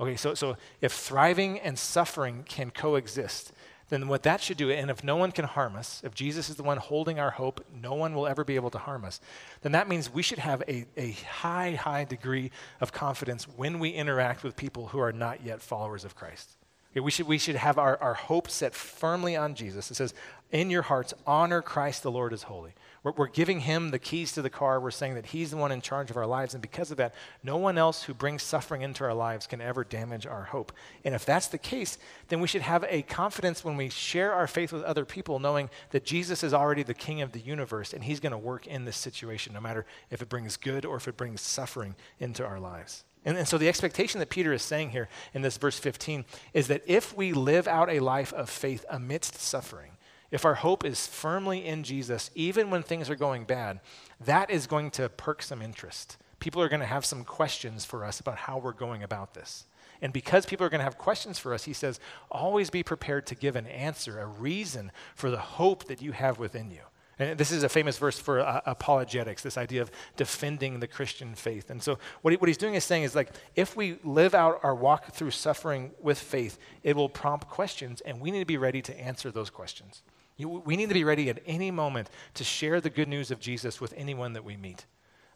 Okay, 0.01 0.17
so, 0.17 0.35
so 0.35 0.57
if 0.81 0.93
thriving 0.93 1.59
and 1.61 1.79
suffering 1.79 2.45
can 2.49 2.71
coexist, 2.71 3.53
then 3.89 4.09
what 4.09 4.23
that 4.23 4.41
should 4.41 4.57
do, 4.57 4.71
and 4.71 4.91
if 4.91 5.05
no 5.05 5.17
one 5.17 5.31
can 5.31 5.45
harm 5.45 5.77
us, 5.77 6.01
if 6.05 6.15
Jesus 6.15 6.49
is 6.49 6.57
the 6.57 6.63
one 6.63 6.79
holding 6.79 7.19
our 7.19 7.31
hope, 7.31 7.65
no 7.73 7.95
one 7.95 8.15
will 8.15 8.27
ever 8.27 8.45
be 8.45 8.57
able 8.57 8.71
to 8.71 8.79
harm 8.79 9.05
us, 9.05 9.21
then 9.63 9.73
that 9.73 9.89
means 9.89 10.13
we 10.13 10.23
should 10.23 10.39
have 10.39 10.63
a, 10.69 10.87
a 10.97 11.13
high, 11.13 11.73
high 11.73 12.05
degree 12.05 12.51
of 12.81 12.93
confidence 12.93 13.45
when 13.45 13.79
we 13.79 13.91
interact 13.91 14.43
with 14.43 14.57
people 14.57 14.89
who 14.89 14.99
are 14.99 15.13
not 15.13 15.45
yet 15.45 15.61
followers 15.61 16.05
of 16.05 16.15
Christ. 16.15 16.57
We, 16.95 17.11
should, 17.11 17.27
we 17.27 17.39
should 17.39 17.57
have 17.57 17.77
our, 17.79 18.01
our 18.01 18.15
hope 18.15 18.49
set 18.49 18.75
firmly 18.75 19.35
on 19.35 19.55
Jesus. 19.55 19.91
It 19.91 19.95
says, 19.95 20.15
In 20.53 20.71
your 20.71 20.83
hearts, 20.83 21.13
honor 21.27 21.61
Christ 21.61 22.05
the 22.05 22.11
Lord 22.11 22.33
as 22.33 22.45
holy. 22.45 22.73
We're, 23.03 23.13
we're 23.13 23.27
giving 23.27 23.61
him 23.61 23.91
the 23.91 23.99
keys 23.99 24.33
to 24.33 24.43
the 24.43 24.51
car. 24.51 24.79
We're 24.81 24.93
saying 24.93 25.15
that 25.15 25.27
he's 25.27 25.51
the 25.51 25.57
one 25.57 25.73
in 25.73 25.81
charge 25.81 26.11
of 26.11 26.17
our 26.17 26.27
lives. 26.27 26.55
And 26.55 26.63
because 26.63 26.93
of 26.93 26.97
that, 26.97 27.15
no 27.43 27.57
one 27.57 27.79
else 27.79 28.05
who 28.05 28.15
brings 28.15 28.45
suffering 28.45 28.83
into 28.83 29.03
our 29.03 29.13
lives 29.13 29.47
can 29.47 29.61
ever 29.61 29.83
damage 29.83 30.27
our 30.27 30.45
hope. 30.45 30.73
And 31.05 31.15
if 31.15 31.25
that's 31.25 31.49
the 31.49 31.59
case, 31.59 31.99
then 32.29 32.41
we 32.41 32.49
should 32.49 32.63
have 32.63 32.85
a 32.89 33.03
confidence 33.03 33.65
when 33.65 33.77
we 33.77 33.89
share 33.89 34.33
our 34.33 34.47
faith 34.47 34.73
with 34.73 34.85
other 34.85 35.05
people, 35.05 35.41
knowing 35.41 35.71
that 35.91 36.05
Jesus 36.05 36.45
is 36.45 36.55
already 36.55 36.85
the 36.85 36.95
king 36.95 37.23
of 37.23 37.33
the 37.33 37.41
universe 37.41 37.93
and 37.93 38.05
he's 38.05 38.21
going 38.21 38.33
to 38.33 38.39
work 38.39 38.67
in 38.67 38.85
this 38.85 38.97
situation, 38.97 39.53
no 39.53 39.61
matter 39.61 39.85
if 40.11 40.23
it 40.23 40.29
brings 40.29 40.57
good 40.57 40.85
or 40.85 40.97
if 40.97 41.09
it 41.09 41.17
brings 41.17 41.41
suffering 41.41 41.97
into 42.21 42.45
our 42.45 42.61
lives. 42.61 43.05
And, 43.25 43.39
and, 43.39 43.49
so 43.49 43.57
the 43.57 43.69
expectation 43.69 44.21
that 44.21 44.29
Peter 44.29 44.53
is 44.53 44.63
saying 44.63 44.91
here 44.91 45.09
in 45.33 45.43
this 45.43 45.57
verse 45.57 45.79
15 45.79 46.25
is 46.53 46.69
that 46.69 46.83
if 46.87 47.17
we 47.17 47.33
live 47.33 47.67
out 47.67 47.89
a 47.89 48.01
life 48.01 48.33
of 48.35 48.51
faith 48.51 48.85
amidst 48.91 49.37
suffering, 49.37 49.93
if 50.31 50.45
our 50.45 50.57
hope 50.57 50.85
is 50.85 51.07
firmly 51.07 51.65
in 51.65 51.85
Jesus, 51.85 52.31
even 52.35 52.69
when 52.69 52.83
things 52.83 53.09
are 53.09 53.17
going 53.17 53.45
bad, 53.45 53.81
that 54.21 54.51
is 54.51 54.67
going 54.67 54.91
to 54.93 55.09
perk 55.09 55.43
some 55.43 55.63
interest. 55.63 56.17
People 56.41 56.61
are 56.61 56.69
going 56.69 56.81
to 56.81 56.87
have 56.87 57.05
some 57.05 57.25
questions 57.25 57.85
for 57.85 58.05
us 58.05 58.21
about 58.21 58.37
how 58.37 58.59
we're 58.59 58.73
going 58.73 59.03
about 59.03 59.35
this. 59.35 59.65
And 60.03 60.13
because 60.13 60.45
people 60.45 60.67
are 60.67 60.71
going 60.71 60.81
to 60.81 60.85
have 60.85 60.99
questions 60.99 61.39
for 61.39 61.55
us, 61.55 61.65
he 61.65 61.73
says, 61.73 62.01
always 62.31 62.69
be 62.69 62.83
prepared 62.83 63.27
to 63.29 63.35
give 63.35 63.57
an 63.57 63.67
answer, 63.67 64.19
a 64.19 64.27
reason 64.27 64.93
for 65.15 65.31
the 65.31 65.39
hope 65.39 65.85
that 65.85 66.03
you 66.03 66.13
have 66.13 66.39
within 66.39 66.71
you. 66.71 66.83
And 67.19 67.39
this 67.39 67.53
is 67.53 67.63
a 67.63 67.69
famous 67.69 67.99
verse 67.99 68.19
for 68.19 68.41
uh, 68.41 68.61
apologetics, 68.67 69.43
this 69.43 69.57
idea 69.57 69.83
of 69.83 69.91
defending 70.17 70.81
the 70.81 70.89
Christian 70.89 71.35
faith. 71.35 71.71
And 71.71 71.83
so, 71.83 71.99
what, 72.23 72.33
he, 72.33 72.37
what 72.37 72.49
he's 72.49 72.57
doing 72.57 72.75
is 72.75 72.85
saying 72.85 73.05
is 73.05 73.15
like, 73.15 73.31
if 73.55 73.77
we 73.77 73.99
live 74.03 74.35
out 74.35 74.61
our 74.63 74.75
walk 74.75 75.13
through 75.13 75.31
suffering 75.31 75.93
with 76.01 76.19
faith, 76.19 76.59
it 76.83 76.97
will 76.97 77.09
prompt 77.09 77.49
questions, 77.49 78.01
and 78.01 78.21
we 78.21 78.31
need 78.31 78.41
to 78.41 78.47
be 78.47 78.57
ready 78.57 78.83
to 78.83 79.01
answer 79.01 79.31
those 79.31 79.51
questions. 79.51 80.03
You, 80.37 80.49
we 80.49 80.77
need 80.77 80.89
to 80.89 80.95
be 80.95 81.05
ready 81.05 81.31
at 81.31 81.39
any 81.47 81.71
moment 81.71 82.11
to 82.35 82.45
share 82.45 82.81
the 82.81 82.91
good 82.91 83.09
news 83.09 83.31
of 83.31 83.39
Jesus 83.39 83.81
with 83.81 83.95
anyone 83.97 84.33
that 84.33 84.45
we 84.45 84.57
meet. 84.57 84.85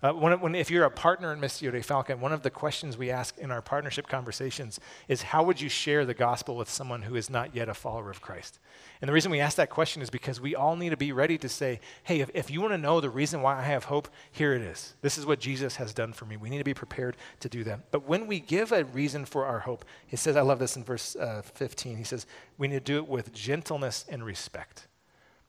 Uh, 0.00 0.12
when, 0.12 0.38
when, 0.40 0.54
if 0.54 0.70
you're 0.70 0.84
a 0.84 0.90
partner 0.90 1.32
in 1.32 1.40
Missio 1.40 1.72
Dei 1.72 1.82
Falcon, 1.82 2.20
one 2.20 2.32
of 2.32 2.42
the 2.42 2.50
questions 2.50 2.96
we 2.96 3.10
ask 3.10 3.36
in 3.36 3.50
our 3.50 3.60
partnership 3.60 4.06
conversations 4.06 4.78
is 5.08 5.22
how 5.22 5.42
would 5.42 5.60
you 5.60 5.68
share 5.68 6.04
the 6.04 6.14
gospel 6.14 6.56
with 6.56 6.70
someone 6.70 7.02
who 7.02 7.16
is 7.16 7.28
not 7.28 7.52
yet 7.52 7.68
a 7.68 7.74
follower 7.74 8.08
of 8.08 8.20
Christ? 8.20 8.60
And 9.00 9.08
the 9.08 9.12
reason 9.12 9.32
we 9.32 9.40
ask 9.40 9.56
that 9.56 9.70
question 9.70 10.00
is 10.00 10.08
because 10.08 10.40
we 10.40 10.54
all 10.54 10.76
need 10.76 10.90
to 10.90 10.96
be 10.96 11.10
ready 11.10 11.36
to 11.38 11.48
say, 11.48 11.80
hey, 12.04 12.20
if, 12.20 12.30
if 12.32 12.48
you 12.48 12.60
want 12.60 12.74
to 12.74 12.78
know 12.78 13.00
the 13.00 13.10
reason 13.10 13.42
why 13.42 13.58
I 13.58 13.62
have 13.62 13.84
hope, 13.84 14.08
here 14.30 14.54
it 14.54 14.62
is. 14.62 14.94
This 15.02 15.18
is 15.18 15.26
what 15.26 15.40
Jesus 15.40 15.76
has 15.76 15.92
done 15.92 16.12
for 16.12 16.26
me. 16.26 16.36
We 16.36 16.48
need 16.48 16.58
to 16.58 16.64
be 16.64 16.74
prepared 16.74 17.16
to 17.40 17.48
do 17.48 17.64
that. 17.64 17.90
But 17.90 18.06
when 18.06 18.28
we 18.28 18.38
give 18.38 18.70
a 18.70 18.84
reason 18.84 19.24
for 19.24 19.46
our 19.46 19.60
hope, 19.60 19.84
he 20.06 20.16
says, 20.16 20.36
I 20.36 20.42
love 20.42 20.60
this 20.60 20.76
in 20.76 20.84
verse 20.84 21.16
uh, 21.16 21.42
15. 21.42 21.96
He 21.96 22.04
says, 22.04 22.24
we 22.56 22.68
need 22.68 22.74
to 22.74 22.80
do 22.80 22.98
it 22.98 23.08
with 23.08 23.32
gentleness 23.32 24.04
and 24.08 24.24
respect. 24.24 24.86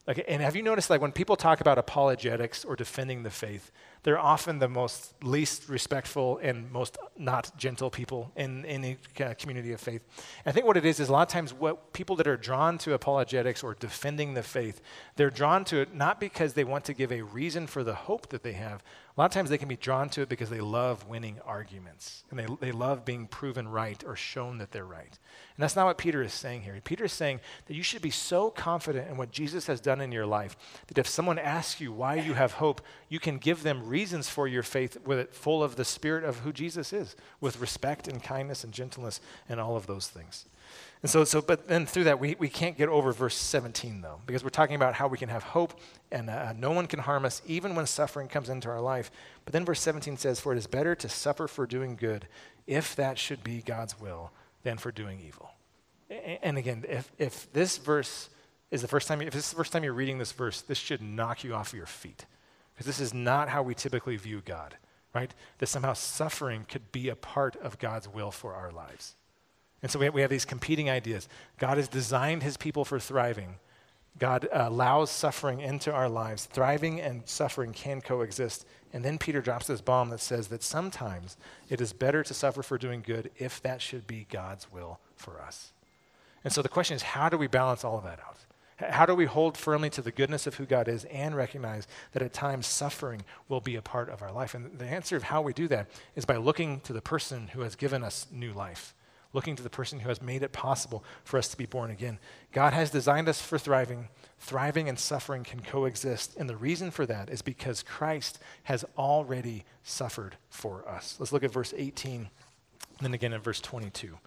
Okay, 0.07 0.23
and 0.27 0.41
have 0.41 0.55
you 0.55 0.63
noticed, 0.63 0.89
like, 0.89 1.01
when 1.01 1.11
people 1.11 1.35
talk 1.35 1.61
about 1.61 1.77
apologetics 1.77 2.65
or 2.65 2.75
defending 2.75 3.21
the 3.21 3.29
faith, 3.29 3.71
they're 4.03 4.19
often 4.19 4.59
the 4.59 4.69
most 4.69 5.13
least 5.23 5.67
respectful 5.67 6.39
and 6.41 6.71
most 6.71 6.97
not 7.17 7.51
gentle 7.57 7.89
people 7.89 8.31
in 8.35 8.65
any 8.65 8.97
uh, 9.19 9.33
community 9.37 9.73
of 9.73 9.81
faith. 9.81 10.03
I 10.45 10.51
think 10.51 10.65
what 10.65 10.77
it 10.77 10.85
is 10.85 10.99
is 10.99 11.09
a 11.09 11.11
lot 11.11 11.27
of 11.27 11.33
times 11.33 11.53
what 11.53 11.91
people 11.93 12.15
that 12.17 12.27
are 12.27 12.37
drawn 12.37 12.77
to 12.79 12.93
apologetics 12.93 13.63
or 13.63 13.75
defending 13.75 14.33
the 14.33 14.43
faith, 14.43 14.81
they're 15.15 15.29
drawn 15.29 15.65
to 15.65 15.81
it 15.81 15.93
not 15.93 16.19
because 16.19 16.53
they 16.53 16.63
want 16.63 16.85
to 16.85 16.93
give 16.93 17.11
a 17.11 17.21
reason 17.21 17.67
for 17.67 17.83
the 17.83 17.93
hope 17.93 18.29
that 18.29 18.43
they 18.43 18.53
have, 18.53 18.81
a 19.17 19.19
lot 19.19 19.25
of 19.25 19.31
times 19.31 19.49
they 19.49 19.57
can 19.57 19.67
be 19.67 19.75
drawn 19.75 20.07
to 20.09 20.21
it 20.21 20.29
because 20.29 20.49
they 20.49 20.61
love 20.61 21.05
winning 21.09 21.39
arguments 21.45 22.23
and 22.29 22.39
they, 22.39 22.47
they 22.61 22.71
love 22.71 23.03
being 23.03 23.27
proven 23.27 23.67
right 23.67 24.01
or 24.07 24.15
shown 24.15 24.59
that 24.59 24.71
they're 24.71 24.85
right. 24.85 25.19
And 25.59 25.63
that's 25.63 25.75
not 25.75 25.87
what 25.87 25.97
Peter 25.97 26.23
is 26.23 26.31
saying 26.31 26.61
here. 26.61 26.79
Peter 26.81 27.03
is 27.03 27.11
saying 27.11 27.41
that 27.65 27.73
you 27.73 27.83
should 27.83 28.01
be 28.01 28.11
so 28.11 28.49
confident 28.49 29.09
in 29.09 29.17
what 29.17 29.31
Jesus 29.31 29.67
has 29.67 29.81
done 29.81 29.99
in 29.99 30.13
your 30.13 30.25
life 30.25 30.55
that 30.87 30.97
if 30.97 31.05
someone 31.05 31.37
asks 31.37 31.81
you 31.81 31.91
why 31.91 32.15
you 32.15 32.33
have 32.33 32.53
hope, 32.53 32.79
you 33.09 33.19
can 33.19 33.39
give 33.39 33.61
them 33.61 33.88
reasons 33.89 34.29
for 34.29 34.47
your 34.47 34.63
faith 34.63 34.97
with 35.05 35.19
it 35.19 35.33
full 35.33 35.63
of 35.63 35.75
the 35.75 35.85
spirit 35.85 36.23
of 36.23 36.39
who 36.39 36.53
Jesus 36.53 36.93
is, 36.93 37.15
with 37.41 37.59
respect 37.59 38.07
and 38.07 38.23
kindness 38.23 38.63
and 38.63 38.73
gentleness 38.73 39.19
and 39.47 39.59
all 39.59 39.75
of 39.75 39.87
those 39.87 40.07
things. 40.07 40.45
And 41.01 41.09
so, 41.09 41.23
so, 41.23 41.41
but 41.41 41.67
then 41.67 41.85
through 41.85 42.03
that, 42.05 42.19
we, 42.19 42.35
we 42.39 42.49
can't 42.49 42.77
get 42.77 42.89
over 42.89 43.13
verse 43.13 43.35
17, 43.35 44.01
though, 44.01 44.19
because 44.25 44.43
we're 44.43 44.49
talking 44.49 44.75
about 44.75 44.95
how 44.95 45.07
we 45.07 45.17
can 45.17 45.29
have 45.29 45.43
hope 45.43 45.79
and 46.11 46.29
uh, 46.29 46.53
no 46.53 46.71
one 46.71 46.87
can 46.87 46.99
harm 46.99 47.23
us 47.23 47.41
even 47.47 47.73
when 47.73 47.85
suffering 47.85 48.27
comes 48.27 48.49
into 48.49 48.69
our 48.69 48.81
life. 48.81 49.09
But 49.45 49.53
then 49.53 49.63
verse 49.63 49.79
17 49.81 50.17
says, 50.17 50.39
For 50.41 50.51
it 50.51 50.57
is 50.57 50.67
better 50.67 50.95
to 50.95 51.07
suffer 51.07 51.47
for 51.47 51.65
doing 51.65 51.95
good, 51.95 52.27
if 52.67 52.95
that 52.97 53.17
should 53.17 53.43
be 53.43 53.61
God's 53.61 53.99
will, 53.99 54.31
than 54.63 54.77
for 54.77 54.91
doing 54.91 55.21
evil. 55.25 55.51
And 56.43 56.57
again, 56.57 56.83
if, 56.89 57.11
if 57.17 57.51
this 57.53 57.77
verse 57.77 58.29
is 58.71 58.81
the 58.81 58.87
first 58.87 59.07
time, 59.07 59.21
if 59.21 59.33
this 59.33 59.45
is 59.45 59.51
the 59.51 59.55
first 59.55 59.71
time 59.71 59.83
you're 59.83 59.93
reading 59.93 60.17
this 60.17 60.33
verse, 60.33 60.61
this 60.61 60.77
should 60.77 61.01
knock 61.01 61.43
you 61.43 61.53
off 61.53 61.73
your 61.73 61.85
feet. 61.85 62.25
Because 62.79 62.97
this 62.97 63.05
is 63.05 63.13
not 63.13 63.49
how 63.49 63.61
we 63.61 63.75
typically 63.75 64.15
view 64.15 64.41
God, 64.45 64.77
right? 65.13 65.33
That 65.57 65.67
somehow 65.67 65.91
suffering 65.91 66.65
could 66.65 66.93
be 66.93 67.09
a 67.09 67.15
part 67.15 67.57
of 67.57 67.77
God's 67.77 68.07
will 68.07 68.31
for 68.31 68.53
our 68.53 68.71
lives. 68.71 69.17
And 69.81 69.91
so 69.91 69.99
we 69.99 70.05
have, 70.05 70.13
we 70.13 70.21
have 70.21 70.29
these 70.29 70.45
competing 70.45 70.89
ideas. 70.89 71.27
God 71.57 71.75
has 71.75 71.89
designed 71.89 72.41
his 72.41 72.55
people 72.55 72.85
for 72.85 72.97
thriving. 72.97 73.55
God 74.17 74.45
uh, 74.45 74.67
allows 74.69 75.11
suffering 75.11 75.59
into 75.59 75.91
our 75.91 76.07
lives. 76.07 76.45
Thriving 76.45 77.01
and 77.01 77.27
suffering 77.27 77.73
can 77.73 77.99
coexist. 77.99 78.65
And 78.93 79.03
then 79.03 79.17
Peter 79.17 79.41
drops 79.41 79.67
this 79.67 79.81
bomb 79.81 80.07
that 80.11 80.21
says 80.21 80.47
that 80.47 80.63
sometimes 80.63 81.35
it 81.69 81.81
is 81.81 81.91
better 81.91 82.23
to 82.23 82.33
suffer 82.33 82.63
for 82.63 82.77
doing 82.77 83.03
good 83.05 83.29
if 83.35 83.61
that 83.61 83.81
should 83.81 84.07
be 84.07 84.25
God's 84.31 84.71
will 84.71 85.01
for 85.17 85.41
us. 85.41 85.73
And 86.45 86.53
so 86.53 86.61
the 86.61 86.69
question 86.69 86.95
is 86.95 87.01
how 87.01 87.27
do 87.27 87.37
we 87.37 87.47
balance 87.47 87.83
all 87.83 87.97
of 87.97 88.05
that 88.05 88.21
out? 88.21 88.37
How 88.79 89.05
do 89.05 89.13
we 89.13 89.25
hold 89.25 89.57
firmly 89.57 89.89
to 89.91 90.01
the 90.01 90.11
goodness 90.11 90.47
of 90.47 90.55
who 90.55 90.65
God 90.65 90.87
is 90.87 91.05
and 91.05 91.35
recognize 91.35 91.87
that 92.13 92.21
at 92.21 92.33
times 92.33 92.65
suffering 92.65 93.23
will 93.47 93.59
be 93.59 93.75
a 93.75 93.81
part 93.81 94.09
of 94.09 94.21
our 94.21 94.31
life? 94.31 94.53
And 94.53 94.79
the 94.79 94.85
answer 94.85 95.15
of 95.17 95.23
how 95.23 95.41
we 95.41 95.53
do 95.53 95.67
that 95.67 95.89
is 96.15 96.25
by 96.25 96.37
looking 96.37 96.79
to 96.81 96.93
the 96.93 97.01
person 97.01 97.49
who 97.49 97.61
has 97.61 97.75
given 97.75 98.03
us 98.03 98.27
new 98.31 98.53
life 98.53 98.93
looking 99.33 99.55
to 99.55 99.63
the 99.63 99.69
person 99.69 99.99
who 99.99 100.09
has 100.09 100.21
made 100.21 100.41
it 100.41 100.51
possible 100.51 101.03
for 101.23 101.37
us 101.37 101.47
to 101.49 101.57
be 101.57 101.65
born 101.65 101.91
again. 101.91 102.17
God 102.51 102.73
has 102.73 102.89
designed 102.89 103.29
us 103.29 103.41
for 103.41 103.57
thriving. 103.59 104.07
Thriving 104.39 104.89
and 104.89 104.97
suffering 104.97 105.43
can 105.43 105.59
coexist. 105.59 106.35
And 106.37 106.49
the 106.49 106.57
reason 106.57 106.91
for 106.91 107.05
that 107.05 107.29
is 107.29 107.41
because 107.41 107.83
Christ 107.83 108.39
has 108.63 108.85
already 108.97 109.65
suffered 109.83 110.37
for 110.49 110.87
us. 110.87 111.15
Let's 111.19 111.31
look 111.31 111.43
at 111.43 111.53
verse 111.53 111.73
18 111.75 112.21
and 112.21 112.29
then 113.05 113.13
again 113.13 113.33
in 113.33 113.41
verse 113.41 113.61
22. 113.61 114.17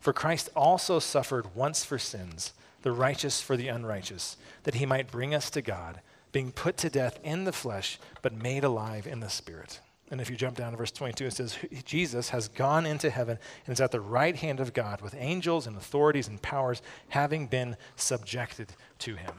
For 0.00 0.12
Christ 0.12 0.48
also 0.56 0.98
suffered 0.98 1.54
once 1.54 1.84
for 1.84 1.98
sins, 1.98 2.52
the 2.82 2.92
righteous 2.92 3.40
for 3.40 3.56
the 3.56 3.68
unrighteous, 3.68 4.36
that 4.64 4.74
he 4.74 4.86
might 4.86 5.10
bring 5.10 5.34
us 5.34 5.50
to 5.50 5.62
God, 5.62 6.00
being 6.32 6.52
put 6.52 6.76
to 6.78 6.90
death 6.90 7.18
in 7.22 7.44
the 7.44 7.52
flesh, 7.52 7.98
but 8.22 8.32
made 8.32 8.64
alive 8.64 9.06
in 9.06 9.20
the 9.20 9.30
spirit 9.30 9.80
and 10.10 10.20
if 10.20 10.28
you 10.28 10.36
jump 10.36 10.56
down 10.56 10.72
to 10.72 10.76
verse 10.76 10.90
22, 10.90 11.26
it 11.26 11.32
says, 11.32 11.56
Jesus 11.84 12.30
has 12.30 12.48
gone 12.48 12.84
into 12.84 13.10
heaven 13.10 13.38
and 13.64 13.72
is 13.72 13.80
at 13.80 13.92
the 13.92 14.00
right 14.00 14.34
hand 14.34 14.58
of 14.58 14.74
God 14.74 15.00
with 15.00 15.14
angels 15.16 15.68
and 15.68 15.76
authorities 15.76 16.26
and 16.26 16.42
powers 16.42 16.82
having 17.08 17.46
been 17.46 17.76
subjected 17.94 18.72
to 19.00 19.14
him. 19.14 19.34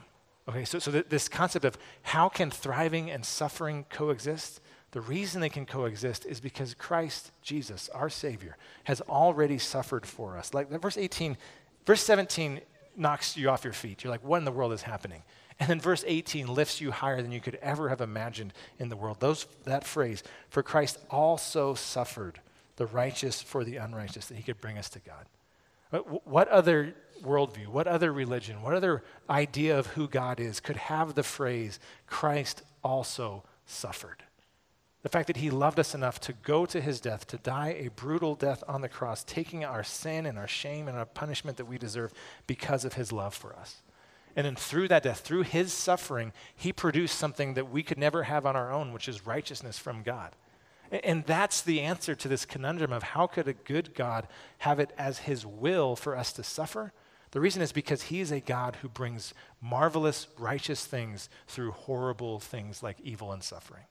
Okay, 0.47 0.63
so, 0.63 0.79
so 0.79 0.91
th- 0.91 1.07
this 1.09 1.27
concept 1.27 1.65
of 1.65 1.77
how 2.03 2.29
can 2.29 2.49
thriving 2.49 3.11
and 3.11 3.25
suffering 3.25 3.85
coexist? 3.89 4.61
The 4.91 5.01
reason 5.01 5.41
they 5.41 5.49
can 5.49 5.65
coexist 5.65 6.25
is 6.25 6.39
because 6.39 6.73
Christ, 6.73 7.31
Jesus, 7.41 7.89
our 7.89 8.09
Savior, 8.09 8.57
has 8.85 9.01
already 9.01 9.57
suffered 9.57 10.05
for 10.05 10.37
us. 10.37 10.53
Like 10.53 10.69
verse 10.81 10.97
18, 10.97 11.37
verse 11.85 12.01
17 12.01 12.61
knocks 12.95 13.37
you 13.37 13.49
off 13.49 13.63
your 13.63 13.73
feet. 13.73 14.03
You're 14.03 14.11
like, 14.11 14.23
what 14.23 14.37
in 14.37 14.45
the 14.45 14.51
world 14.51 14.73
is 14.73 14.81
happening? 14.83 15.23
And 15.59 15.69
then 15.69 15.79
verse 15.79 16.03
18 16.07 16.47
lifts 16.47 16.81
you 16.81 16.91
higher 16.91 17.21
than 17.21 17.31
you 17.31 17.39
could 17.39 17.55
ever 17.61 17.89
have 17.89 18.01
imagined 18.01 18.53
in 18.79 18.89
the 18.89 18.95
world. 18.95 19.19
Those, 19.19 19.45
that 19.65 19.83
phrase, 19.83 20.23
for 20.49 20.63
Christ 20.63 20.97
also 21.09 21.75
suffered 21.75 22.39
the 22.77 22.87
righteous 22.87 23.41
for 23.41 23.63
the 23.63 23.77
unrighteous, 23.77 24.25
that 24.27 24.37
he 24.37 24.43
could 24.43 24.59
bring 24.59 24.77
us 24.77 24.89
to 24.89 24.99
God. 24.99 25.25
Uh, 25.93 25.99
what, 25.99 26.27
what 26.27 26.47
other 26.47 26.95
worldview, 27.23 27.67
what 27.67 27.87
other 27.87 28.11
religion, 28.11 28.63
what 28.63 28.73
other 28.73 29.03
idea 29.29 29.77
of 29.77 29.87
who 29.87 30.07
God 30.07 30.39
is 30.39 30.59
could 30.59 30.77
have 30.77 31.13
the 31.13 31.23
phrase, 31.23 31.79
Christ 32.07 32.63
also 32.83 33.43
suffered? 33.65 34.23
The 35.03 35.09
fact 35.09 35.27
that 35.27 35.37
he 35.37 35.49
loved 35.49 35.79
us 35.79 35.95
enough 35.95 36.19
to 36.21 36.33
go 36.33 36.65
to 36.67 36.79
his 36.79 37.01
death, 37.01 37.25
to 37.27 37.37
die 37.37 37.75
a 37.79 37.89
brutal 37.89 38.35
death 38.35 38.63
on 38.67 38.81
the 38.81 38.89
cross, 38.89 39.23
taking 39.23 39.65
our 39.65 39.83
sin 39.83 40.25
and 40.25 40.37
our 40.37 40.47
shame 40.47 40.87
and 40.87 40.97
our 40.97 41.05
punishment 41.05 41.57
that 41.57 41.65
we 41.65 41.79
deserve 41.79 42.13
because 42.45 42.85
of 42.85 42.93
his 42.93 43.11
love 43.11 43.33
for 43.33 43.55
us. 43.55 43.81
And 44.35 44.45
then 44.45 44.55
through 44.55 44.87
that 44.89 45.03
death, 45.03 45.21
through 45.21 45.43
his 45.43 45.73
suffering, 45.73 46.33
he 46.55 46.71
produced 46.71 47.17
something 47.17 47.55
that 47.55 47.71
we 47.71 47.83
could 47.83 47.97
never 47.97 48.23
have 48.23 48.45
on 48.45 48.55
our 48.55 48.71
own, 48.71 48.93
which 48.93 49.09
is 49.09 49.25
righteousness 49.25 49.77
from 49.77 50.03
God. 50.03 50.35
And 50.91 51.25
that's 51.25 51.61
the 51.61 51.81
answer 51.81 52.15
to 52.15 52.27
this 52.27 52.45
conundrum 52.45 52.93
of 52.93 53.03
how 53.03 53.25
could 53.25 53.47
a 53.47 53.53
good 53.53 53.95
God 53.95 54.27
have 54.59 54.79
it 54.79 54.91
as 54.97 55.19
his 55.19 55.45
will 55.45 55.95
for 55.95 56.17
us 56.17 56.33
to 56.33 56.43
suffer? 56.43 56.93
The 57.31 57.39
reason 57.39 57.61
is 57.61 57.71
because 57.71 58.03
he 58.03 58.19
is 58.19 58.31
a 58.31 58.41
God 58.41 58.77
who 58.77 58.89
brings 58.89 59.33
marvelous, 59.61 60.27
righteous 60.37 60.85
things 60.85 61.29
through 61.47 61.71
horrible 61.71 62.39
things 62.39 62.83
like 62.83 62.99
evil 63.01 63.31
and 63.31 63.41
suffering. 63.41 63.83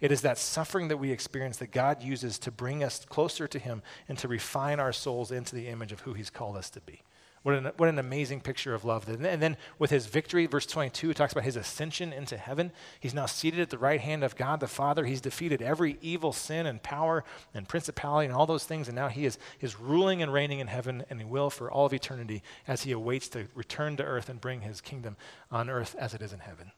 It 0.00 0.12
is 0.12 0.20
that 0.22 0.38
suffering 0.38 0.88
that 0.88 0.98
we 0.98 1.10
experience 1.10 1.56
that 1.58 1.72
God 1.72 2.02
uses 2.02 2.38
to 2.40 2.52
bring 2.52 2.84
us 2.84 3.04
closer 3.04 3.48
to 3.48 3.58
him 3.58 3.82
and 4.08 4.16
to 4.18 4.28
refine 4.28 4.78
our 4.78 4.92
souls 4.92 5.32
into 5.32 5.56
the 5.56 5.68
image 5.68 5.92
of 5.92 6.00
who 6.00 6.14
he's 6.14 6.30
called 6.30 6.56
us 6.56 6.70
to 6.70 6.80
be. 6.80 7.02
What 7.42 7.54
an, 7.54 7.72
what 7.76 7.88
an 7.88 7.98
amazing 7.98 8.40
picture 8.40 8.74
of 8.74 8.84
love. 8.84 9.08
And 9.08 9.42
then 9.42 9.56
with 9.78 9.90
his 9.90 10.06
victory, 10.06 10.46
verse 10.46 10.66
22, 10.66 11.10
it 11.10 11.16
talks 11.16 11.32
about 11.32 11.44
his 11.44 11.56
ascension 11.56 12.12
into 12.12 12.36
heaven. 12.36 12.72
He's 13.00 13.14
now 13.14 13.26
seated 13.26 13.60
at 13.60 13.70
the 13.70 13.78
right 13.78 14.00
hand 14.00 14.24
of 14.24 14.36
God 14.36 14.60
the 14.60 14.66
Father. 14.66 15.04
He's 15.04 15.20
defeated 15.20 15.62
every 15.62 15.98
evil 16.02 16.32
sin 16.32 16.66
and 16.66 16.82
power 16.82 17.24
and 17.54 17.68
principality 17.68 18.26
and 18.26 18.34
all 18.34 18.46
those 18.46 18.64
things. 18.64 18.88
And 18.88 18.96
now 18.96 19.08
he 19.08 19.24
is, 19.24 19.38
is 19.60 19.78
ruling 19.78 20.20
and 20.20 20.32
reigning 20.32 20.58
in 20.58 20.66
heaven, 20.66 21.04
and 21.10 21.20
he 21.20 21.24
will 21.24 21.48
for 21.48 21.70
all 21.70 21.86
of 21.86 21.94
eternity 21.94 22.42
as 22.66 22.82
he 22.82 22.92
awaits 22.92 23.28
to 23.28 23.46
return 23.54 23.96
to 23.96 24.04
earth 24.04 24.28
and 24.28 24.40
bring 24.40 24.62
his 24.62 24.80
kingdom 24.80 25.16
on 25.50 25.70
earth 25.70 25.94
as 25.98 26.14
it 26.14 26.22
is 26.22 26.32
in 26.32 26.40
heaven. 26.40 26.72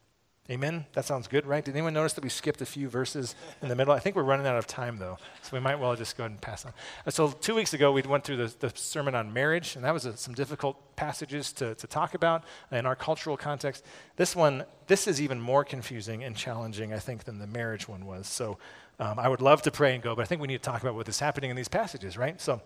Amen? 0.51 0.85
That 0.95 1.05
sounds 1.05 1.29
good, 1.29 1.47
right? 1.47 1.65
Did 1.65 1.77
anyone 1.77 1.95
notice 1.95 2.15
that 2.15 2.25
we 2.25 2.29
skipped 2.29 2.61
a 2.61 2.67
few 2.67 2.89
verses 2.89 3.37
in 3.63 3.69
the 3.69 3.77
middle? 3.77 3.95
I 3.95 4.01
think 4.01 4.17
we're 4.17 4.25
running 4.25 4.49
out 4.49 4.57
of 4.57 4.67
time, 4.67 4.99
though, 4.99 5.17
so 5.43 5.51
we 5.53 5.61
might 5.61 5.79
well 5.79 5.95
just 5.95 6.17
go 6.17 6.25
ahead 6.25 6.33
and 6.33 6.41
pass 6.41 6.65
on. 6.65 6.73
Uh, 7.07 7.11
so, 7.13 7.31
two 7.31 7.55
weeks 7.55 7.73
ago, 7.73 7.93
we 7.93 8.03
went 8.03 8.25
through 8.25 8.39
the, 8.39 8.55
the 8.59 8.73
sermon 8.75 9.15
on 9.15 9.33
marriage, 9.33 9.77
and 9.77 9.85
that 9.85 9.95
was 9.95 10.07
a, 10.07 10.17
some 10.17 10.35
difficult 10.35 10.97
passages 10.97 11.53
to, 11.53 11.77
to 11.77 11.87
talk 11.87 12.15
about 12.15 12.43
in 12.73 12.85
our 12.85 12.97
cultural 12.97 13.37
context. 13.37 13.85
This 14.17 14.35
one, 14.35 14.65
this 14.89 15.07
is 15.07 15.23
even 15.23 15.41
more 15.41 15.63
confusing 15.63 16.25
and 16.25 16.35
challenging, 16.35 16.93
I 16.93 16.99
think, 16.99 17.25
than 17.25 17.39
the 17.39 17.47
marriage 17.47 17.87
one 17.87 18.05
was. 18.05 18.27
So, 18.27 18.59
um, 18.99 19.21
I 19.21 19.29
would 19.29 19.41
love 19.41 19.63
to 19.63 19.71
pray 19.71 19.95
and 19.95 20.03
go, 20.03 20.17
but 20.17 20.23
I 20.23 20.25
think 20.25 20.41
we 20.41 20.49
need 20.49 20.63
to 20.63 20.69
talk 20.69 20.83
about 20.83 20.97
what 20.97 21.09
is 21.09 21.21
happening 21.21 21.51
in 21.51 21.57
these 21.57 21.69
passages, 21.69 22.19
right? 22.19 22.41
So, 22.41 22.61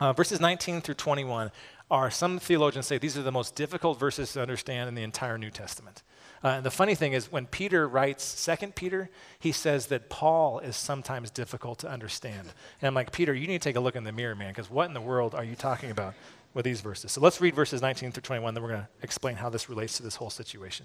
uh, 0.00 0.12
verses 0.12 0.40
19 0.40 0.80
through 0.80 0.96
21 0.96 1.52
are 1.92 2.10
some 2.10 2.40
theologians 2.40 2.86
say 2.86 2.98
these 2.98 3.16
are 3.16 3.22
the 3.22 3.30
most 3.30 3.54
difficult 3.54 4.00
verses 4.00 4.32
to 4.32 4.42
understand 4.42 4.88
in 4.88 4.96
the 4.96 5.04
entire 5.04 5.38
New 5.38 5.50
Testament. 5.50 6.02
Uh, 6.44 6.48
and 6.48 6.66
the 6.66 6.70
funny 6.70 6.94
thing 6.94 7.14
is, 7.14 7.32
when 7.32 7.46
Peter 7.46 7.88
writes 7.88 8.22
Second 8.22 8.74
Peter, 8.74 9.08
he 9.38 9.50
says 9.50 9.86
that 9.86 10.10
Paul 10.10 10.58
is 10.58 10.76
sometimes 10.76 11.30
difficult 11.30 11.78
to 11.78 11.88
understand. 11.88 12.48
And 12.80 12.86
I'm 12.86 12.94
like, 12.94 13.12
Peter, 13.12 13.32
you 13.32 13.46
need 13.46 13.62
to 13.62 13.68
take 13.68 13.76
a 13.76 13.80
look 13.80 13.96
in 13.96 14.04
the 14.04 14.12
mirror, 14.12 14.34
man, 14.34 14.50
because 14.50 14.70
what 14.70 14.86
in 14.86 14.94
the 14.94 15.00
world 15.00 15.34
are 15.34 15.42
you 15.42 15.56
talking 15.56 15.90
about 15.90 16.14
with 16.52 16.66
these 16.66 16.82
verses? 16.82 17.12
So 17.12 17.22
let's 17.22 17.40
read 17.40 17.54
verses 17.54 17.80
19 17.80 18.12
through 18.12 18.20
21, 18.20 18.52
then 18.52 18.62
we're 18.62 18.68
going 18.68 18.82
to 18.82 18.88
explain 19.02 19.36
how 19.36 19.48
this 19.48 19.70
relates 19.70 19.96
to 19.96 20.02
this 20.02 20.16
whole 20.16 20.28
situation. 20.28 20.84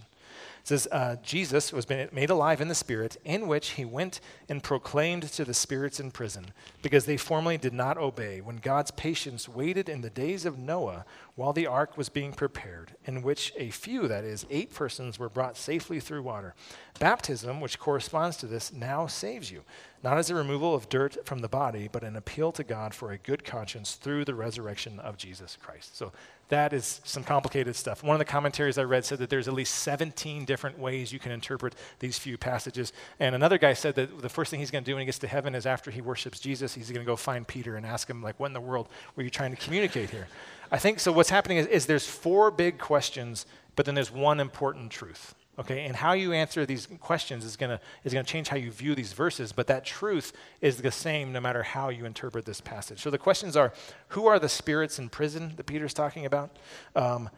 It 0.61 0.67
says, 0.67 0.87
uh, 0.93 1.17
Jesus 1.23 1.73
was 1.73 1.89
made 1.89 2.29
alive 2.29 2.61
in 2.61 2.69
the 2.69 2.75
Spirit, 2.75 3.17
in 3.25 3.45
which 3.45 3.71
he 3.71 3.83
went 3.83 4.21
and 4.47 4.63
proclaimed 4.63 5.23
to 5.23 5.43
the 5.43 5.53
spirits 5.53 5.99
in 5.99 6.11
prison, 6.11 6.53
because 6.81 7.03
they 7.03 7.17
formerly 7.17 7.57
did 7.57 7.73
not 7.73 7.97
obey, 7.97 8.39
when 8.39 8.57
God's 8.57 8.91
patience 8.91 9.49
waited 9.49 9.89
in 9.89 9.99
the 9.99 10.09
days 10.09 10.45
of 10.45 10.57
Noah 10.57 11.03
while 11.39 11.53
the 11.53 11.67
ark 11.67 11.97
was 11.97 12.09
being 12.09 12.33
prepared, 12.33 12.91
in 13.05 13.21
which 13.21 13.53
a 13.55 13.69
few, 13.69 14.09
that 14.09 14.25
is, 14.25 14.45
eight 14.49 14.73
persons, 14.73 15.17
were 15.17 15.29
brought 15.29 15.55
safely 15.55 16.01
through 16.01 16.21
water. 16.21 16.53
Baptism, 16.99 17.61
which 17.61 17.79
corresponds 17.79 18.35
to 18.35 18.45
this, 18.45 18.73
now 18.73 19.07
saves 19.07 19.49
you, 19.49 19.63
not 20.03 20.17
as 20.17 20.29
a 20.29 20.35
removal 20.35 20.75
of 20.75 20.89
dirt 20.89 21.25
from 21.25 21.39
the 21.39 21.47
body, 21.47 21.87
but 21.89 22.03
an 22.03 22.17
appeal 22.17 22.51
to 22.51 22.63
God 22.65 22.93
for 22.93 23.11
a 23.11 23.17
good 23.17 23.45
conscience 23.45 23.95
through 23.95 24.25
the 24.25 24.35
resurrection 24.35 24.99
of 24.99 25.15
Jesus 25.15 25.57
Christ. 25.61 25.95
So 25.95 26.11
that 26.49 26.73
is 26.73 26.99
some 27.05 27.23
complicated 27.23 27.75
stuff. 27.75 28.03
One 28.03 28.15
of 28.15 28.19
the 28.19 28.25
commentaries 28.25 28.77
I 28.77 28.83
read 28.83 29.05
said 29.05 29.19
that 29.19 29.29
there's 29.29 29.47
at 29.47 29.53
least 29.53 29.75
17 29.75 30.45
different 30.45 30.77
ways 30.77 31.13
you 31.13 31.19
can 31.19 31.31
interpret 31.31 31.75
these 31.99 32.17
few 32.17 32.37
passages. 32.37 32.91
And 33.19 33.33
another 33.33 33.57
guy 33.57 33.73
said 33.73 33.95
that 33.95 34.21
the 34.21 34.29
first 34.29 34.51
thing 34.51 34.59
he's 34.59 34.71
going 34.71 34.83
to 34.83 34.89
do 34.89 34.95
when 34.95 35.01
he 35.01 35.05
gets 35.05 35.19
to 35.19 35.27
heaven 35.27 35.55
is 35.55 35.65
after 35.65 35.89
he 35.89 36.01
worships 36.01 36.39
Jesus, 36.39 36.73
he's 36.73 36.89
going 36.89 37.05
to 37.05 37.09
go 37.09 37.15
find 37.15 37.47
Peter 37.47 37.77
and 37.77 37.85
ask 37.85 38.09
him, 38.09 38.21
like, 38.21 38.39
what 38.39 38.47
in 38.47 38.53
the 38.53 38.59
world 38.59 38.89
were 39.15 39.23
you 39.23 39.29
trying 39.29 39.51
to 39.55 39.61
communicate 39.61 40.09
here? 40.09 40.27
I 40.71 40.77
think 40.77 40.99
so. 40.99 41.11
What's 41.11 41.29
happening 41.29 41.57
is, 41.57 41.67
is 41.67 41.85
there's 41.85 42.07
four 42.07 42.51
big 42.51 42.77
questions, 42.77 43.45
but 43.75 43.85
then 43.85 43.95
there's 43.95 44.11
one 44.11 44.39
important 44.39 44.91
truth. 44.91 45.35
Okay, 45.57 45.83
and 45.85 45.93
how 45.93 46.13
you 46.13 46.31
answer 46.31 46.65
these 46.65 46.87
questions 47.01 47.43
is 47.43 47.57
to 47.57 47.81
is 48.05 48.13
to 48.13 48.23
change 48.23 48.47
how 48.47 48.55
you 48.55 48.71
view 48.71 48.95
these 48.95 49.11
verses, 49.11 49.51
but 49.51 49.67
that 49.67 49.83
truth 49.83 50.31
is 50.61 50.77
the 50.77 50.91
same 50.91 51.33
no 51.33 51.41
matter 51.41 51.63
how 51.63 51.89
you 51.89 52.05
interpret 52.05 52.45
this 52.45 52.61
passage. 52.61 53.01
So 53.01 53.09
the 53.09 53.17
questions 53.17 53.57
are: 53.57 53.73
Who 54.09 54.25
are 54.27 54.39
the 54.39 54.47
spirits 54.47 54.99
in 54.99 55.09
prison 55.09 55.53
that 55.57 55.65
Peter's 55.65 55.93
talking 55.93 56.25
about? 56.25 56.57
Um, 56.95 57.29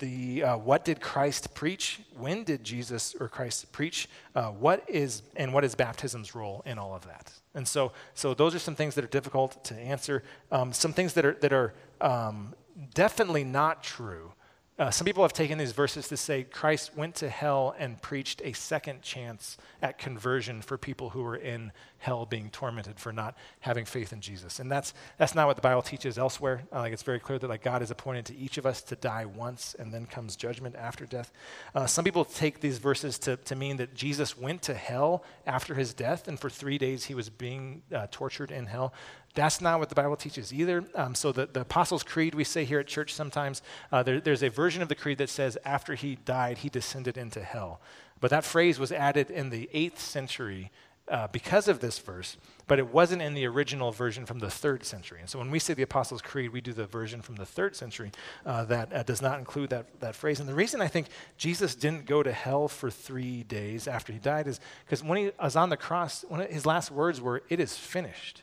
the 0.00 0.42
uh, 0.42 0.56
what 0.58 0.84
did 0.84 1.00
Christ 1.00 1.54
preach? 1.54 2.00
When 2.18 2.44
did 2.44 2.62
Jesus 2.62 3.14
or 3.18 3.28
Christ 3.28 3.72
preach? 3.72 4.06
Uh, 4.34 4.48
what 4.48 4.84
is 4.86 5.22
and 5.36 5.54
what 5.54 5.64
is 5.64 5.74
baptism's 5.74 6.34
role 6.34 6.62
in 6.66 6.76
all 6.78 6.94
of 6.94 7.06
that? 7.06 7.32
And 7.54 7.66
so, 7.66 7.92
so 8.14 8.34
those 8.34 8.54
are 8.54 8.58
some 8.58 8.74
things 8.74 8.94
that 8.96 9.04
are 9.04 9.08
difficult 9.08 9.62
to 9.64 9.74
answer. 9.76 10.24
Um, 10.50 10.72
some 10.72 10.92
things 10.92 11.14
that 11.14 11.24
are 11.24 11.34
that 11.40 11.52
are 11.52 11.72
um, 12.00 12.54
definitely 12.94 13.44
not 13.44 13.82
true. 13.82 14.32
Uh, 14.78 14.90
some 14.90 15.04
people 15.04 15.22
have 15.22 15.32
taken 15.32 15.58
these 15.58 15.72
verses 15.72 16.08
to 16.08 16.16
say 16.16 16.44
Christ 16.44 16.96
went 16.96 17.14
to 17.16 17.28
hell 17.28 17.74
and 17.78 18.00
preached 18.00 18.40
a 18.42 18.52
second 18.52 19.02
chance 19.02 19.56
at 19.82 19.98
conversion 19.98 20.62
for 20.62 20.78
people 20.78 21.10
who 21.10 21.22
were 21.22 21.36
in 21.36 21.72
hell 22.02 22.26
being 22.26 22.50
tormented 22.50 22.98
for 22.98 23.12
not 23.12 23.36
having 23.60 23.84
faith 23.84 24.12
in 24.12 24.20
Jesus. 24.20 24.58
And 24.58 24.70
that's, 24.70 24.92
that's 25.18 25.36
not 25.36 25.46
what 25.46 25.54
the 25.54 25.62
Bible 25.62 25.82
teaches 25.82 26.18
elsewhere. 26.18 26.64
Uh, 26.72 26.80
like 26.80 26.92
it's 26.92 27.04
very 27.04 27.20
clear 27.20 27.38
that 27.38 27.48
like 27.48 27.62
God 27.62 27.80
is 27.80 27.92
appointed 27.92 28.26
to 28.26 28.36
each 28.36 28.58
of 28.58 28.66
us 28.66 28.82
to 28.82 28.96
die 28.96 29.24
once 29.24 29.76
and 29.78 29.94
then 29.94 30.06
comes 30.06 30.34
judgment 30.34 30.74
after 30.74 31.06
death. 31.06 31.32
Uh, 31.76 31.86
some 31.86 32.04
people 32.04 32.24
take 32.24 32.58
these 32.58 32.78
verses 32.78 33.20
to, 33.20 33.36
to 33.36 33.54
mean 33.54 33.76
that 33.76 33.94
Jesus 33.94 34.36
went 34.36 34.62
to 34.62 34.74
hell 34.74 35.22
after 35.46 35.76
his 35.76 35.94
death 35.94 36.26
and 36.26 36.40
for 36.40 36.50
three 36.50 36.76
days 36.76 37.04
he 37.04 37.14
was 37.14 37.30
being 37.30 37.82
uh, 37.94 38.08
tortured 38.10 38.50
in 38.50 38.66
hell. 38.66 38.92
That's 39.34 39.60
not 39.60 39.78
what 39.78 39.88
the 39.88 39.94
Bible 39.94 40.16
teaches 40.16 40.52
either. 40.52 40.84
Um, 40.96 41.14
so, 41.14 41.32
the, 41.32 41.46
the 41.46 41.62
Apostles' 41.62 42.02
Creed 42.02 42.34
we 42.34 42.44
say 42.44 42.66
here 42.66 42.80
at 42.80 42.86
church 42.86 43.14
sometimes, 43.14 43.62
uh, 43.90 44.02
there, 44.02 44.20
there's 44.20 44.42
a 44.42 44.50
version 44.50 44.82
of 44.82 44.90
the 44.90 44.94
creed 44.94 45.16
that 45.18 45.30
says, 45.30 45.56
after 45.64 45.94
he 45.94 46.16
died, 46.16 46.58
he 46.58 46.68
descended 46.68 47.16
into 47.16 47.42
hell. 47.42 47.80
But 48.20 48.30
that 48.30 48.44
phrase 48.44 48.78
was 48.78 48.92
added 48.92 49.30
in 49.30 49.48
the 49.48 49.70
8th 49.72 49.98
century 49.98 50.70
uh, 51.08 51.26
because 51.28 51.68
of 51.68 51.80
this 51.80 51.98
verse, 51.98 52.36
but 52.66 52.78
it 52.78 52.92
wasn't 52.92 53.20
in 53.20 53.34
the 53.34 53.46
original 53.46 53.90
version 53.90 54.24
from 54.24 54.38
the 54.38 54.50
third 54.50 54.84
century. 54.84 55.18
And 55.20 55.28
so 55.28 55.38
when 55.38 55.50
we 55.50 55.58
say 55.58 55.74
the 55.74 55.82
Apostles' 55.82 56.22
Creed, 56.22 56.52
we 56.52 56.60
do 56.60 56.72
the 56.72 56.86
version 56.86 57.22
from 57.22 57.36
the 57.36 57.44
third 57.44 57.74
century 57.74 58.12
uh, 58.46 58.64
that 58.66 58.92
uh, 58.92 59.02
does 59.02 59.20
not 59.20 59.38
include 59.38 59.70
that, 59.70 60.00
that 60.00 60.14
phrase. 60.14 60.38
And 60.40 60.48
the 60.48 60.54
reason 60.54 60.80
I 60.80 60.88
think 60.88 61.08
Jesus 61.36 61.74
didn't 61.74 62.06
go 62.06 62.22
to 62.22 62.32
hell 62.32 62.68
for 62.68 62.90
three 62.90 63.42
days 63.42 63.88
after 63.88 64.12
he 64.12 64.18
died 64.18 64.46
is 64.46 64.60
because 64.84 65.02
when 65.02 65.18
he 65.18 65.30
was 65.42 65.56
on 65.56 65.70
the 65.70 65.76
cross, 65.76 66.24
his 66.48 66.64
last 66.64 66.90
words 66.90 67.20
were, 67.20 67.42
It 67.48 67.58
is 67.58 67.76
finished. 67.76 68.42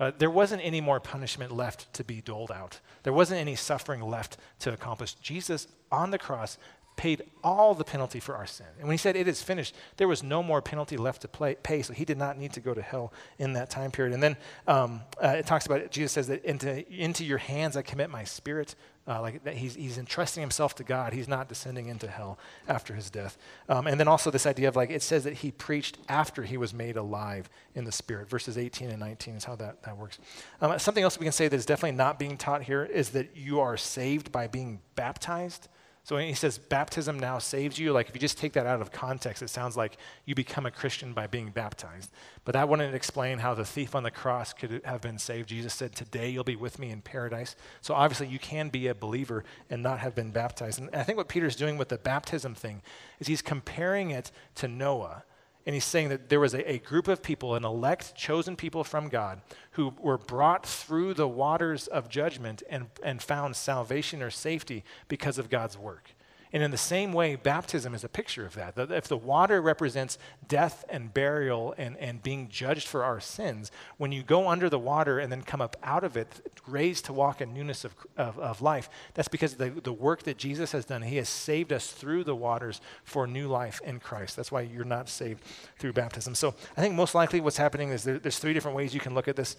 Uh, 0.00 0.10
there 0.16 0.30
wasn't 0.30 0.64
any 0.64 0.80
more 0.80 0.98
punishment 0.98 1.52
left 1.52 1.92
to 1.92 2.02
be 2.02 2.22
doled 2.22 2.50
out. 2.50 2.80
There 3.02 3.12
wasn't 3.12 3.40
any 3.40 3.54
suffering 3.54 4.00
left 4.00 4.38
to 4.60 4.72
accomplish. 4.72 5.12
Jesus 5.14 5.68
on 5.92 6.10
the 6.10 6.18
cross 6.18 6.56
paid 6.96 7.22
all 7.42 7.74
the 7.74 7.84
penalty 7.84 8.20
for 8.20 8.36
our 8.36 8.46
sin. 8.46 8.66
And 8.78 8.86
when 8.86 8.92
he 8.92 8.98
said 8.98 9.16
it 9.16 9.26
is 9.26 9.42
finished, 9.42 9.74
there 9.96 10.06
was 10.06 10.22
no 10.22 10.42
more 10.42 10.60
penalty 10.60 10.98
left 10.98 11.22
to 11.22 11.28
play, 11.28 11.56
pay, 11.62 11.80
so 11.80 11.94
he 11.94 12.04
did 12.04 12.18
not 12.18 12.36
need 12.36 12.52
to 12.52 12.60
go 12.60 12.74
to 12.74 12.82
hell 12.82 13.12
in 13.38 13.54
that 13.54 13.70
time 13.70 13.90
period. 13.90 14.12
And 14.12 14.22
then 14.22 14.36
um, 14.66 15.00
uh, 15.22 15.28
it 15.28 15.46
talks 15.46 15.64
about, 15.64 15.80
it, 15.80 15.90
Jesus 15.90 16.12
says 16.12 16.26
that 16.28 16.44
into, 16.44 16.86
into 16.92 17.24
your 17.24 17.38
hands 17.38 17.74
I 17.74 17.82
commit 17.82 18.10
my 18.10 18.24
spirit. 18.24 18.74
Uh, 19.08 19.20
like 19.22 19.42
that 19.44 19.54
he's, 19.54 19.74
he's 19.74 19.96
entrusting 19.96 20.42
himself 20.42 20.74
to 20.74 20.84
God. 20.84 21.14
He's 21.14 21.26
not 21.26 21.48
descending 21.48 21.86
into 21.86 22.06
hell 22.06 22.38
after 22.68 22.94
his 22.94 23.08
death. 23.08 23.38
Um, 23.68 23.86
and 23.86 23.98
then 23.98 24.06
also 24.06 24.30
this 24.30 24.44
idea 24.44 24.68
of 24.68 24.76
like, 24.76 24.90
it 24.90 25.02
says 25.02 25.24
that 25.24 25.38
he 25.38 25.50
preached 25.50 25.96
after 26.08 26.42
he 26.42 26.58
was 26.58 26.74
made 26.74 26.96
alive 26.96 27.48
in 27.74 27.84
the 27.84 27.92
Spirit. 27.92 28.28
Verses 28.28 28.58
18 28.58 28.90
and 28.90 29.00
19 29.00 29.36
is 29.36 29.44
how 29.44 29.56
that, 29.56 29.82
that 29.84 29.96
works. 29.96 30.18
Um, 30.60 30.78
something 30.78 31.02
else 31.02 31.18
we 31.18 31.24
can 31.24 31.32
say 31.32 31.48
that 31.48 31.56
is 31.56 31.66
definitely 31.66 31.96
not 31.96 32.18
being 32.18 32.36
taught 32.36 32.62
here 32.62 32.84
is 32.84 33.10
that 33.10 33.34
you 33.34 33.58
are 33.58 33.78
saved 33.78 34.30
by 34.30 34.46
being 34.46 34.80
baptized. 34.96 35.68
So 36.02 36.16
when 36.16 36.26
he 36.26 36.34
says 36.34 36.58
baptism 36.58 37.18
now 37.18 37.38
saves 37.38 37.78
you, 37.78 37.92
like 37.92 38.08
if 38.08 38.14
you 38.14 38.20
just 38.20 38.38
take 38.38 38.54
that 38.54 38.66
out 38.66 38.80
of 38.80 38.90
context, 38.90 39.42
it 39.42 39.50
sounds 39.50 39.76
like 39.76 39.98
you 40.24 40.34
become 40.34 40.64
a 40.64 40.70
Christian 40.70 41.12
by 41.12 41.26
being 41.26 41.50
baptized. 41.50 42.10
But 42.44 42.54
that 42.54 42.68
wouldn't 42.68 42.94
explain 42.94 43.38
how 43.38 43.54
the 43.54 43.64
thief 43.64 43.94
on 43.94 44.02
the 44.02 44.10
cross 44.10 44.52
could 44.52 44.80
have 44.84 45.02
been 45.02 45.18
saved. 45.18 45.50
Jesus 45.50 45.74
said, 45.74 45.94
Today 45.94 46.30
you'll 46.30 46.42
be 46.42 46.56
with 46.56 46.78
me 46.78 46.90
in 46.90 47.02
paradise. 47.02 47.54
So 47.82 47.94
obviously 47.94 48.28
you 48.28 48.38
can 48.38 48.70
be 48.70 48.88
a 48.88 48.94
believer 48.94 49.44
and 49.68 49.82
not 49.82 50.00
have 50.00 50.14
been 50.14 50.30
baptized. 50.30 50.80
And 50.80 50.88
I 50.94 51.02
think 51.02 51.18
what 51.18 51.28
Peter's 51.28 51.56
doing 51.56 51.76
with 51.76 51.90
the 51.90 51.98
baptism 51.98 52.54
thing 52.54 52.82
is 53.18 53.26
he's 53.26 53.42
comparing 53.42 54.10
it 54.10 54.32
to 54.56 54.68
Noah. 54.68 55.24
And 55.66 55.74
he's 55.74 55.84
saying 55.84 56.08
that 56.08 56.28
there 56.28 56.40
was 56.40 56.54
a, 56.54 56.72
a, 56.72 56.78
group 56.78 57.06
of 57.06 57.22
people, 57.22 57.54
an 57.54 57.64
elect, 57.64 58.14
chosen 58.14 58.56
people 58.56 58.82
from 58.82 59.08
God, 59.08 59.42
who 59.72 59.94
were 59.98 60.18
brought 60.18 60.64
through 60.64 61.14
the 61.14 61.28
waters 61.28 61.86
of 61.86 62.08
judgment 62.08 62.62
and, 62.70 62.86
and 63.02 63.22
found 63.22 63.56
salvation 63.56 64.22
or 64.22 64.30
safety 64.30 64.84
because 65.08 65.38
of 65.38 65.50
God's 65.50 65.76
work. 65.76 66.14
And 66.52 66.62
in 66.62 66.72
the 66.72 66.76
same 66.78 67.12
way, 67.12 67.36
baptism 67.36 67.94
is 67.94 68.02
a 68.02 68.08
picture 68.08 68.44
of 68.44 68.54
that. 68.54 68.74
If 68.76 69.06
the 69.06 69.16
water 69.16 69.62
represents 69.62 70.18
death 70.48 70.84
and 70.88 71.14
burial 71.14 71.74
and, 71.78 71.96
and 71.98 72.20
being 72.22 72.48
judged 72.48 72.88
for 72.88 73.04
our 73.04 73.20
sins, 73.20 73.70
when 73.98 74.10
you 74.10 74.24
go 74.24 74.48
under 74.48 74.68
the 74.68 74.78
water 74.78 75.20
and 75.20 75.30
then 75.30 75.42
come 75.42 75.60
up 75.60 75.76
out 75.84 76.02
of 76.02 76.16
it, 76.16 76.50
raised 76.66 77.04
to 77.04 77.12
walk 77.12 77.40
in 77.40 77.54
newness 77.54 77.84
of, 77.84 77.94
of, 78.16 78.38
of 78.38 78.62
life, 78.62 78.90
that's 79.14 79.28
because 79.28 79.54
the, 79.54 79.70
the 79.70 79.92
work 79.92 80.24
that 80.24 80.38
Jesus 80.38 80.72
has 80.72 80.84
done. 80.84 81.02
He 81.02 81.16
has 81.18 81.28
saved 81.28 81.72
us 81.72 81.92
through 81.92 82.24
the 82.24 82.34
waters 82.34 82.80
for 83.04 83.28
new 83.28 83.46
life 83.46 83.80
in 83.84 84.00
Christ. 84.00 84.34
That's 84.34 84.50
why 84.50 84.62
you're 84.62 84.84
not 84.84 85.08
saved 85.08 85.44
through 85.78 85.92
baptism. 85.92 86.34
So 86.34 86.54
I 86.76 86.80
think 86.80 86.94
most 86.94 87.14
likely 87.14 87.40
what's 87.40 87.58
happening 87.58 87.90
is 87.90 88.02
there, 88.02 88.18
there's 88.18 88.38
three 88.40 88.54
different 88.54 88.76
ways 88.76 88.92
you 88.92 89.00
can 89.00 89.14
look 89.14 89.28
at 89.28 89.36
this. 89.36 89.56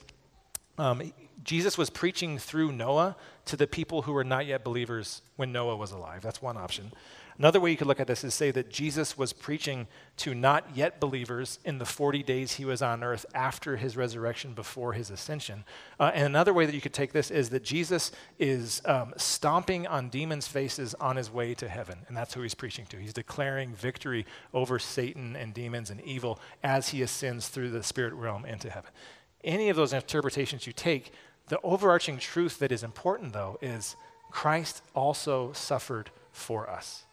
Um, 0.77 1.13
Jesus 1.43 1.77
was 1.77 1.89
preaching 1.89 2.37
through 2.37 2.71
Noah 2.71 3.15
to 3.45 3.55
the 3.55 3.67
people 3.67 4.03
who 4.03 4.13
were 4.13 4.23
not 4.23 4.45
yet 4.45 4.63
believers 4.63 5.21
when 5.35 5.51
Noah 5.51 5.75
was 5.75 5.91
alive. 5.91 6.21
That's 6.21 6.41
one 6.41 6.57
option. 6.57 6.91
Another 7.37 7.59
way 7.59 7.71
you 7.71 7.77
could 7.77 7.87
look 7.87 7.99
at 7.99 8.05
this 8.05 8.23
is 8.23 8.35
say 8.35 8.51
that 8.51 8.69
Jesus 8.69 9.17
was 9.17 9.33
preaching 9.33 9.87
to 10.17 10.35
not 10.35 10.75
yet 10.75 10.99
believers 10.99 11.57
in 11.65 11.79
the 11.79 11.85
40 11.85 12.21
days 12.21 12.53
he 12.53 12.65
was 12.65 12.83
on 12.83 13.03
earth 13.03 13.25
after 13.33 13.77
his 13.77 13.97
resurrection, 13.97 14.53
before 14.53 14.93
his 14.93 15.09
ascension. 15.09 15.63
Uh, 15.99 16.11
and 16.13 16.25
another 16.25 16.53
way 16.53 16.67
that 16.67 16.75
you 16.75 16.81
could 16.81 16.93
take 16.93 17.13
this 17.13 17.31
is 17.31 17.49
that 17.49 17.63
Jesus 17.63 18.11
is 18.37 18.81
um, 18.85 19.13
stomping 19.17 19.87
on 19.87 20.09
demons' 20.09 20.47
faces 20.47 20.93
on 20.95 21.15
his 21.15 21.31
way 21.31 21.55
to 21.55 21.67
heaven. 21.67 21.99
And 22.07 22.15
that's 22.15 22.35
who 22.35 22.43
he's 22.43 22.53
preaching 22.53 22.85
to. 22.87 22.97
He's 22.97 23.13
declaring 23.13 23.73
victory 23.73 24.27
over 24.53 24.77
Satan 24.77 25.35
and 25.35 25.51
demons 25.51 25.89
and 25.89 25.99
evil 26.01 26.39
as 26.63 26.89
he 26.89 27.01
ascends 27.01 27.47
through 27.47 27.71
the 27.71 27.81
spirit 27.81 28.13
realm 28.13 28.45
into 28.45 28.69
heaven. 28.69 28.91
Any 29.43 29.69
of 29.69 29.75
those 29.75 29.93
interpretations 29.93 30.67
you 30.67 30.73
take, 30.73 31.11
the 31.47 31.59
overarching 31.61 32.17
truth 32.17 32.59
that 32.59 32.71
is 32.71 32.83
important, 32.83 33.33
though, 33.33 33.57
is 33.61 33.95
Christ 34.31 34.81
also 34.95 35.51
suffered 35.53 36.09
for 36.31 36.69
us. 36.69 37.03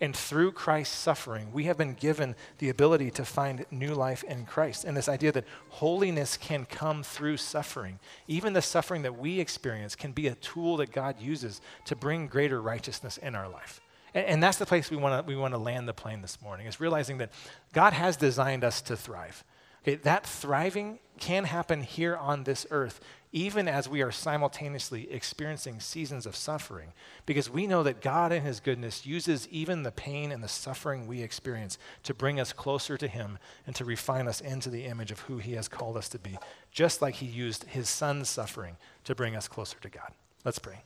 And 0.00 0.14
through 0.14 0.52
Christ's 0.52 0.96
suffering, 0.96 1.52
we 1.52 1.64
have 1.64 1.76
been 1.76 1.94
given 1.94 2.36
the 2.58 2.68
ability 2.68 3.10
to 3.12 3.24
find 3.24 3.66
new 3.72 3.94
life 3.94 4.22
in 4.22 4.44
Christ. 4.44 4.84
And 4.84 4.96
this 4.96 5.08
idea 5.08 5.32
that 5.32 5.44
holiness 5.70 6.36
can 6.36 6.66
come 6.66 7.02
through 7.02 7.38
suffering, 7.38 7.98
even 8.28 8.52
the 8.52 8.62
suffering 8.62 9.02
that 9.02 9.18
we 9.18 9.40
experience, 9.40 9.96
can 9.96 10.12
be 10.12 10.28
a 10.28 10.36
tool 10.36 10.76
that 10.76 10.92
God 10.92 11.20
uses 11.20 11.60
to 11.86 11.96
bring 11.96 12.28
greater 12.28 12.62
righteousness 12.62 13.16
in 13.16 13.34
our 13.34 13.48
life. 13.48 13.80
And, 14.14 14.26
and 14.26 14.42
that's 14.42 14.58
the 14.58 14.66
place 14.66 14.88
we 14.88 14.96
want 14.96 15.26
to 15.26 15.28
we 15.28 15.36
want 15.36 15.54
to 15.54 15.58
land 15.58 15.88
the 15.88 15.94
plane 15.94 16.22
this 16.22 16.40
morning, 16.40 16.68
is 16.68 16.78
realizing 16.78 17.18
that 17.18 17.30
God 17.72 17.92
has 17.92 18.16
designed 18.16 18.62
us 18.62 18.80
to 18.82 18.96
thrive. 18.96 19.42
Okay, 19.82 19.96
that 19.96 20.26
thriving 20.26 20.98
can 21.18 21.44
happen 21.44 21.82
here 21.82 22.16
on 22.16 22.44
this 22.44 22.66
earth, 22.70 23.00
even 23.32 23.68
as 23.68 23.88
we 23.88 24.00
are 24.02 24.10
simultaneously 24.10 25.10
experiencing 25.10 25.80
seasons 25.80 26.26
of 26.26 26.34
suffering, 26.34 26.92
because 27.26 27.50
we 27.50 27.66
know 27.66 27.82
that 27.82 28.00
God, 28.00 28.32
in 28.32 28.42
His 28.42 28.60
goodness, 28.60 29.04
uses 29.04 29.46
even 29.48 29.82
the 29.82 29.92
pain 29.92 30.32
and 30.32 30.42
the 30.42 30.48
suffering 30.48 31.06
we 31.06 31.22
experience 31.22 31.78
to 32.04 32.14
bring 32.14 32.40
us 32.40 32.52
closer 32.52 32.96
to 32.96 33.08
Him 33.08 33.38
and 33.66 33.74
to 33.76 33.84
refine 33.84 34.28
us 34.28 34.40
into 34.40 34.70
the 34.70 34.84
image 34.84 35.10
of 35.10 35.20
who 35.20 35.38
He 35.38 35.52
has 35.52 35.68
called 35.68 35.96
us 35.96 36.08
to 36.10 36.18
be, 36.18 36.38
just 36.70 37.02
like 37.02 37.16
He 37.16 37.26
used 37.26 37.64
His 37.64 37.88
Son's 37.88 38.28
suffering 38.28 38.76
to 39.04 39.14
bring 39.14 39.36
us 39.36 39.48
closer 39.48 39.78
to 39.80 39.90
God. 39.90 40.12
Let's 40.44 40.58
pray. 40.58 40.82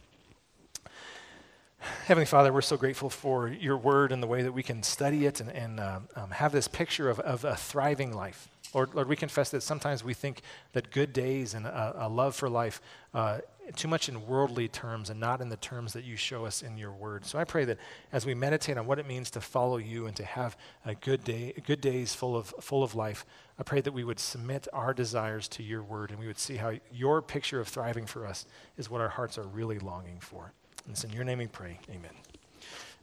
Heavenly 2.06 2.26
Father, 2.26 2.52
we're 2.52 2.62
so 2.62 2.76
grateful 2.76 3.08
for 3.08 3.46
your 3.46 3.76
word 3.76 4.10
and 4.10 4.20
the 4.20 4.26
way 4.26 4.42
that 4.42 4.50
we 4.50 4.64
can 4.64 4.82
study 4.82 5.24
it 5.24 5.40
and, 5.40 5.48
and 5.50 5.78
uh, 5.78 6.00
um, 6.16 6.30
have 6.30 6.50
this 6.50 6.66
picture 6.66 7.08
of, 7.08 7.20
of 7.20 7.44
a 7.44 7.54
thriving 7.54 8.12
life. 8.12 8.48
Lord, 8.74 8.92
Lord, 8.92 9.08
we 9.08 9.14
confess 9.14 9.50
that 9.50 9.62
sometimes 9.62 10.02
we 10.02 10.12
think 10.12 10.42
that 10.72 10.90
good 10.90 11.12
days 11.12 11.54
and 11.54 11.64
a, 11.64 11.94
a 11.96 12.08
love 12.08 12.34
for 12.34 12.50
life 12.50 12.80
uh, 13.14 13.38
too 13.76 13.86
much 13.86 14.08
in 14.08 14.26
worldly 14.26 14.66
terms 14.66 15.10
and 15.10 15.20
not 15.20 15.40
in 15.40 15.48
the 15.48 15.56
terms 15.58 15.92
that 15.92 16.02
you 16.02 16.16
show 16.16 16.44
us 16.44 16.60
in 16.60 16.76
your 16.76 16.90
word. 16.90 17.24
So 17.24 17.38
I 17.38 17.44
pray 17.44 17.64
that 17.66 17.78
as 18.10 18.26
we 18.26 18.34
meditate 18.34 18.78
on 18.78 18.86
what 18.86 18.98
it 18.98 19.06
means 19.06 19.30
to 19.30 19.40
follow 19.40 19.76
you 19.76 20.08
and 20.08 20.16
to 20.16 20.24
have 20.24 20.56
a 20.84 20.96
good 20.96 21.22
day, 21.22 21.54
good 21.64 21.80
days 21.80 22.16
full 22.16 22.36
of 22.36 22.52
full 22.60 22.82
of 22.82 22.96
life, 22.96 23.24
I 23.60 23.62
pray 23.62 23.80
that 23.80 23.92
we 23.92 24.02
would 24.02 24.18
submit 24.18 24.66
our 24.72 24.92
desires 24.92 25.46
to 25.50 25.62
your 25.62 25.84
word 25.84 26.10
and 26.10 26.18
we 26.18 26.26
would 26.26 26.40
see 26.40 26.56
how 26.56 26.72
your 26.92 27.22
picture 27.22 27.60
of 27.60 27.68
thriving 27.68 28.06
for 28.06 28.26
us 28.26 28.44
is 28.76 28.90
what 28.90 29.00
our 29.00 29.10
hearts 29.10 29.38
are 29.38 29.46
really 29.46 29.78
longing 29.78 30.18
for. 30.18 30.52
And 30.84 30.92
it's 30.92 31.04
in 31.04 31.12
your 31.12 31.24
name 31.24 31.38
we 31.38 31.46
pray. 31.46 31.78
Amen. 31.90 32.10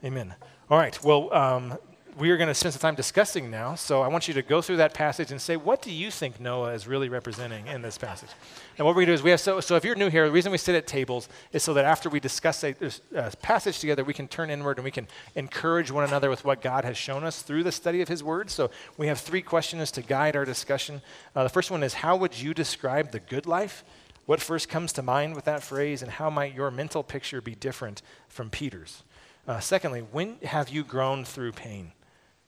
Amen. 0.04 0.36
All 0.70 0.78
right. 0.78 1.02
Well, 1.04 1.34
um, 1.34 1.78
we 2.18 2.32
are 2.32 2.38
going 2.38 2.48
to 2.48 2.54
spend 2.54 2.74
some 2.74 2.82
time 2.82 2.96
discussing 2.96 3.50
now. 3.50 3.76
So 3.76 4.02
I 4.02 4.08
want 4.08 4.28
you 4.28 4.34
to 4.34 4.42
go 4.42 4.62
through 4.62 4.78
that 4.78 4.94
passage 4.94 5.32
and 5.32 5.42
say, 5.42 5.56
what 5.56 5.82
do 5.82 5.92
you 5.92 6.12
think 6.12 6.40
Noah 6.40 6.74
is 6.74 6.88
really 6.88 7.08
representing 7.08 7.68
in 7.68 7.82
this 7.82 7.98
passage? 7.98 8.30
And 8.78 8.86
what 8.86 8.92
we're 8.92 9.06
going 9.06 9.08
to 9.08 9.12
do 9.12 9.16
is 9.16 9.24
we 9.24 9.32
have 9.32 9.40
so, 9.40 9.60
so 9.62 9.76
if 9.76 9.86
you're 9.86 9.96
new 9.96 10.10
here, 10.10 10.26
the 10.26 10.32
reason 10.32 10.52
we 10.52 10.58
sit 10.58 10.76
at 10.76 10.86
tables 10.86 11.30
is 11.54 11.64
so 11.64 11.74
that 11.76 11.86
after 11.86 12.10
we 12.10 12.20
discuss 12.20 12.64
a, 12.64 12.76
a, 13.16 13.32
passage 13.38 13.80
together, 13.80 14.04
we 14.04 14.14
can 14.14 14.28
turn 14.28 14.50
inward 14.50 14.78
and 14.78 14.84
we 14.84 14.92
can 14.92 15.08
encourage 15.36 15.92
one 15.92 16.04
another 16.04 16.30
with 16.30 16.44
what 16.44 16.62
God 16.62 16.84
has 16.84 16.98
shown 16.98 17.24
us 17.24 17.42
through 17.42 17.64
the 17.64 17.72
study 17.72 18.02
of 18.02 18.08
His 18.08 18.24
Word. 18.24 18.50
So 18.50 18.70
we 18.98 19.08
have 19.08 19.20
three 19.20 19.42
questions 19.42 19.92
to 19.92 20.02
guide 20.02 20.36
our 20.36 20.46
discussion. 20.46 21.02
Uh, 21.36 21.44
the 21.44 21.50
first 21.50 21.72
one 21.72 21.84
is, 21.84 21.94
how 21.94 22.18
would 22.18 22.38
you 22.38 22.54
describe 22.54 23.12
the 23.12 23.20
good 23.20 23.46
life? 23.46 23.84
What 24.30 24.42
first 24.42 24.70
comes 24.70 24.94
to 24.94 25.02
mind 25.02 25.36
with 25.36 25.46
that 25.46 25.64
phrase, 25.64 26.04
and 26.04 26.12
how 26.12 26.30
might 26.30 26.54
your 26.54 26.70
mental 26.70 27.02
picture 27.02 27.42
be 27.42 27.56
different 27.56 28.04
from 28.28 28.52
Peter's? 28.52 29.02
Uh, 29.48 29.60
secondly, 29.60 30.02
when 30.02 30.38
have 30.44 30.70
you 30.70 30.84
grown 30.84 31.26
through 31.26 31.54
pain? 31.54 31.94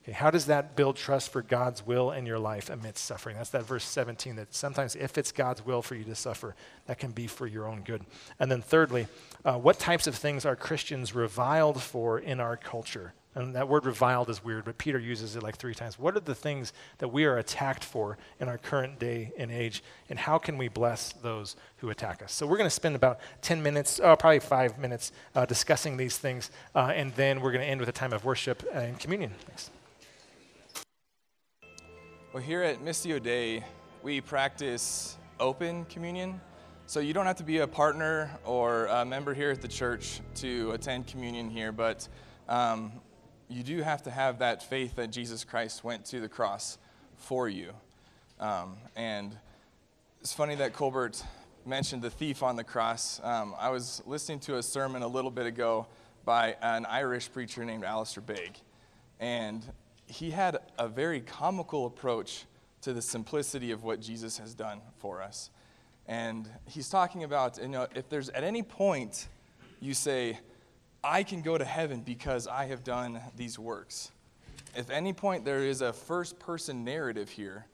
Okay, 0.04 0.12
how 0.12 0.30
does 0.30 0.46
that 0.46 0.76
build 0.76 0.96
trust 0.96 1.32
for 1.32 1.42
God's 1.42 1.84
will 1.84 2.12
in 2.12 2.28
your 2.28 2.38
life 2.38 2.70
amidst 2.70 3.06
suffering? 3.06 3.36
That's 3.36 3.50
that 3.50 3.66
verse 3.66 3.84
17 3.84 4.36
that 4.36 4.54
sometimes 4.54 4.96
if 4.96 5.18
it's 5.18 5.32
God's 5.32 5.66
will 5.66 5.82
for 5.82 5.96
you 5.96 6.04
to 6.04 6.14
suffer, 6.14 6.54
that 6.86 7.00
can 7.00 7.14
be 7.14 7.26
for 7.26 7.48
your 7.48 7.68
own 7.68 7.82
good. 7.82 8.06
And 8.40 8.52
then 8.52 8.62
thirdly, 8.62 9.08
uh, 9.44 9.58
what 9.58 9.80
types 9.80 10.06
of 10.06 10.14
things 10.14 10.46
are 10.46 10.56
Christians 10.56 11.16
reviled 11.16 11.82
for 11.82 12.20
in 12.20 12.40
our 12.40 12.58
culture? 12.58 13.14
And 13.34 13.56
that 13.56 13.70
word 13.70 13.86
reviled 13.86 14.30
is 14.30 14.44
weird, 14.44 14.66
but 14.66 14.78
Peter 14.78 15.00
uses 15.00 15.38
it 15.38 15.44
like 15.44 15.56
three 15.56 15.74
times. 15.74 15.98
What 15.98 16.18
are 16.18 16.20
the 16.20 16.36
things 16.36 16.74
that 16.98 17.08
we 17.08 17.24
are 17.24 17.38
attacked 17.38 17.84
for 17.84 18.18
in 18.42 18.50
our 18.50 18.58
current 18.58 19.00
day 19.00 19.32
and 19.38 19.50
age? 19.50 19.84
And 20.10 20.20
how 20.20 20.38
can 20.38 20.58
we 20.58 20.68
bless 20.68 21.14
those 21.14 21.56
who 21.78 21.90
attack 21.90 22.22
us? 22.22 22.34
So 22.34 22.46
we're 22.46 22.58
going 22.58 22.70
to 22.70 22.76
spend 22.76 22.96
about 22.96 23.20
10 23.42 23.64
minutes, 23.64 24.02
oh, 24.04 24.18
probably 24.18 24.40
five 24.40 24.78
minutes, 24.78 25.14
uh, 25.34 25.46
discussing 25.46 25.96
these 25.96 26.18
things. 26.18 26.52
Uh, 26.76 26.92
and 26.94 27.14
then 27.14 27.40
we're 27.40 27.54
going 27.54 27.64
to 27.64 27.70
end 27.70 27.80
with 27.80 27.88
a 27.88 27.94
time 27.94 28.12
of 28.12 28.26
worship 28.26 28.64
and 28.74 29.00
communion. 29.00 29.32
Thanks. 29.46 29.70
Well, 32.34 32.44
here 32.44 32.64
at 32.64 32.84
Missio 32.84 33.22
Dei, 33.22 33.64
we 34.04 34.20
practice 34.20 35.18
open 35.40 35.86
communion. 35.86 36.42
So 36.86 37.00
you 37.00 37.14
don't 37.14 37.26
have 37.26 37.38
to 37.38 37.44
be 37.44 37.60
a 37.60 37.68
partner 37.68 38.38
or 38.44 38.88
a 38.88 39.06
member 39.06 39.34
here 39.34 39.52
at 39.52 39.62
the 39.62 39.68
church 39.70 40.20
to 40.36 40.72
attend 40.72 41.08
communion 41.08 41.50
here, 41.50 41.72
but 41.72 42.08
um, 42.50 42.92
you 43.52 43.64
do 43.64 43.82
have 43.82 44.02
to 44.04 44.12
have 44.12 44.40
that 44.40 44.64
faith 44.64 44.96
that 44.96 45.12
Jesus 45.12 45.44
Christ 45.44 45.84
went 45.84 46.06
to 46.06 46.22
the 46.22 46.30
cross 46.30 46.78
for 47.18 47.50
you. 47.50 47.74
Um, 48.40 48.78
and 48.96 49.38
it's 50.22 50.34
funny 50.34 50.56
that 50.56 50.74
Colbert 50.74 51.22
mentioned 51.66 52.02
the 52.02 52.10
thief 52.10 52.44
on 52.44 52.56
the 52.56 52.64
cross. 52.64 53.20
Um, 53.24 53.54
I 53.60 53.70
was 53.70 54.02
listening 54.06 54.40
to 54.42 54.56
a 54.56 54.64
sermon 54.64 55.04
a 55.04 55.08
little 55.08 55.30
bit 55.30 55.46
ago 55.46 55.88
by 56.24 56.56
an 56.62 56.86
Irish 56.86 57.32
preacher 57.32 57.66
named 57.66 57.84
Alistair 57.84 58.24
Begg. 58.24 58.58
And 59.20 59.64
he 60.06 60.32
had 60.32 60.58
a 60.80 60.88
very 60.88 61.20
comical 61.20 61.86
approach 61.86 62.46
to 62.82 62.94
the 62.94 63.02
simplicity 63.02 63.72
of 63.72 63.84
what 63.84 64.00
Jesus 64.00 64.38
has 64.38 64.54
done 64.56 64.80
for 64.98 65.22
us. 65.22 65.50
And 66.08 66.50
he's 66.66 66.90
talking 66.90 67.26
about, 67.26 67.62
you 67.62 67.68
know, 67.68 67.88
if 67.96 68.08
there's 68.08 68.30
at 68.30 68.44
any 68.44 68.64
point 68.64 69.28
you 69.82 69.94
say, 69.94 70.40
I 71.04 71.24
can 71.24 71.42
go 71.42 71.58
to 71.58 71.66
heaven 71.66 72.02
because 72.02 72.48
I 72.48 72.66
have 72.66 72.84
done 72.84 73.20
these 73.36 73.58
works. 73.58 74.12
If 74.76 74.90
any 74.90 75.14
point 75.14 75.46
there 75.46 75.60
is 75.60 75.82
a 75.82 75.92
first 75.92 76.40
person 76.40 76.84
narrative 76.84 77.30
here, 77.30 77.66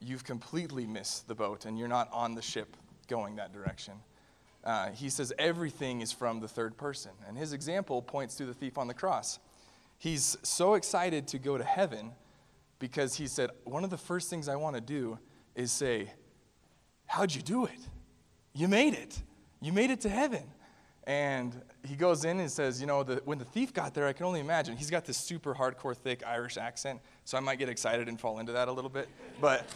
you've 0.00 0.24
completely 0.24 0.86
missed 0.86 1.28
the 1.28 1.34
boat 1.34 1.66
and 1.66 1.78
you're 1.78 1.88
not 1.88 2.08
on 2.12 2.34
the 2.34 2.42
ship 2.42 2.76
going 3.08 3.36
that 3.36 3.52
direction. 3.52 3.94
Uh, 4.64 4.90
he 4.90 5.10
says 5.10 5.32
everything 5.38 6.00
is 6.00 6.12
from 6.12 6.40
the 6.40 6.48
third 6.48 6.76
person. 6.76 7.10
And 7.28 7.36
his 7.36 7.52
example 7.52 8.00
points 8.00 8.36
to 8.36 8.46
the 8.46 8.54
thief 8.54 8.78
on 8.78 8.88
the 8.88 8.94
cross. 8.94 9.38
He's 9.98 10.36
so 10.42 10.74
excited 10.74 11.28
to 11.28 11.38
go 11.38 11.58
to 11.58 11.64
heaven 11.64 12.12
because 12.78 13.14
he 13.14 13.26
said, 13.26 13.50
One 13.64 13.84
of 13.84 13.90
the 13.90 13.98
first 13.98 14.30
things 14.30 14.48
I 14.48 14.56
want 14.56 14.76
to 14.76 14.80
do 14.80 15.18
is 15.54 15.70
say, 15.70 16.10
How'd 17.06 17.34
you 17.34 17.42
do 17.42 17.66
it? 17.66 17.78
You 18.54 18.68
made 18.68 18.94
it. 18.94 19.20
You 19.60 19.72
made 19.72 19.90
it 19.90 20.00
to 20.02 20.08
heaven. 20.08 20.42
And 21.04 21.60
he 21.84 21.96
goes 21.96 22.24
in 22.24 22.38
and 22.38 22.50
says, 22.50 22.80
You 22.80 22.86
know, 22.86 23.02
the, 23.02 23.22
when 23.24 23.38
the 23.38 23.44
thief 23.44 23.72
got 23.72 23.94
there, 23.94 24.06
I 24.06 24.12
can 24.12 24.26
only 24.26 24.40
imagine. 24.40 24.76
He's 24.76 24.90
got 24.90 25.04
this 25.04 25.16
super 25.16 25.54
hardcore, 25.54 25.96
thick 25.96 26.22
Irish 26.26 26.56
accent, 26.56 27.00
so 27.24 27.36
I 27.36 27.40
might 27.40 27.58
get 27.58 27.68
excited 27.68 28.08
and 28.08 28.20
fall 28.20 28.38
into 28.38 28.52
that 28.52 28.68
a 28.68 28.72
little 28.72 28.90
bit. 28.90 29.08
But 29.40 29.66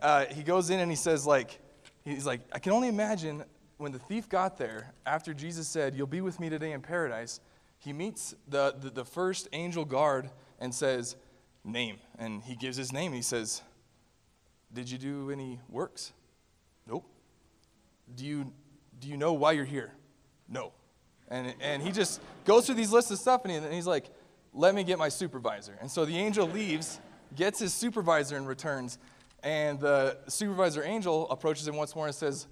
uh, 0.00 0.26
he 0.26 0.42
goes 0.42 0.70
in 0.70 0.80
and 0.80 0.90
he 0.90 0.96
says, 0.96 1.26
like, 1.26 1.58
He's 2.04 2.24
like, 2.24 2.40
I 2.52 2.60
can 2.60 2.72
only 2.72 2.86
imagine 2.86 3.42
when 3.78 3.92
the 3.92 3.98
thief 3.98 4.28
got 4.28 4.56
there, 4.56 4.94
after 5.04 5.34
Jesus 5.34 5.68
said, 5.68 5.94
You'll 5.96 6.06
be 6.06 6.20
with 6.20 6.40
me 6.40 6.48
today 6.48 6.72
in 6.72 6.80
paradise, 6.80 7.40
he 7.78 7.92
meets 7.92 8.34
the, 8.48 8.74
the, 8.80 8.90
the 8.90 9.04
first 9.04 9.48
angel 9.52 9.84
guard 9.84 10.30
and 10.60 10.74
says, 10.74 11.16
Name. 11.64 11.96
And 12.18 12.42
he 12.42 12.54
gives 12.54 12.76
his 12.76 12.92
name. 12.92 13.12
He 13.12 13.22
says, 13.22 13.62
Did 14.72 14.90
you 14.90 14.98
do 14.98 15.30
any 15.30 15.60
works? 15.68 16.12
Nope. 16.86 17.04
Do 18.14 18.24
you, 18.24 18.52
do 19.00 19.08
you 19.08 19.16
know 19.16 19.32
why 19.32 19.52
you're 19.52 19.64
here? 19.64 19.92
No. 20.48 20.72
And, 21.28 21.54
and 21.60 21.82
he 21.82 21.90
just 21.90 22.20
goes 22.44 22.66
through 22.66 22.76
these 22.76 22.92
lists 22.92 23.10
of 23.10 23.18
stuff 23.18 23.42
and, 23.44 23.50
he, 23.50 23.58
and 23.58 23.72
he's 23.72 23.86
like, 23.86 24.10
let 24.56 24.74
me 24.74 24.84
get 24.84 24.98
my 24.98 25.10
supervisor. 25.10 25.76
And 25.80 25.90
so 25.90 26.04
the 26.04 26.16
angel 26.16 26.48
leaves, 26.48 26.98
gets 27.34 27.58
his 27.58 27.74
supervisor 27.74 28.36
and 28.36 28.48
returns. 28.48 28.98
And 29.42 29.78
the 29.78 30.18
supervisor 30.28 30.82
angel 30.82 31.30
approaches 31.30 31.68
him 31.68 31.76
once 31.76 31.94
more 31.94 32.06
and 32.06 32.14
says, 32.14 32.46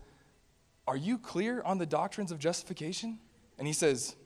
Are 0.87 0.97
you 0.97 1.19
clear 1.19 1.63
on 1.63 1.79
the 1.79 1.87
doctrines 1.87 2.31
of 2.31 2.39
justification? 2.39 3.19
And 3.59 3.67
he 3.67 3.73
says, 3.73 4.17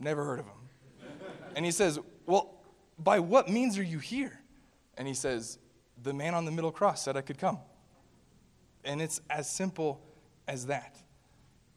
Never 0.00 0.24
heard 0.24 0.40
of 0.40 0.46
them. 0.46 1.10
and 1.54 1.64
he 1.64 1.70
says, 1.70 1.98
Well, 2.26 2.60
by 2.98 3.20
what 3.20 3.48
means 3.48 3.78
are 3.78 3.84
you 3.84 4.00
here? 4.00 4.40
And 4.96 5.06
he 5.06 5.14
says, 5.14 5.58
The 6.02 6.12
man 6.12 6.34
on 6.34 6.44
the 6.44 6.50
middle 6.50 6.72
cross 6.72 7.02
said 7.02 7.16
I 7.16 7.20
could 7.20 7.38
come. 7.38 7.58
And 8.84 9.00
it's 9.00 9.20
as 9.30 9.48
simple 9.48 10.00
as 10.48 10.66
that. 10.66 10.96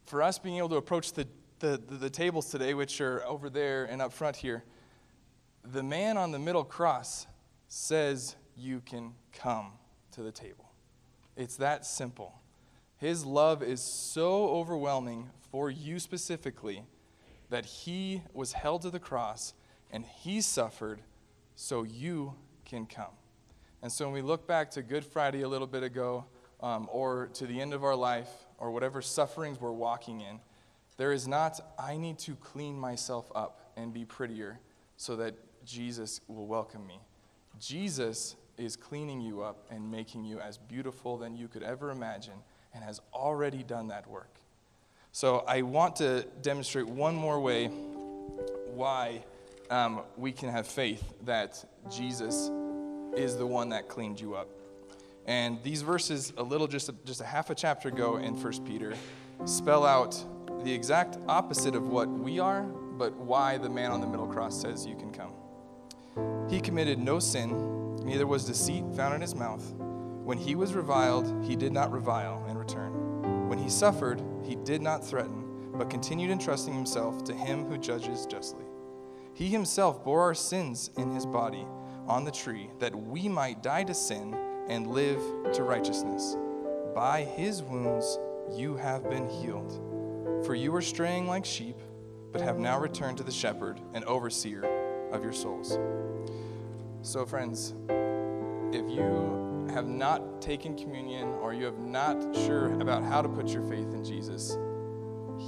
For 0.06 0.24
us 0.24 0.40
being 0.40 0.58
able 0.58 0.70
to 0.70 0.76
approach 0.78 1.14
the 1.14 1.28
the, 1.62 1.82
the, 1.88 1.96
the 1.96 2.10
tables 2.10 2.50
today, 2.50 2.74
which 2.74 3.00
are 3.00 3.26
over 3.26 3.50
there 3.50 3.86
and 3.86 4.02
up 4.02 4.12
front 4.12 4.36
here, 4.36 4.64
the 5.64 5.84
man 5.84 6.18
on 6.18 6.32
the 6.32 6.40
middle 6.40 6.64
cross 6.64 7.28
says 7.70 8.36
you 8.58 8.82
can 8.82 9.14
come 9.32 9.72
to 10.12 10.24
the 10.24 10.32
table. 10.32 10.72
It's 11.38 11.56
that 11.58 11.86
simple. 11.86 12.42
His 12.98 13.26
love 13.26 13.64
is 13.64 13.82
so 13.82 14.50
overwhelming 14.50 15.30
for 15.52 15.70
you 15.70 16.00
specifically 16.00 16.84
that 17.50 17.66
he 17.66 18.22
was 18.34 18.54
held 18.54 18.82
to 18.82 18.90
the 18.90 19.00
cross 19.00 19.54
and 19.92 20.06
he 20.06 20.42
suffered 20.42 21.02
so 21.56 21.84
you 21.84 22.34
can 22.66 22.86
come. 22.86 23.14
And 23.82 23.92
so 23.92 24.06
when 24.06 24.14
we 24.14 24.22
look 24.22 24.48
back 24.48 24.72
to 24.72 24.82
Good 24.82 25.06
Friday 25.06 25.42
a 25.42 25.48
little 25.48 25.68
bit 25.68 25.84
ago, 25.84 26.26
um, 26.62 26.88
or 26.92 27.30
to 27.34 27.48
the 27.48 27.60
end 27.60 27.74
of 27.74 27.84
our 27.84 27.96
life, 27.96 28.30
or 28.58 28.72
whatever 28.72 29.02
sufferings 29.02 29.60
we're 29.60 29.72
walking 29.72 30.22
in, 30.22 30.40
there 31.02 31.14
is 31.14 31.28
not, 31.28 31.60
I 31.80 31.98
need 31.98 32.20
to 32.20 32.36
clean 32.36 32.78
myself 32.78 33.32
up 33.34 33.72
and 33.76 33.92
be 33.92 34.06
prettier 34.06 34.60
so 34.98 35.16
that 35.16 35.34
Jesus 35.66 36.22
will 36.28 36.46
welcome 36.46 36.86
me. 36.86 37.00
Jesus 37.60 38.36
is 38.56 38.76
cleaning 38.76 39.20
you 39.20 39.42
up 39.42 39.66
and 39.72 39.90
making 39.90 40.26
you 40.26 40.40
as 40.40 40.60
beautiful 40.60 41.18
than 41.18 41.36
you 41.36 41.48
could 41.48 41.64
ever 41.64 41.90
imagine 41.90 42.36
and 42.76 42.84
has 42.84 43.02
already 43.16 43.64
done 43.64 43.88
that 43.88 44.08
work. 44.08 44.30
So 45.12 45.44
I 45.48 45.64
want 45.64 45.96
to 45.96 46.22
demonstrate 46.44 46.86
one 46.86 47.16
more 47.16 47.40
way 47.40 47.66
why 47.66 49.24
um, 49.72 50.02
we 50.18 50.32
can 50.32 50.50
have 50.50 50.68
faith 50.68 51.16
that 51.26 51.66
Jesus 51.90 52.52
is 53.18 53.38
the 53.38 53.48
one 53.48 53.70
that 53.70 53.90
cleaned 53.90 54.22
you 54.22 54.36
up. 54.36 54.50
And 55.26 55.64
these 55.64 55.82
verses, 55.82 56.32
a 56.38 56.44
little 56.44 56.68
just 56.68 56.90
a, 56.90 56.96
just 57.06 57.22
a 57.22 57.26
half 57.26 57.50
a 57.50 57.56
chapter 57.56 57.90
ago 57.90 58.18
in 58.18 58.40
1 58.40 58.66
Peter, 58.66 58.94
spell 59.46 59.84
out 59.84 60.24
the 60.64 60.74
exact 60.74 61.18
opposite 61.28 61.76
of 61.76 61.88
what 61.88 62.10
we 62.10 62.40
are, 62.40 62.64
but 62.64 63.14
why 63.16 63.58
the 63.58 63.70
man 63.70 63.92
on 63.92 64.02
the 64.02 64.08
middle 64.08 64.28
cross 64.28 64.60
says 64.60 64.86
you 64.86 64.96
can 64.96 65.12
come. 65.12 65.34
He 66.50 66.60
committed 66.60 67.00
no 67.00 67.20
sin, 67.20 67.96
neither 68.06 68.28
was 68.28 68.46
deceit 68.46 68.84
found 68.96 69.16
in 69.16 69.22
his 69.22 69.36
mouth. 69.36 69.74
When 70.24 70.38
he 70.38 70.56
was 70.56 70.74
reviled, 70.74 71.44
he 71.44 71.56
did 71.56 71.72
not 71.72 71.92
revile 71.92 72.46
in 72.48 72.58
return. 72.58 73.50
When 73.50 73.58
he 73.58 73.70
suffered, 73.70 74.22
he 74.44 74.56
did 74.56 74.82
not 74.82 75.06
threaten, 75.06 75.72
but 75.74 75.90
continued 75.90 76.32
entrusting 76.32 76.74
himself 76.74 77.24
to 77.24 77.34
him 77.34 77.66
who 77.66 77.78
judges 77.78 78.26
justly. 78.26 78.66
He 79.34 79.48
himself 79.48 80.04
bore 80.04 80.22
our 80.22 80.36
sins 80.36 80.92
in 80.98 81.12
his 81.12 81.26
body 81.26 81.66
on 82.08 82.24
the 82.26 82.32
tree, 82.32 82.70
that 82.80 82.96
we 82.96 83.28
might 83.28 83.64
die 83.64 83.84
to 83.86 83.94
sin 83.94 84.36
and 84.68 84.88
live 84.88 85.22
to 85.54 85.64
righteousness. 85.64 86.36
By 86.94 87.24
his 87.24 87.64
wounds 87.64 88.20
you 88.52 88.76
have 88.76 89.10
been 89.10 89.28
healed. 89.30 89.91
For 90.44 90.56
you 90.56 90.72
were 90.72 90.82
straying 90.82 91.28
like 91.28 91.46
sheep, 91.46 91.78
but 92.32 92.42
have 92.42 92.58
now 92.58 92.80
returned 92.80 93.18
to 93.18 93.24
the 93.24 93.32
shepherd 93.32 93.80
and 93.94 94.04
overseer 94.06 94.66
of 95.12 95.24
your 95.24 95.34
souls. 95.34 95.78
So, 97.04 97.26
friends, 97.26 97.76
if 98.74 98.90
you 98.90 99.68
have 99.72 99.88
not 99.88 100.42
taken 100.42 100.76
communion 100.76 101.28
or 101.42 101.54
you 101.54 101.66
have 101.66 101.80
not 101.80 102.36
sure 102.36 102.74
about 102.82 103.04
how 103.04 103.22
to 103.22 103.30
put 103.30 103.50
your 103.50 103.64
faith 103.64 103.94
in 103.94 104.04
Jesus, 104.04 104.58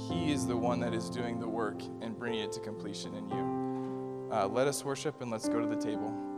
He 0.08 0.32
is 0.32 0.46
the 0.46 0.56
one 0.56 0.78
that 0.80 0.94
is 0.94 1.10
doing 1.10 1.40
the 1.40 1.48
work 1.48 1.82
and 2.00 2.16
bringing 2.18 2.40
it 2.40 2.52
to 2.52 2.60
completion 2.60 3.14
in 3.14 3.28
you. 3.28 4.30
Uh, 4.32 4.46
let 4.46 4.68
us 4.68 4.84
worship 4.84 5.20
and 5.22 5.30
let's 5.30 5.48
go 5.48 5.60
to 5.60 5.66
the 5.66 5.80
table. 5.80 6.33